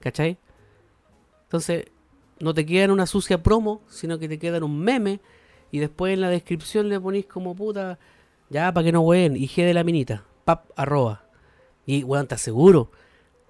¿Cachai? 0.00 0.38
Entonces, 1.44 1.86
no 2.38 2.54
te 2.54 2.64
queda 2.64 2.84
en 2.84 2.90
una 2.90 3.06
sucia 3.06 3.42
promo, 3.42 3.82
sino 3.88 4.18
que 4.18 4.28
te 4.28 4.38
queda 4.38 4.56
en 4.58 4.64
un 4.64 4.78
meme. 4.80 5.20
Y 5.70 5.78
después 5.78 6.14
en 6.14 6.20
la 6.20 6.30
descripción 6.30 6.88
le 6.88 6.98
ponéis 6.98 7.26
como 7.26 7.54
puta, 7.54 7.98
ya 8.48 8.72
para 8.72 8.84
que 8.84 8.92
no 8.92 9.02
ween, 9.02 9.36
IG 9.36 9.56
de 9.56 9.74
la 9.74 9.84
minita, 9.84 10.24
pap, 10.44 10.70
arroba. 10.76 11.24
Y 11.86 12.02
weón, 12.02 12.26
te 12.26 12.34
aseguro 12.34 12.90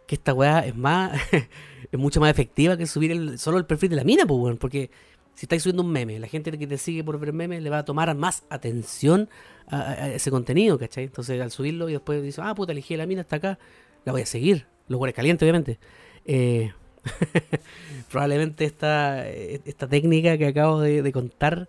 que 0.07 0.17
esta 0.17 0.35
weá 0.35 0.67
es 0.67 0.77
más, 0.77 1.19
es 1.93 1.99
mucho 1.99 2.21
más 2.21 2.31
efectiva 2.31 2.77
que 2.77 2.87
subir 2.87 3.13
el, 3.13 3.39
solo 3.39 3.59
el 3.59 3.65
perfil 3.65 3.91
de 3.91 3.97
la 3.97 4.05
mina, 4.05 4.27
pues 4.27 4.41
weón, 4.41 4.57
porque 4.59 4.91
si 5.35 5.47
estáis 5.47 5.63
subiendo 5.63 5.83
un 5.83 5.91
meme, 5.91 6.19
la 6.19 6.27
gente 6.27 6.51
que 6.59 6.67
te 6.67 6.77
sigue 6.77 7.03
por 7.03 7.19
ver 7.19 7.33
meme 7.33 7.61
le 7.61 7.71
va 7.71 7.79
a 7.79 7.85
tomar 7.85 8.15
más 8.15 8.45
atención 8.51 9.31
a, 9.69 10.09
ese 10.11 10.31
contenido, 10.31 10.79
¿cachai? 10.79 11.05
Entonces 11.05 11.41
al 11.41 11.51
subirlo 11.51 11.89
y 11.89 11.93
después 11.93 12.23
dice, 12.23 12.43
ah, 12.45 12.55
puta, 12.55 12.73
elegí 12.73 12.97
la 12.97 13.07
mina 13.07 13.23
hasta 13.23 13.37
acá, 13.37 13.59
la 14.05 14.13
voy 14.13 14.23
a 14.23 14.27
seguir. 14.27 14.67
Los 14.89 15.01
huele 15.01 15.13
caliente, 15.13 15.45
obviamente. 15.45 15.79
Eh, 16.25 16.73
probablemente 18.11 18.65
esta, 18.65 19.29
esta 19.29 19.89
técnica 19.89 20.37
que 20.37 20.47
acabo 20.47 20.81
de, 20.81 21.13
contar 21.13 21.69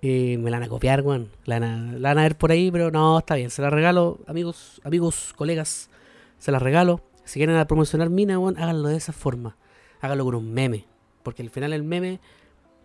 eh, 0.00 0.38
me 0.38 0.50
la 0.50 0.58
van 0.58 0.66
a 0.66 0.68
copiar, 0.68 1.02
weón. 1.02 1.30
La, 1.44 1.60
van 1.60 2.18
a 2.18 2.22
ver 2.22 2.36
por 2.36 2.50
ahí, 2.50 2.70
pero 2.70 2.90
no, 2.90 3.18
está 3.18 3.34
bien. 3.34 3.50
Se 3.50 3.62
la 3.62 3.70
regalo, 3.70 4.18
amigos, 4.26 4.80
amigos, 4.84 5.32
colegas. 5.36 5.90
Se 6.38 6.50
la 6.50 6.58
regalo. 6.58 7.02
Si 7.24 7.38
quieren 7.38 7.64
promocionar 7.66 8.10
mina, 8.10 8.38
weón, 8.38 8.56
háganlo 8.58 8.88
de 8.88 8.96
esa 8.96 9.12
forma. 9.12 9.56
Háganlo 10.00 10.24
con 10.24 10.34
un 10.34 10.52
meme. 10.52 10.86
Porque 11.22 11.42
al 11.42 11.50
final 11.50 11.72
el 11.72 11.84
meme, 11.84 12.20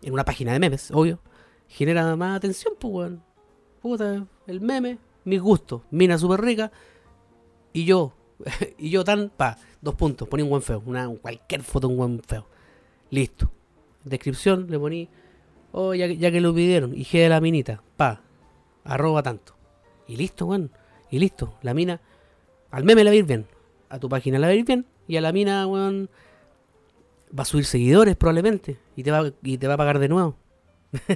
en 0.04 0.14
una 0.14 0.26
página 0.26 0.54
de 0.54 0.60
memes, 0.60 0.92
obvio, 0.92 1.20
genera 1.68 2.16
más 2.16 2.38
atención, 2.38 2.76
pues, 2.80 2.94
weón. 2.94 3.24
Puta, 3.82 4.28
el 4.48 4.62
meme, 4.62 4.98
mis 5.24 5.42
gustos, 5.42 5.82
mina 5.92 6.18
súper 6.18 6.42
rica. 6.42 6.72
Y 7.74 7.86
yo, 7.86 8.14
y 8.78 8.90
yo 8.90 9.04
tan, 9.04 9.30
pa, 9.30 9.58
dos 9.82 9.96
puntos, 9.96 10.28
poní 10.28 10.44
un 10.44 10.50
buen 10.50 10.62
feo, 10.62 10.82
una, 10.86 11.08
cualquier 11.10 11.64
foto 11.64 11.88
un 11.88 11.98
buen 11.98 12.22
feo. 12.22 12.48
Listo. 13.10 13.52
Descripción, 14.04 14.68
le 14.70 14.80
poní, 14.80 15.10
oh, 15.72 15.94
ya, 15.94 16.08
que 16.08 16.42
lo 16.42 16.54
pidieron, 16.54 16.94
IG 16.94 17.12
de 17.14 17.30
la 17.30 17.42
minita, 17.42 17.82
pa, 17.96 18.22
arroba 18.84 19.24
tanto. 19.24 19.56
Y 20.08 20.16
listo, 20.16 20.46
weón. 20.46 20.72
Y 21.10 21.20
listo. 21.20 21.56
La 21.62 21.74
mina, 21.74 22.00
al 22.72 22.84
meme 22.84 23.04
la 23.04 23.10
va 23.10 23.14
a 23.14 23.18
ir 23.18 23.26
bien, 23.26 23.46
a 23.90 24.00
tu 24.00 24.08
página 24.08 24.40
la 24.40 24.48
va 24.48 24.52
a 24.54 24.56
ir 24.56 24.66
bien, 24.66 24.86
y 25.08 25.18
a 25.18 25.22
la 25.22 25.32
mina, 25.32 25.68
weón, 25.68 26.10
va 27.38 27.44
a 27.44 27.46
subir 27.46 27.66
seguidores 27.66 28.16
probablemente, 28.16 28.78
y 28.96 29.04
te 29.04 29.12
va, 29.12 29.32
y 29.44 29.58
te 29.58 29.68
va 29.68 29.74
a 29.74 29.78
pagar 29.78 30.00
de 30.00 30.10
nuevo. 30.10 30.38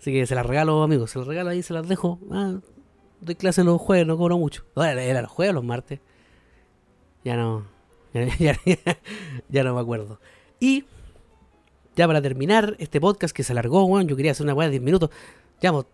Así 0.00 0.12
que 0.12 0.26
se 0.26 0.34
las 0.34 0.46
regalo, 0.46 0.82
amigos, 0.82 1.10
se 1.10 1.18
las 1.18 1.28
regalo 1.28 1.50
ahí, 1.50 1.62
se 1.62 1.74
las 1.74 1.86
dejo. 1.86 2.18
Ah, 2.30 2.58
doy 3.20 3.34
clase 3.34 3.64
los 3.64 3.80
jueves, 3.80 4.06
no 4.06 4.16
cobro 4.16 4.38
mucho. 4.38 4.64
era 4.76 5.22
los 5.22 5.30
jueves 5.30 5.54
los 5.54 5.64
martes. 5.64 6.00
Ya 7.24 7.36
no. 7.36 7.66
Ya, 9.48 9.64
no 9.64 9.74
me 9.74 9.80
acuerdo. 9.80 10.20
Y 10.58 10.84
ya 11.96 12.06
para 12.06 12.20
terminar 12.20 12.76
este 12.78 13.00
podcast 13.00 13.34
que 13.34 13.44
se 13.44 13.52
alargó, 13.52 13.84
weón, 13.84 14.08
yo 14.08 14.16
quería 14.16 14.32
hacer 14.32 14.44
una 14.44 14.54
weá 14.54 14.68
de 14.68 14.72
10 14.72 14.82
minutos. 14.82 15.10
Llevamos 15.60 15.86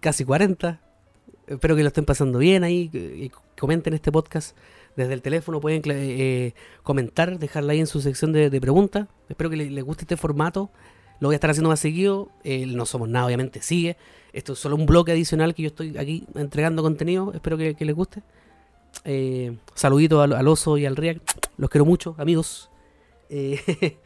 casi 0.00 0.24
40. 0.24 0.80
Espero 1.46 1.76
que 1.76 1.82
lo 1.82 1.88
estén 1.88 2.04
pasando 2.04 2.38
bien 2.38 2.64
ahí. 2.64 3.30
Comenten 3.58 3.94
este 3.94 4.12
podcast 4.12 4.56
desde 4.96 5.14
el 5.14 5.22
teléfono. 5.22 5.60
Pueden 5.60 5.82
eh, 5.86 6.54
comentar, 6.82 7.38
dejarla 7.38 7.72
ahí 7.72 7.80
en 7.80 7.86
su 7.86 8.00
sección 8.00 8.32
de, 8.32 8.60
preguntas. 8.60 9.08
Espero 9.28 9.50
que 9.50 9.56
les, 9.56 9.84
guste 9.84 10.02
este 10.02 10.16
formato. 10.16 10.70
Lo 11.20 11.28
voy 11.28 11.34
a 11.34 11.36
estar 11.36 11.50
haciendo 11.50 11.70
más 11.70 11.80
seguido. 11.80 12.30
no 12.44 12.86
somos 12.86 13.08
nada, 13.08 13.26
obviamente, 13.26 13.62
sigue. 13.62 13.96
Esto 14.32 14.52
es 14.52 14.58
solo 14.58 14.76
un 14.76 14.86
bloque 14.86 15.12
adicional 15.12 15.54
que 15.54 15.62
yo 15.62 15.68
estoy 15.68 15.96
aquí 15.96 16.26
entregando 16.34 16.82
contenido. 16.82 17.32
Espero 17.34 17.56
que, 17.56 17.74
les 17.78 17.94
guste. 17.94 18.22
Eh, 19.04 19.56
saludito 19.74 20.20
al, 20.22 20.48
oso 20.48 20.78
y 20.78 20.86
al 20.86 20.96
React. 20.96 21.46
Los 21.56 21.70
quiero 21.70 21.84
mucho, 21.84 22.14
amigos. 22.18 22.70
Eh, 23.28 23.98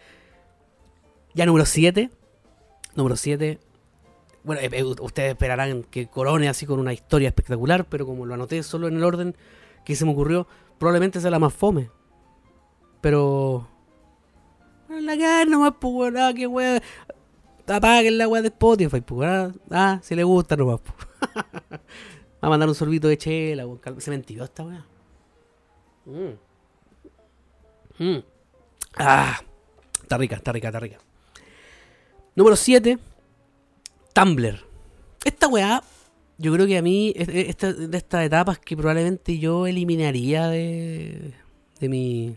ya 1.34 1.46
número 1.46 1.66
7. 1.66 2.10
Número 2.94 3.16
7. 3.16 3.58
Bueno, 4.44 4.60
eh, 4.60 4.70
eh, 4.72 4.84
ustedes 4.84 5.30
esperarán 5.30 5.84
que 5.84 6.08
corone 6.08 6.48
así 6.48 6.66
con 6.66 6.80
una 6.80 6.92
historia 6.92 7.28
espectacular, 7.28 7.84
pero 7.84 8.06
como 8.06 8.26
lo 8.26 8.34
anoté 8.34 8.62
solo 8.62 8.88
en 8.88 8.96
el 8.96 9.04
orden 9.04 9.36
que 9.84 9.94
se 9.94 10.04
me 10.04 10.12
ocurrió, 10.12 10.46
probablemente 10.78 11.20
sea 11.20 11.30
la 11.30 11.38
más 11.38 11.54
fome. 11.54 11.90
Pero. 13.00 13.68
La 14.88 15.16
cara 15.16 15.44
nomás, 15.44 15.74
pues, 15.80 16.12
ah, 16.16 16.32
qué 16.34 16.46
wea. 16.46 16.82
Apaguen 17.66 18.18
la 18.18 18.26
de 18.26 18.48
Spotify, 18.48 19.00
pues, 19.00 19.28
ah, 19.28 19.52
ah 19.70 20.00
si 20.02 20.14
le 20.14 20.24
gusta 20.24 20.56
nomás, 20.56 20.80
pues. 20.80 21.80
Va 22.42 22.48
a 22.48 22.50
mandar 22.50 22.68
un 22.68 22.74
sorbito 22.74 23.08
de 23.08 23.16
chela, 23.16 23.66
se 23.98 24.10
mentió 24.10 24.42
esta 24.44 24.64
wea. 24.64 24.84
Mm. 26.04 26.34
Mm. 27.98 28.24
Ah, 28.96 29.40
está 30.02 30.18
rica, 30.18 30.36
está 30.36 30.52
rica, 30.52 30.68
está 30.68 30.80
rica. 30.80 30.98
Número 32.34 32.56
7. 32.56 32.98
Tumblr. 34.12 34.58
Esta 35.24 35.46
weá, 35.46 35.82
yo 36.38 36.52
creo 36.52 36.66
que 36.66 36.78
a 36.78 36.82
mí, 36.82 37.12
esta, 37.16 37.72
de 37.72 37.96
estas 37.96 38.26
etapas 38.26 38.58
que 38.58 38.76
probablemente 38.76 39.38
yo 39.38 39.66
eliminaría 39.66 40.48
de, 40.48 41.34
de 41.78 41.88
mi 41.88 42.36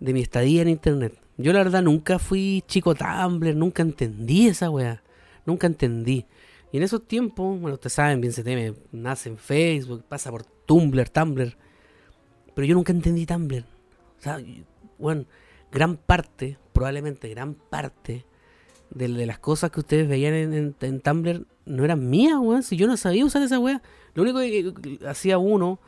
de 0.00 0.12
mi 0.12 0.20
estadía 0.20 0.62
en 0.62 0.68
internet. 0.68 1.18
Yo 1.36 1.52
la 1.52 1.58
verdad 1.58 1.82
nunca 1.82 2.18
fui 2.18 2.64
chico 2.66 2.94
Tumblr, 2.94 3.54
nunca 3.54 3.82
entendí 3.82 4.48
esa 4.48 4.70
weá. 4.70 5.02
Nunca 5.44 5.66
entendí. 5.66 6.26
En 6.76 6.82
esos 6.82 7.06
tiempos, 7.06 7.58
bueno, 7.58 7.74
ustedes 7.74 7.94
saben, 7.94 8.20
bien 8.20 8.34
se 8.34 8.44
teme, 8.44 8.74
nace 8.92 9.30
en 9.30 9.38
Facebook, 9.38 10.04
pasa 10.06 10.30
por 10.30 10.44
Tumblr, 10.44 11.08
Tumblr. 11.08 11.56
Pero 12.54 12.66
yo 12.66 12.74
nunca 12.74 12.92
entendí 12.92 13.24
Tumblr. 13.24 13.64
O 14.18 14.22
sea, 14.22 14.38
bueno, 14.98 15.24
gran 15.72 15.96
parte, 15.96 16.58
probablemente 16.74 17.30
gran 17.30 17.54
parte 17.54 18.26
de, 18.90 19.08
las 19.08 19.38
cosas 19.38 19.70
que 19.70 19.80
ustedes 19.80 20.06
veían 20.06 20.74
en, 20.78 21.00
Tumblr 21.00 21.46
no 21.64 21.82
eran 21.82 22.10
mías, 22.10 22.38
weón. 22.38 22.62
Si 22.62 22.76
yo 22.76 22.86
no 22.86 22.98
sabía 22.98 23.24
usar 23.24 23.42
esa 23.42 23.58
weá. 23.58 23.80
Lo 24.12 24.22
único 24.22 24.40
que, 24.40 24.98
hacía 25.08 25.38
uno 25.38 25.80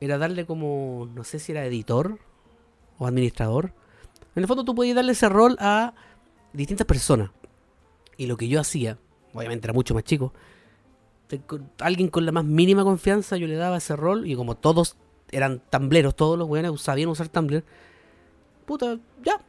era 0.00 0.16
darle 0.16 0.46
como, 0.46 1.10
no 1.12 1.24
sé 1.24 1.40
si 1.40 1.50
era 1.50 1.66
editor 1.66 2.20
o 2.98 3.06
administrador. 3.08 3.72
En 4.36 4.42
el 4.42 4.46
fondo 4.46 4.64
tú 4.64 4.76
podías 4.76 4.94
darle 4.94 5.10
ese 5.10 5.28
rol 5.28 5.56
a 5.58 5.94
distintas 6.52 6.86
personas. 6.86 7.30
Y 8.16 8.26
lo 8.26 8.36
que 8.36 8.46
yo 8.46 8.60
hacía, 8.60 8.98
obviamente 9.36 9.66
era 9.66 9.72
mucho 9.72 9.94
más 9.94 10.04
chico, 10.04 10.32
alguien 11.78 12.08
con 12.08 12.24
la 12.24 12.32
más 12.32 12.44
mínima 12.44 12.84
confianza 12.84 13.36
yo 13.36 13.46
le 13.46 13.56
daba 13.56 13.78
ese 13.78 13.96
rol 13.96 14.26
y 14.26 14.36
como 14.36 14.56
todos 14.56 14.96
eran 15.30 15.60
tambleros, 15.70 16.14
todos 16.14 16.38
los 16.38 16.48
weones 16.48 16.80
sabían 16.80 17.08
usar 17.08 17.28
Tumblr. 17.28 17.64
Puta, 18.64 18.98
ya, 19.24 19.40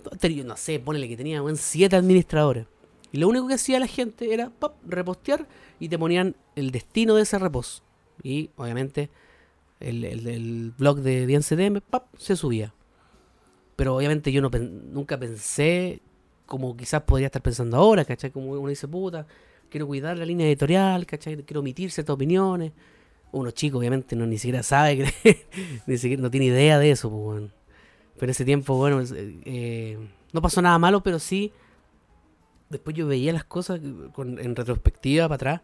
no 0.46 0.58
sé, 0.58 0.80
ponele 0.80 1.08
que 1.08 1.18
tenía 1.18 1.42
buen 1.42 1.56
siete 1.56 1.96
administradores. 1.96 2.68
Y 3.12 3.18
lo 3.18 3.28
único 3.28 3.48
que 3.48 3.56
hacía 3.56 3.80
la 3.80 3.88
gente 3.88 4.34
era 4.34 4.50
pop, 4.50 4.76
repostear 4.86 5.48
y 5.80 5.90
te 5.90 5.98
ponían 5.98 6.36
el 6.56 6.72
destino 6.72 7.16
de 7.16 7.24
ese 7.24 7.40
reposo. 7.40 7.84
Y 8.22 8.50
obviamente 8.58 9.10
el, 9.80 10.74
blog 10.78 11.00
de 11.00 11.26
DNCDM 11.26 11.82
pop, 11.82 12.06
se 12.18 12.36
subía. 12.36 12.74
Pero 13.76 13.96
obviamente 13.96 14.32
yo 14.32 14.42
no, 14.42 14.50
nunca 14.50 15.18
pensé 15.18 16.02
como 16.46 16.76
quizás 16.76 17.02
podría 17.04 17.28
estar 17.28 17.42
pensando 17.42 17.78
ahora, 17.78 18.06
¿cachai? 18.06 18.32
Como 18.32 18.52
uno 18.52 18.70
dice, 18.70 18.88
puta, 18.88 19.28
quiero 19.70 19.88
cuidar 19.88 20.18
la 20.18 20.26
línea 20.26 20.48
editorial, 20.48 21.06
¿cachai? 21.06 21.38
Quiero 21.44 21.62
omitir 21.62 21.92
ciertas 21.92 22.14
opiniones 22.14 22.72
uno 23.32 23.52
chico 23.52 23.78
obviamente 23.78 24.16
no 24.16 24.26
ni 24.26 24.38
siquiera 24.38 24.64
sabe, 24.64 25.14
ni 25.88 25.98
siquiera 25.98 26.22
no 26.22 26.32
tiene 26.32 26.48
idea 26.48 26.80
de 26.80 26.92
eso, 26.92 27.10
pues, 27.10 27.44
Pero 28.16 28.26
en 28.26 28.30
ese 28.30 28.46
tiempo, 28.46 28.76
bueno, 28.76 29.02
eh, 29.12 29.98
no 30.34 30.42
pasó 30.42 30.62
nada 30.62 30.78
malo, 30.80 31.02
pero 31.02 31.20
sí, 31.20 31.52
después 32.70 32.96
yo 32.96 33.08
veía 33.08 33.34
las 33.34 33.44
cosas 33.44 33.80
en 33.82 34.56
retrospectiva 34.56 35.26
para 35.26 35.36
atrás 35.36 35.62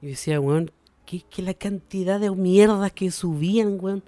y 0.00 0.08
decía, 0.08 0.40
weón, 0.40 0.70
¿qué, 1.04 1.22
¿qué, 1.30 1.42
la 1.42 1.54
cantidad 1.54 2.20
de 2.20 2.30
mierdas 2.30 2.92
que 2.92 3.10
subían, 3.10 3.78
weón? 3.80 4.02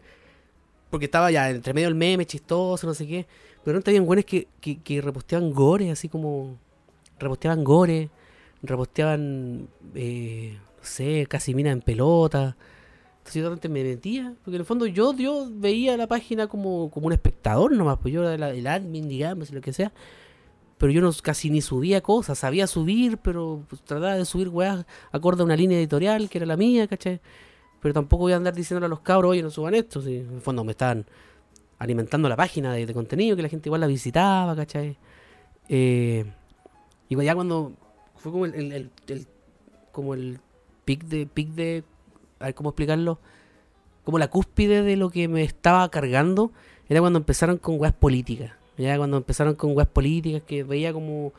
Porque 0.91 1.07
estaba 1.07 1.31
ya 1.31 1.51
entre 1.51 1.75
medio 1.75 1.89
el 1.89 1.95
meme, 1.95 2.27
chistoso, 2.27 2.87
no 2.87 2.95
sé 2.95 3.07
qué. 3.07 3.27
Pero 3.63 3.75
no 3.75 3.79
estaban 3.81 4.09
weones 4.09 4.25
que, 4.25 4.49
que, 4.61 4.81
que 4.81 5.03
reposteaban 5.03 5.51
gore, 5.53 5.91
así 5.91 6.09
como 6.09 6.57
reposteaban 7.19 7.63
gore, 7.63 8.09
reposteaban, 8.63 9.69
eh, 9.95 10.59
no 10.79 10.85
sé, 10.85 11.27
casi 11.29 11.55
mina 11.55 11.71
en 11.71 11.81
pelota. 11.81 12.57
Entonces 13.19 13.35
yo 13.35 13.43
realmente 13.43 13.69
me 13.69 13.85
metía, 13.85 14.35
porque 14.43 14.57
en 14.57 14.61
el 14.61 14.67
fondo 14.67 14.87
yo, 14.87 15.15
yo 15.15 15.49
veía 15.51 15.97
la 15.97 16.07
página 16.07 16.47
como, 16.47 16.91
como 16.91 17.09
un 17.09 17.13
espectador 17.13 17.73
nomás, 17.73 17.99
pues 18.01 18.15
yo 18.15 18.29
era 18.29 18.51
el 18.51 18.67
admin, 18.67 19.09
digamos, 19.09 19.51
lo 19.51 19.61
que 19.61 19.73
sea. 19.73 19.93
Pero 20.79 20.93
yo 20.93 21.01
no 21.01 21.13
casi 21.23 21.51
ni 21.51 21.61
subía 21.61 22.01
cosas, 22.01 22.39
sabía 22.39 22.67
subir, 22.67 23.19
pero 23.19 23.65
pues, 23.69 23.83
trataba 23.83 24.15
de 24.15 24.25
subir 24.25 24.49
weas 24.49 24.87
acorde 25.11 25.43
a 25.43 25.45
una 25.45 25.57
línea 25.57 25.77
editorial 25.79 26.31
que 26.31 26.39
era 26.39 26.47
la 26.47 26.57
mía, 26.57 26.87
¿cachai? 26.87 27.21
Pero 27.81 27.95
tampoco 27.95 28.23
voy 28.23 28.33
a 28.33 28.37
andar 28.37 28.55
diciéndole 28.55 28.87
a 28.87 28.89
los 28.89 29.01
cabros, 29.01 29.33
oye, 29.33 29.43
no 29.43 29.51
suban 29.51 29.75
esto, 29.75 30.01
en 30.07 30.35
el 30.35 30.41
fondo 30.41 30.65
me 30.65 30.73
estaban 30.73 31.05
alimentando 31.79 32.29
la 32.29 32.37
página 32.37 32.73
de, 32.73 32.93
contenido, 32.95 33.37
que 33.37 33.43
la 33.43 33.49
gente 33.49 33.69
igual 33.69 33.81
la 33.81 33.87
visitaba, 33.87 34.55
¿cachai? 34.57 34.97
Eh, 35.69 36.25
y 37.09 37.25
ya 37.25 37.35
cuando 37.35 37.73
fue 38.19 38.33
como 38.33 38.47
el, 38.47 38.91
como 39.93 40.15
el 40.15 40.41
pic 40.85 41.05
de, 41.05 41.27
pic 41.27 41.49
de, 41.51 41.85
a 42.41 42.47
ver 42.47 42.55
cómo 42.55 42.71
explicarlo, 42.71 43.19
como 44.05 44.19
la 44.19 44.29
cúspide 44.29 44.83
de 44.83 44.97
lo 44.97 45.11
que 45.11 45.29
me 45.29 45.43
estaba 45.43 45.89
cargando, 45.91 46.53
era 46.89 47.01
cuando 47.01 47.19
empezaron 47.19 47.59
con 47.59 47.81
weas 47.81 47.95
políticas. 47.95 48.53
Ya 48.77 48.97
cuando 48.97 49.17
empezaron 49.17 49.55
con 49.55 49.77
weas 49.77 49.89
políticas, 49.89 50.43
que 50.43 50.63
veía 50.63 50.93
como 50.93 51.33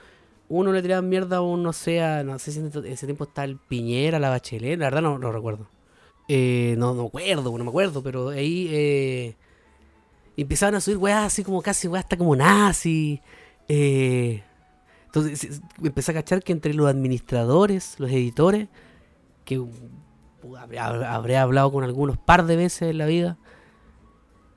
uno 0.49 0.73
le 0.73 0.81
tiraba 0.81 1.01
mierda 1.01 1.37
a 1.37 1.41
uno, 1.41 1.63
no 1.63 1.73
sé, 1.73 2.01
no 2.23 2.37
sé 2.39 2.51
si 2.51 2.59
en 2.59 2.85
ese 2.85 3.05
tiempo 3.05 3.23
está 3.23 3.43
el 3.43 3.57
Piñera, 3.57 4.19
la 4.19 4.29
Bachelet, 4.29 4.77
la 4.77 4.87
verdad 4.87 5.01
no, 5.01 5.17
no 5.17 5.31
recuerdo. 5.31 5.67
Eh, 6.27 6.75
no, 6.77 6.93
no 6.93 7.03
me 7.03 7.07
acuerdo, 7.07 7.57
no 7.57 7.63
me 7.63 7.69
acuerdo, 7.69 8.03
pero 8.03 8.29
ahí 8.29 8.67
eh, 8.69 9.35
empezaban 10.37 10.75
a 10.75 10.81
subir 10.81 10.97
weas 10.97 11.25
así 11.25 11.43
como 11.43 11.61
casi 11.61 11.87
weas 11.87 12.03
hasta 12.03 12.17
como 12.17 12.35
nazi. 12.35 13.21
Eh, 13.67 14.43
entonces 15.09 15.61
empecé 15.83 16.11
a 16.11 16.13
cachar 16.13 16.43
que 16.43 16.51
entre 16.51 16.75
los 16.75 16.87
administradores, 16.87 17.99
los 17.99 18.11
editores, 18.11 18.67
que 19.43 19.59
habré, 20.59 21.37
hablado 21.37 21.71
con 21.71 21.83
algunos 21.83 22.19
par 22.19 22.45
de 22.45 22.55
veces 22.55 22.91
en 22.91 22.99
la 22.99 23.07
vida, 23.07 23.37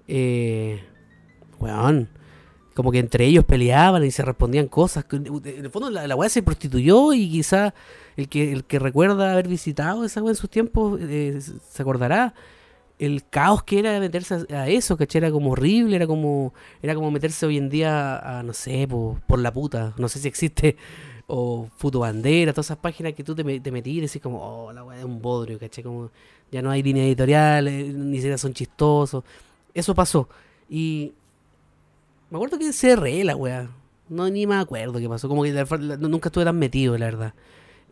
eh, 0.08 0.84
como 2.74 2.92
que 2.92 2.98
entre 2.98 3.24
ellos 3.24 3.46
peleaban 3.46 4.04
y 4.04 4.10
se 4.10 4.22
respondían 4.22 4.68
cosas. 4.68 5.06
En 5.10 5.64
el 5.64 5.70
fondo 5.70 5.88
la, 5.88 6.06
la 6.06 6.28
se 6.28 6.42
prostituyó 6.42 7.14
y 7.14 7.30
quizá 7.30 7.72
el 8.18 8.28
que, 8.28 8.52
el 8.52 8.64
que 8.64 8.78
recuerda 8.78 9.32
haber 9.32 9.48
visitado 9.48 10.04
esa 10.04 10.22
weá 10.22 10.32
en 10.32 10.36
sus 10.36 10.50
tiempos 10.50 11.00
eh, 11.00 11.40
se 11.40 11.82
acordará 11.82 12.34
el 13.06 13.24
caos 13.28 13.62
que 13.64 13.78
era 13.78 13.98
meterse 14.00 14.46
a, 14.54 14.68
eso, 14.68 14.96
¿cachai? 14.96 15.20
Era 15.20 15.30
como 15.30 15.50
horrible, 15.50 15.96
era 15.96 16.06
como, 16.06 16.54
era 16.82 16.94
como 16.94 17.10
meterse 17.10 17.46
hoy 17.46 17.58
en 17.58 17.68
día 17.68 18.16
a, 18.18 18.42
no 18.42 18.52
sé, 18.52 18.86
por, 18.88 19.38
la 19.38 19.52
puta, 19.52 19.94
no 19.98 20.08
sé 20.08 20.20
si 20.20 20.28
existe, 20.28 20.76
o 21.26 21.68
Bandera, 21.80 22.52
todas 22.52 22.66
esas 22.66 22.78
páginas 22.78 23.14
que 23.14 23.24
tú 23.24 23.34
te, 23.34 23.42
te 23.60 23.70
y 23.70 24.00
decís 24.00 24.20
como, 24.22 24.40
oh, 24.40 24.72
la 24.72 24.84
weá 24.84 24.98
es 24.98 25.04
un 25.04 25.20
bodrio, 25.20 25.58
¿cachai? 25.58 25.82
Como 25.82 26.10
ya 26.52 26.62
no 26.62 26.70
hay 26.70 26.82
línea 26.82 27.04
editorial, 27.04 27.64
ni 28.10 28.16
siquiera 28.16 28.38
son 28.38 28.52
chistosos. 28.52 29.24
Eso 29.72 29.94
pasó. 29.94 30.28
Y 30.68 31.12
me 32.30 32.36
acuerdo 32.36 32.58
que 32.58 32.72
cerré 32.72 33.24
la 33.24 33.34
weá. 33.36 33.70
No, 34.08 34.28
ni 34.28 34.46
me 34.46 34.56
acuerdo 34.56 34.98
qué 34.98 35.08
pasó. 35.08 35.28
Como 35.28 35.42
que 35.42 35.52
nunca 35.98 36.28
estuve 36.28 36.44
tan 36.44 36.58
metido, 36.58 36.96
la 36.98 37.06
verdad. 37.06 37.34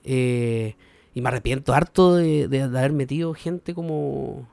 Eh, 0.05 0.77
y 1.15 1.21
me 1.21 1.29
arrepiento 1.29 1.73
harto 1.73 2.17
de, 2.17 2.63
haber 2.63 2.93
metido 2.93 3.35
gente 3.35 3.75
como... 3.75 4.47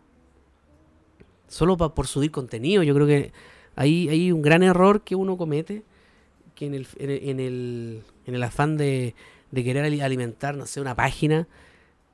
Solo 1.48 1.78
por 1.78 2.08
subir 2.08 2.32
contenido. 2.32 2.84
Yo 2.84 2.94
creo 2.94 3.08
que 3.08 3.32
hay, 3.76 4.10
hay 4.10 4.32
un 4.32 4.42
gran 4.42 4.64
error 4.64 5.02
que 5.02 5.16
uno 5.16 5.38
comete. 5.38 5.84
Que 6.56 6.66
en 6.66 6.74
el, 6.74 6.88
en 6.98 7.40
el, 7.40 8.04
en 8.26 8.36
el 8.36 8.44
afán 8.44 8.78
de, 8.78 9.14
de 9.52 9.64
querer 9.64 9.86
alimentar, 10.02 10.56
no 10.56 10.66
sé, 10.66 10.82
una 10.82 10.96
página, 10.96 11.48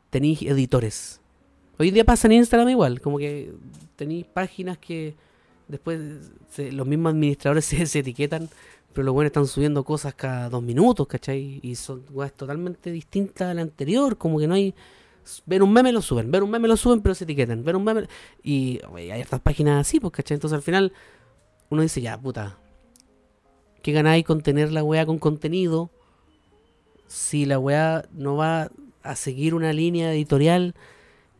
tenéis 0.09 0.41
editores. 0.41 1.21
Hoy 1.79 1.87
en 1.87 1.93
día 1.93 2.03
pasa 2.03 2.27
en 2.27 2.33
Instagram 2.33 2.69
igual. 2.69 2.99
Como 2.99 3.17
que 3.17 3.53
tenéis 3.95 4.25
páginas 4.25 4.77
que 4.77 5.15
Después 5.67 5.99
los 6.71 6.85
mismos 6.87 7.13
administradores 7.13 7.65
se, 7.89 7.99
etiquetan, 7.99 8.49
pero 8.93 9.05
los 9.05 9.13
buenos 9.13 9.29
están 9.29 9.47
subiendo 9.47 9.83
cosas 9.83 10.13
cada 10.13 10.49
dos 10.49 10.61
minutos, 10.61 11.07
¿cachai? 11.07 11.59
Y 11.63 11.75
son 11.75 12.01
cosas 12.01 12.33
totalmente 12.33 12.91
distintas 12.91 13.49
a 13.49 13.53
la 13.53 13.61
anterior, 13.61 14.17
como 14.17 14.39
que 14.39 14.47
no 14.47 14.53
hay... 14.55 14.73
Ver 15.45 15.63
un 15.63 15.71
meme 15.71 15.91
lo 15.91 16.01
suben, 16.01 16.31
ver 16.31 16.43
un 16.43 16.51
meme 16.51 16.67
lo 16.67 16.77
suben, 16.77 17.01
pero 17.01 17.15
se 17.15 17.23
etiquetan. 17.23 17.63
Ver 17.63 17.75
un 17.75 17.83
meme... 17.83 18.07
Y 18.43 18.79
hay 18.95 19.21
estas 19.21 19.39
páginas 19.39 19.81
así, 19.81 19.99
pues, 19.99 20.13
¿cachai? 20.13 20.35
Entonces 20.35 20.55
al 20.55 20.63
final 20.63 20.93
uno 21.69 21.81
dice, 21.81 22.01
ya, 22.01 22.19
puta, 22.19 22.57
¿qué 23.81 23.91
ganáis 23.91 24.25
con 24.25 24.41
tener 24.41 24.71
la 24.71 24.83
weá 24.83 25.05
con 25.05 25.19
contenido 25.19 25.89
si 27.07 27.45
la 27.45 27.59
weá 27.59 28.05
no 28.11 28.35
va 28.35 28.71
a 29.01 29.15
seguir 29.15 29.53
una 29.55 29.73
línea 29.73 30.13
editorial? 30.13 30.75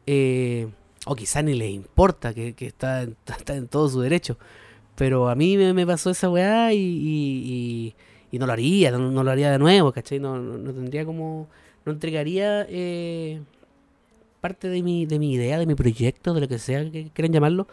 Eh, 0.05 0.67
o 1.05 1.15
quizá 1.15 1.41
ni 1.41 1.53
le 1.53 1.69
importa, 1.69 2.33
que, 2.33 2.55
está, 2.59 3.03
está, 3.25 3.55
en 3.55 3.67
todo 3.67 3.89
su 3.89 4.01
derecho. 4.01 4.37
Pero 4.95 5.29
a 5.29 5.35
mí 5.35 5.57
me, 5.57 5.87
pasó 5.87 6.11
esa 6.11 6.29
weá 6.29 6.73
y, 6.73 7.95
y, 8.31 8.37
no 8.37 8.45
lo 8.47 8.53
haría, 8.53 8.91
no, 8.91 9.23
lo 9.23 9.31
haría 9.31 9.51
de 9.51 9.59
nuevo, 9.59 9.91
¿cachai? 9.91 10.19
No, 10.19 10.37
no, 10.37 10.73
tendría 10.73 11.05
como, 11.05 11.47
no 11.85 11.91
entregaría 11.91 12.65
eh, 12.69 13.41
parte 14.43 14.67
de 14.67 14.83
mi, 14.83 15.05
de 15.05 15.19
mi 15.19 15.31
idea, 15.31 15.57
de 15.57 15.65
mi 15.65 15.73
proyecto, 15.73 16.33
de 16.33 16.41
lo 16.41 16.49
que 16.49 16.59
sea 16.59 16.91
que 16.91 17.09
quieran 17.13 17.31
llamarlo, 17.31 17.65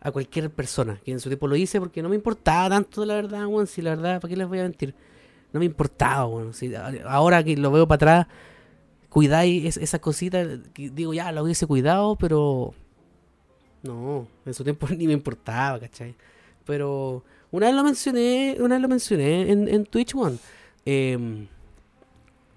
a 0.00 0.12
cualquier 0.12 0.50
persona. 0.50 1.00
Que 1.04 1.10
en 1.10 1.18
su 1.18 1.28
tiempo 1.28 1.48
lo 1.48 1.56
hice 1.56 1.80
porque 1.80 2.00
no 2.00 2.08
me 2.08 2.14
importaba 2.14 2.68
tanto, 2.68 3.04
la 3.04 3.16
verdad, 3.16 3.44
weón. 3.46 3.66
Si 3.66 3.82
la 3.82 3.96
verdad, 3.96 4.20
¿para 4.20 4.30
qué 4.30 4.36
les 4.36 4.46
voy 4.46 4.60
a 4.60 4.62
mentir? 4.62 4.94
No 5.52 5.58
me 5.58 5.66
importaba, 5.66 6.26
weón. 6.26 6.54
Si, 6.54 6.72
ahora 7.04 7.42
que 7.42 7.56
lo 7.56 7.72
veo 7.72 7.88
para 7.88 7.96
atrás 7.96 8.26
cuidáis 9.08 9.76
esas 9.76 9.98
cositas, 9.98 10.46
digo, 10.74 11.12
ya, 11.12 11.32
lo 11.32 11.42
hubiese 11.42 11.66
cuidado, 11.66 12.14
pero 12.14 12.72
no, 13.82 14.28
en 14.46 14.54
su 14.54 14.62
tiempo 14.62 14.86
ni 14.96 15.08
me 15.08 15.12
importaba, 15.14 15.80
¿cachai? 15.80 16.14
Pero 16.64 17.24
una 17.50 17.66
vez 17.66 17.74
lo 17.74 17.82
mencioné, 17.82 18.56
una 18.60 18.76
vez 18.76 18.82
lo 18.82 18.88
mencioné 18.88 19.50
en, 19.50 19.66
en 19.66 19.86
Twitch 19.86 20.14
One. 20.14 20.38
Em, 20.84 21.48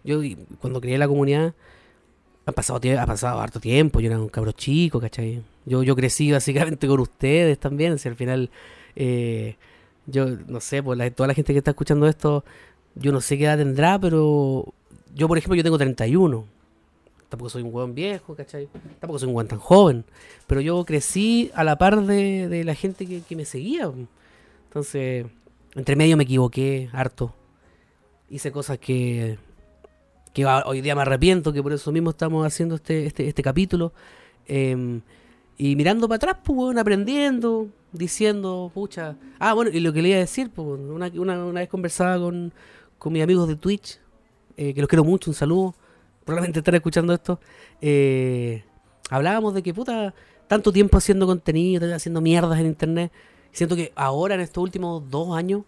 yo 0.03 0.21
cuando 0.61 0.79
creé 0.79 0.99
la 0.99 1.07
comunidad, 1.07 1.55
ha 2.45 2.51
pasado, 2.51 2.79
ha 2.99 3.05
pasado 3.05 3.39
harto 3.39 3.59
tiempo, 3.59 3.99
yo 3.99 4.07
era 4.07 4.19
un 4.19 4.29
cabro 4.29 4.51
chico, 4.51 4.99
¿cachai? 4.99 5.41
Yo, 5.65 5.83
yo 5.83 5.95
crecí 5.95 6.31
básicamente 6.33 6.87
con 6.87 6.99
ustedes 6.99 7.59
también, 7.59 7.97
si 7.99 8.07
al 8.07 8.15
final, 8.15 8.49
eh, 8.95 9.55
yo 10.05 10.27
no 10.47 10.59
sé, 10.59 10.83
pues 10.83 11.15
toda 11.15 11.27
la 11.27 11.33
gente 11.33 11.53
que 11.53 11.59
está 11.59 11.71
escuchando 11.71 12.07
esto, 12.07 12.43
yo 12.95 13.11
no 13.11 13.21
sé 13.21 13.37
qué 13.37 13.45
edad 13.45 13.57
tendrá, 13.57 13.99
pero 13.99 14.73
yo, 15.15 15.29
por 15.29 15.37
ejemplo, 15.37 15.55
yo 15.55 15.63
tengo 15.63 15.77
31. 15.77 16.45
Tampoco 17.29 17.49
soy 17.49 17.63
un 17.63 17.73
hueón 17.73 17.95
viejo, 17.95 18.35
¿cachai? 18.35 18.67
Tampoco 18.99 19.19
soy 19.19 19.29
un 19.29 19.35
hueón 19.35 19.47
tan 19.47 19.59
joven. 19.59 20.03
Pero 20.45 20.59
yo 20.61 20.83
crecí 20.83 21.51
a 21.55 21.63
la 21.63 21.77
par 21.77 22.05
de, 22.05 22.63
la 22.65 22.75
gente 22.75 23.05
que, 23.07 23.35
me 23.35 23.45
seguía. 23.45 23.89
Entonces, 24.67 25.25
entre 25.73 25.95
medio 25.95 26.17
me 26.17 26.23
equivoqué 26.23 26.89
harto. 26.91 27.33
Hice 28.29 28.51
cosas 28.51 28.77
que, 28.77 29.37
que 30.35 30.45
hoy 30.45 30.81
día 30.81 30.93
me 30.93 31.01
arrepiento, 31.01 31.51
que 31.51 31.63
por 31.63 31.73
eso 31.73 31.91
mismo 31.91 32.11
estamos 32.11 32.45
haciendo 32.45 32.75
este, 32.75 33.07
este, 33.07 33.27
este 33.27 33.41
capítulo. 33.41 33.91
Em, 34.45 35.01
y 35.57 35.75
mirando 35.75 36.07
para 36.07 36.17
atrás, 36.17 36.37
pues, 36.43 36.77
aprendiendo, 36.77 37.69
diciendo, 37.91 38.69
pucha. 38.73 39.15
Ah, 39.39 39.53
bueno, 39.53 39.71
y 39.73 39.79
lo 39.79 39.93
que 39.93 40.03
le 40.03 40.09
iba 40.09 40.17
a 40.17 40.19
decir, 40.19 40.51
pues, 40.51 40.67
una, 40.67 41.07
una, 41.15 41.43
una 41.43 41.59
vez 41.61 41.69
conversaba 41.69 42.19
con, 42.19 42.53
con 42.99 43.13
mis 43.13 43.23
amigos 43.23 43.47
de 43.47 43.55
Twitch 43.55 43.99
eh, 44.57 44.73
que 44.73 44.81
los 44.81 44.87
quiero 44.87 45.03
mucho, 45.03 45.29
un 45.29 45.35
saludo, 45.35 45.75
probablemente 46.23 46.59
están 46.59 46.75
escuchando 46.75 47.13
esto, 47.13 47.39
eh, 47.81 48.63
hablábamos 49.09 49.53
de 49.53 49.61
que 49.61 49.73
puta, 49.73 50.13
tanto 50.47 50.71
tiempo 50.71 50.97
haciendo 50.97 51.27
contenido, 51.27 51.93
haciendo 51.93 52.21
mierdas 52.21 52.57
en 52.59 52.67
internet, 52.67 53.11
siento 53.51 53.75
que 53.75 53.91
ahora 53.95 54.35
en 54.35 54.41
estos 54.41 54.63
últimos 54.63 55.09
dos 55.09 55.35
años, 55.35 55.63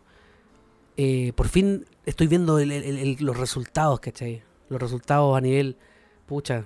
eh, 0.95 1.33
por 1.35 1.49
fin 1.49 1.85
estoy 2.05 2.27
viendo 2.27 2.57
los 2.59 3.37
resultados, 3.37 3.99
¿cachai? 3.99 4.41
Los 4.69 4.81
resultados 4.81 5.37
a 5.37 5.41
nivel, 5.41 5.77
pucha, 6.25 6.65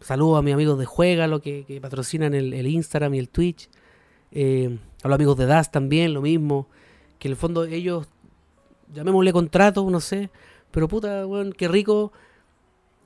saludo 0.00 0.36
a 0.36 0.42
mis 0.42 0.54
amigos 0.54 0.78
de 0.78 0.84
Juega, 0.84 1.26
lo 1.26 1.40
que, 1.40 1.64
que 1.64 1.80
patrocinan 1.80 2.34
el, 2.34 2.66
Instagram 2.66 3.14
y 3.14 3.18
el 3.18 3.28
Twitch, 3.28 3.68
a 4.32 5.08
los 5.08 5.14
amigos 5.14 5.36
de 5.36 5.46
Das 5.46 5.70
también, 5.70 6.12
lo 6.12 6.22
mismo, 6.22 6.68
que 7.18 7.28
en 7.28 7.32
el 7.32 7.36
fondo 7.36 7.64
ellos, 7.64 8.08
llamémosle 8.92 9.32
contrato, 9.32 9.88
no 9.90 10.00
sé, 10.00 10.30
pero 10.70 10.88
puta, 10.88 11.26
weón, 11.26 11.52
qué 11.52 11.68
rico 11.68 12.12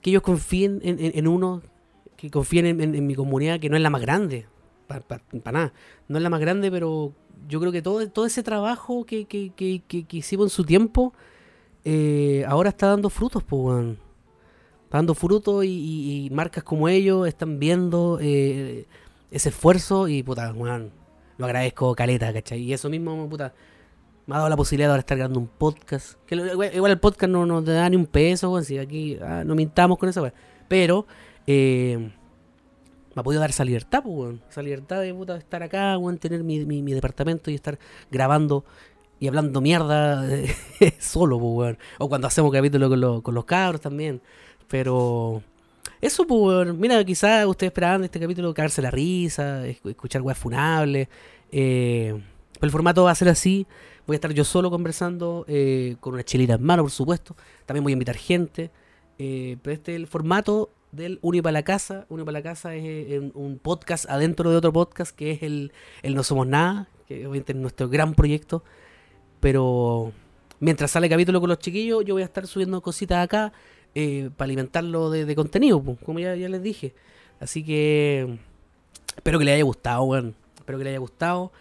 que 0.03 0.11
ellos 0.11 0.22
confíen 0.22 0.80
en, 0.82 1.28
uno, 1.28 1.62
que 2.16 2.30
confíen 2.30 2.80
en, 2.80 3.07
mi 3.07 3.14
comunidad, 3.14 3.61
que 3.61 3.68
no 3.68 3.76
es 3.76 3.82
la 3.82 3.91
más 3.91 4.01
grande, 4.01 4.47
para 4.86 5.53
nada. 5.53 5.72
No 6.09 6.16
es 6.16 6.22
la 6.22 6.30
más 6.30 6.41
grande, 6.41 6.70
pero 6.70 7.12
yo 7.49 7.61
creo 7.61 7.70
que 7.70 7.82
todo, 7.82 8.09
todo 8.09 8.26
ese 8.26 8.43
trabajo 8.43 9.05
que, 9.05 9.26
que, 9.26 9.53
que, 9.55 10.07
hicimos 10.11 10.47
en 10.47 10.51
su 10.51 10.64
tiempo, 10.64 11.12
eh, 11.84 12.45
ahora 12.49 12.70
está 12.70 12.88
dando 12.88 13.11
frutos, 13.11 13.45
pues, 13.45 13.62
weón. 13.62 14.10
Está 14.91 14.99
dando 14.99 15.14
frutos 15.14 15.64
y, 15.64 16.28
marcas 16.32 16.64
como 16.64 16.88
ellos 16.88 17.28
están 17.28 17.61
viendo 17.61 18.18
eh, 18.20 18.88
ese 19.30 19.51
esfuerzo 19.51 20.09
y, 20.09 20.24
puta, 20.24 20.53
weón, 20.53 20.91
lo 21.38 21.45
agradezco, 21.45 21.95
caleta, 21.95 22.32
¿cachai? 22.32 22.59
Y 22.62 22.72
eso 22.72 22.91
mismo, 22.91 23.28
puta, 23.28 23.55
me 24.26 24.34
ha 24.34 24.38
dado 24.38 24.49
la 24.49 24.57
posibilidad 24.57 24.88
de 24.88 24.91
ahora 24.95 24.99
estar 24.99 25.16
grabando 25.16 25.38
un 25.38 25.47
podcast. 25.47 26.14
Que 26.26 26.34
igual, 26.34 26.91
el 26.91 26.99
podcast 26.99 27.30
no 27.30 27.47
nos 27.47 27.64
da 27.64 27.88
ni 27.88 27.95
un 27.95 28.07
peso, 28.07 28.51
weón. 28.51 28.64
Si 28.64 28.78
aquí 28.78 29.16
ah, 29.22 29.45
no 29.47 29.55
mintamos 29.55 29.97
con 29.97 30.09
esa 30.09 30.22
weón. 30.22 30.34
Pero 30.66 31.07
eh, 31.47 32.11
me 33.14 33.20
ha 33.20 33.22
podido 33.22 33.41
dar 33.41 33.51
esa 33.51 33.64
libertad, 33.64 34.03
pues, 34.03 34.12
weón. 34.12 34.43
Esa 34.51 34.61
libertad 34.61 35.03
de 35.03 35.14
puta, 35.14 35.36
estar 35.36 35.62
acá, 35.62 35.97
weón, 35.99 36.18
tener 36.18 36.43
mi, 36.43 36.93
departamento 36.93 37.53
y 37.53 37.55
estar 37.55 37.78
grabando 38.11 38.64
y 39.20 39.28
hablando 39.28 39.61
mierda 39.61 40.28
solo, 40.99 41.38
pues, 41.38 41.53
weón. 41.55 41.78
O 41.99 42.09
cuando 42.09 42.26
hacemos 42.26 42.51
capítulos 42.51 42.91
con, 42.91 43.22
con 43.22 43.34
los 43.36 43.45
cabros 43.45 43.80
también. 43.80 44.20
Pero 44.71 45.43
eso, 46.01 46.27
pues, 46.27 46.73
mira, 46.75 47.05
quizás 47.05 47.45
ustedes 47.45 47.71
esperaban 47.71 48.03
de 48.03 48.07
este 48.07 48.21
capítulo 48.21 48.55
cagarse 48.55 48.81
la 48.81 48.91
risa, 48.91 49.66
escuchar 49.66 50.23
weas 50.23 50.39
funables. 50.39 51.09
Eh, 51.51 52.14
pero 52.55 52.66
el 52.66 52.71
formato 52.71 53.05
va 53.05 53.11
a 53.11 53.14
ser 53.14 53.29
así. 53.29 53.66
Voy 54.07 54.14
a 54.14 54.18
estar 54.18 54.33
yo 54.33 54.45
solo 54.45 54.71
conversando, 54.71 55.45
eh, 55.49 55.97
con 55.99 56.14
una 56.14 56.23
chelita 56.23 56.55
en 56.55 56.62
mano, 56.62 56.85
por 56.85 56.93
supuesto. 56.93 57.37
También 57.66 57.83
voy 57.83 57.93
a 57.93 57.95
invitar 57.95 58.16
gente. 58.16 58.71
Eh, 59.18 59.59
pero 59.61 59.75
este 59.75 59.93
es 59.93 59.97
el 59.97 60.07
formato 60.07 60.71
del 60.93 61.18
Uni 61.21 61.43
para 61.43 61.53
la 61.53 61.64
Casa. 61.64 62.07
Uni 62.09 62.23
para 62.23 62.39
la 62.39 62.43
Casa 62.43 62.75
es 62.77 62.85
eh, 62.85 63.31
un 63.35 63.59
podcast 63.59 64.09
adentro 64.09 64.51
de 64.51 64.57
otro 64.57 64.73
podcast 64.73 65.14
que 65.14 65.33
es 65.33 65.43
el, 65.43 65.73
el 66.03 66.14
No 66.14 66.23
Somos 66.23 66.47
Nada, 66.47 66.89
que 67.09 67.27
obviamente 67.27 67.53
es 67.53 67.59
nuestro 67.59 67.89
gran 67.89 68.14
proyecto. 68.14 68.62
Pero 69.41 70.12
mientras 70.61 70.93
sale 70.93 71.09
el 71.09 71.11
capítulo 71.11 71.41
con 71.41 71.49
los 71.49 71.59
chiquillos, 71.59 72.05
yo 72.05 72.14
voy 72.14 72.23
a 72.23 72.27
estar 72.27 72.47
subiendo 72.47 72.81
cositas 72.81 73.25
acá 73.25 73.53
eh, 73.95 74.30
para 74.36 74.47
alimentarlo 74.47 75.11
de, 75.11 75.34
contenido, 75.34 75.82
como 76.05 76.18
ya, 76.18 76.34
les 76.34 76.62
dije. 76.62 76.95
Así 77.41 77.64
que 77.64 78.38
espero 79.16 79.38
que 79.38 79.45
les 79.45 79.55
haya 79.55 79.64
gustado, 79.64 80.03
weón. 80.05 80.34
Espero 80.57 80.78
que 80.78 80.84
les 80.84 80.91
haya 80.93 81.01
gustado, 81.01 81.53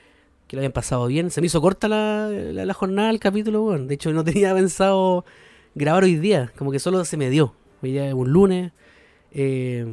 que 0.48 0.56
lo 0.56 0.62
hayan 0.62 0.72
pasado 0.72 1.08
bien. 1.08 1.32
Se 1.32 1.42
me 1.42 1.48
hizo 1.48 1.62
corta 1.62 1.88
la, 1.88 2.30
la, 2.30 2.74
jornada, 2.74 3.10
el 3.10 3.20
capítulo, 3.20 3.64
weón. 3.64 3.88
De 3.88 3.96
hecho, 3.96 4.12
no 4.12 4.24
tenía 4.26 4.54
pensado 4.54 5.26
grabar 5.76 6.04
hoy 6.04 6.16
día, 6.16 6.52
como 6.58 6.72
que 6.72 6.80
solo 6.80 7.04
se 7.06 7.18
me 7.18 7.30
dio. 7.30 7.54
Hoy 7.82 7.92
día 7.92 8.08
es 8.08 8.14
un 8.14 8.32
lunes. 8.32 8.72
Eh, 9.32 9.86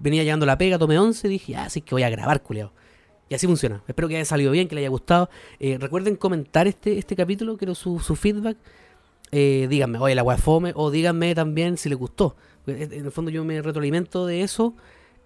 venía 0.00 0.22
llegando 0.22 0.46
la 0.46 0.56
pega, 0.56 0.78
tomé 0.78 0.98
11 0.98 1.26
y 1.26 1.30
dije, 1.30 1.56
ah, 1.56 1.68
sí 1.68 1.80
que 1.80 1.94
voy 1.94 2.02
a 2.02 2.10
grabar, 2.10 2.42
culiao. 2.42 2.72
Y 3.28 3.34
así 3.34 3.46
funciona. 3.46 3.82
Espero 3.88 4.08
que 4.08 4.16
haya 4.16 4.24
salido 4.24 4.52
bien, 4.52 4.68
que 4.68 4.74
les 4.76 4.82
haya 4.82 4.88
gustado. 4.88 5.28
Eh, 5.58 5.78
recuerden 5.78 6.16
comentar 6.16 6.68
este, 6.68 6.98
este 6.98 7.16
capítulo, 7.16 7.56
quiero 7.56 7.74
su, 7.74 7.98
su 7.98 8.14
feedback. 8.14 8.56
Eh, 9.38 9.66
díganme, 9.68 9.98
oye, 9.98 10.14
la 10.14 10.22
weá 10.22 10.38
fome, 10.38 10.72
o 10.74 10.90
díganme 10.90 11.34
también 11.34 11.76
si 11.76 11.90
les 11.90 11.98
gustó. 11.98 12.36
En 12.66 12.90
el 12.90 13.12
fondo 13.12 13.30
yo 13.30 13.44
me 13.44 13.60
retroalimento 13.60 14.24
de 14.24 14.40
eso 14.40 14.74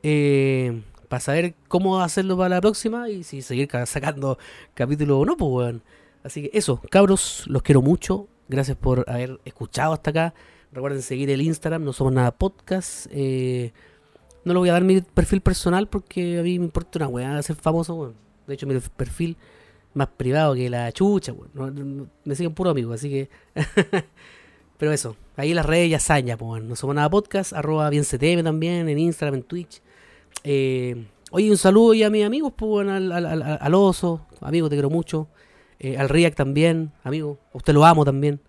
eh, 0.02 0.82
para 1.08 1.20
saber 1.20 1.54
cómo 1.68 2.00
hacerlo 2.00 2.36
para 2.36 2.48
la 2.48 2.60
próxima 2.60 3.08
y 3.08 3.22
si 3.22 3.40
seguir 3.40 3.68
sacando 3.86 4.36
capítulos 4.74 5.22
o 5.22 5.24
no, 5.24 5.36
pues 5.36 5.52
weón. 5.52 5.82
Así 6.24 6.42
que 6.42 6.50
eso, 6.58 6.82
cabros, 6.90 7.44
los 7.46 7.62
quiero 7.62 7.82
mucho. 7.82 8.26
Gracias 8.48 8.76
por 8.76 9.08
haber 9.08 9.38
escuchado 9.44 9.92
hasta 9.92 10.10
acá. 10.10 10.34
Recuerden 10.72 11.02
seguir 11.02 11.30
el 11.30 11.40
Instagram, 11.40 11.84
no 11.84 11.92
somos 11.92 12.12
nada 12.12 12.32
podcast. 12.32 13.06
Eh, 13.12 13.72
no 14.44 14.54
le 14.54 14.58
voy 14.58 14.70
a 14.70 14.72
dar 14.72 14.82
mi 14.82 15.02
perfil 15.02 15.40
personal 15.40 15.86
porque 15.86 16.40
a 16.40 16.42
mí 16.42 16.58
me 16.58 16.64
importa 16.64 16.98
una 16.98 17.06
weá 17.06 17.40
ser 17.44 17.54
famoso, 17.54 17.94
weón. 17.94 18.14
De 18.48 18.54
hecho, 18.54 18.66
mi 18.66 18.76
perfil 18.80 19.36
más 19.94 20.08
privado 20.08 20.54
que 20.54 20.70
la 20.70 20.92
chucha, 20.92 21.34
me 22.24 22.34
siguen 22.34 22.54
puro 22.54 22.70
amigo, 22.70 22.92
así 22.92 23.08
que. 23.08 23.28
Pero 24.78 24.92
eso, 24.92 25.14
ahí 25.36 25.52
las 25.52 25.66
redes 25.66 25.90
ya 25.90 26.00
saña, 26.00 26.38
pues, 26.38 26.62
no 26.62 26.74
somos 26.74 26.96
nada 26.96 27.10
podcast, 27.10 27.52
arroba 27.52 27.90
bien 27.90 28.02
CTM 28.02 28.42
también, 28.42 28.88
en 28.88 28.98
Instagram, 28.98 29.34
en 29.34 29.42
Twitch. 29.42 29.82
Eh, 30.42 31.06
oye, 31.30 31.50
un 31.50 31.58
saludo 31.58 31.92
y 31.92 32.02
a 32.02 32.08
mis 32.08 32.24
amigos, 32.24 32.54
pues, 32.56 32.88
al, 32.88 33.12
al, 33.12 33.74
oso, 33.74 34.26
amigo, 34.40 34.70
te 34.70 34.76
quiero 34.76 34.88
mucho. 34.88 35.28
Eh, 35.78 35.98
al 35.98 36.08
Riak 36.08 36.34
también, 36.34 36.92
amigo, 37.04 37.38
a 37.52 37.58
usted 37.58 37.74
lo 37.74 37.84
amo 37.84 38.06
también. 38.06 38.40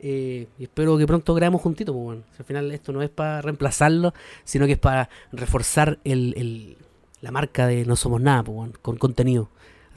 Eh, 0.00 0.48
y 0.58 0.64
espero 0.64 0.98
que 0.98 1.06
pronto 1.06 1.32
grabemos 1.34 1.62
juntitos, 1.62 1.94
pues, 1.94 2.18
al 2.38 2.44
final 2.44 2.70
esto 2.72 2.92
no 2.92 3.00
es 3.00 3.08
para 3.08 3.40
reemplazarlo, 3.40 4.12
sino 4.44 4.66
que 4.66 4.72
es 4.72 4.78
para 4.78 5.08
reforzar 5.32 5.98
el, 6.04 6.34
el, 6.36 6.76
la 7.22 7.30
marca 7.30 7.66
de 7.66 7.86
No 7.86 7.96
Somos 7.96 8.20
Nada, 8.20 8.42
pues, 8.44 8.72
con 8.82 8.98
contenido. 8.98 9.48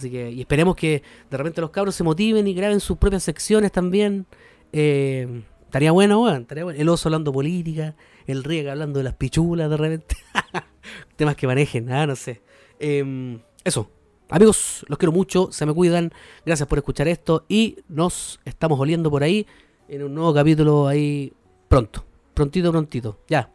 Así 0.03 0.11
que, 0.11 0.29
y 0.31 0.41
esperemos 0.41 0.75
que 0.75 1.01
de 1.29 1.37
repente 1.37 1.61
los 1.61 1.69
cabros 1.69 1.95
se 1.95 2.03
motiven 2.03 2.45
y 2.45 2.53
graben 2.53 2.81
sus 2.81 2.97
propias 2.97 3.23
secciones 3.23 3.71
también. 3.71 4.25
Eh, 4.73 5.43
estaría 5.63 5.93
bueno, 5.93 6.19
bueno, 6.19 6.39
estaría 6.39 6.65
bueno. 6.65 6.77
El 6.77 6.89
oso 6.89 7.07
hablando 7.07 7.31
política, 7.31 7.95
el 8.27 8.43
riega 8.43 8.73
hablando 8.73 8.97
de 8.97 9.05
las 9.05 9.13
pichulas 9.13 9.69
de 9.69 9.77
repente. 9.77 10.17
Temas 11.15 11.37
que 11.37 11.47
manejen, 11.47 11.89
ah, 11.89 12.05
no 12.05 12.17
sé. 12.17 12.41
Em, 12.79 13.39
eso. 13.63 13.89
Amigos, 14.29 14.85
los 14.89 14.97
quiero 14.97 15.13
mucho, 15.13 15.53
se 15.53 15.65
me 15.65 15.73
cuidan. 15.73 16.11
Gracias 16.45 16.67
por 16.67 16.79
escuchar 16.79 17.07
esto 17.07 17.45
y 17.47 17.77
nos 17.87 18.41
estamos 18.43 18.77
oliendo 18.77 19.09
por 19.09 19.23
ahí 19.23 19.47
en 19.87 20.03
un 20.03 20.13
nuevo 20.13 20.33
capítulo 20.33 20.85
ahí 20.85 21.31
pronto. 21.69 22.03
Prontito, 22.33 22.71
prontito. 22.71 23.19
Ya. 23.29 23.49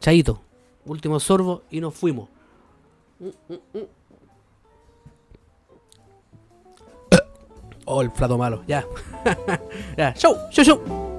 Chaito. 0.00 0.40
Último 0.86 1.20
sorbo 1.20 1.64
y 1.70 1.80
nos 1.80 1.92
fuimos. 1.92 2.30
Mm, 3.18 3.52
mm, 3.52 3.78
mm. 3.78 4.03
Oh, 7.86 8.02
el 8.02 8.10
plato 8.10 8.38
malo. 8.38 8.62
Ya. 8.66 8.84
ya. 9.96 10.14
Show, 10.14 10.36
show, 10.50 10.64
show. 10.64 11.13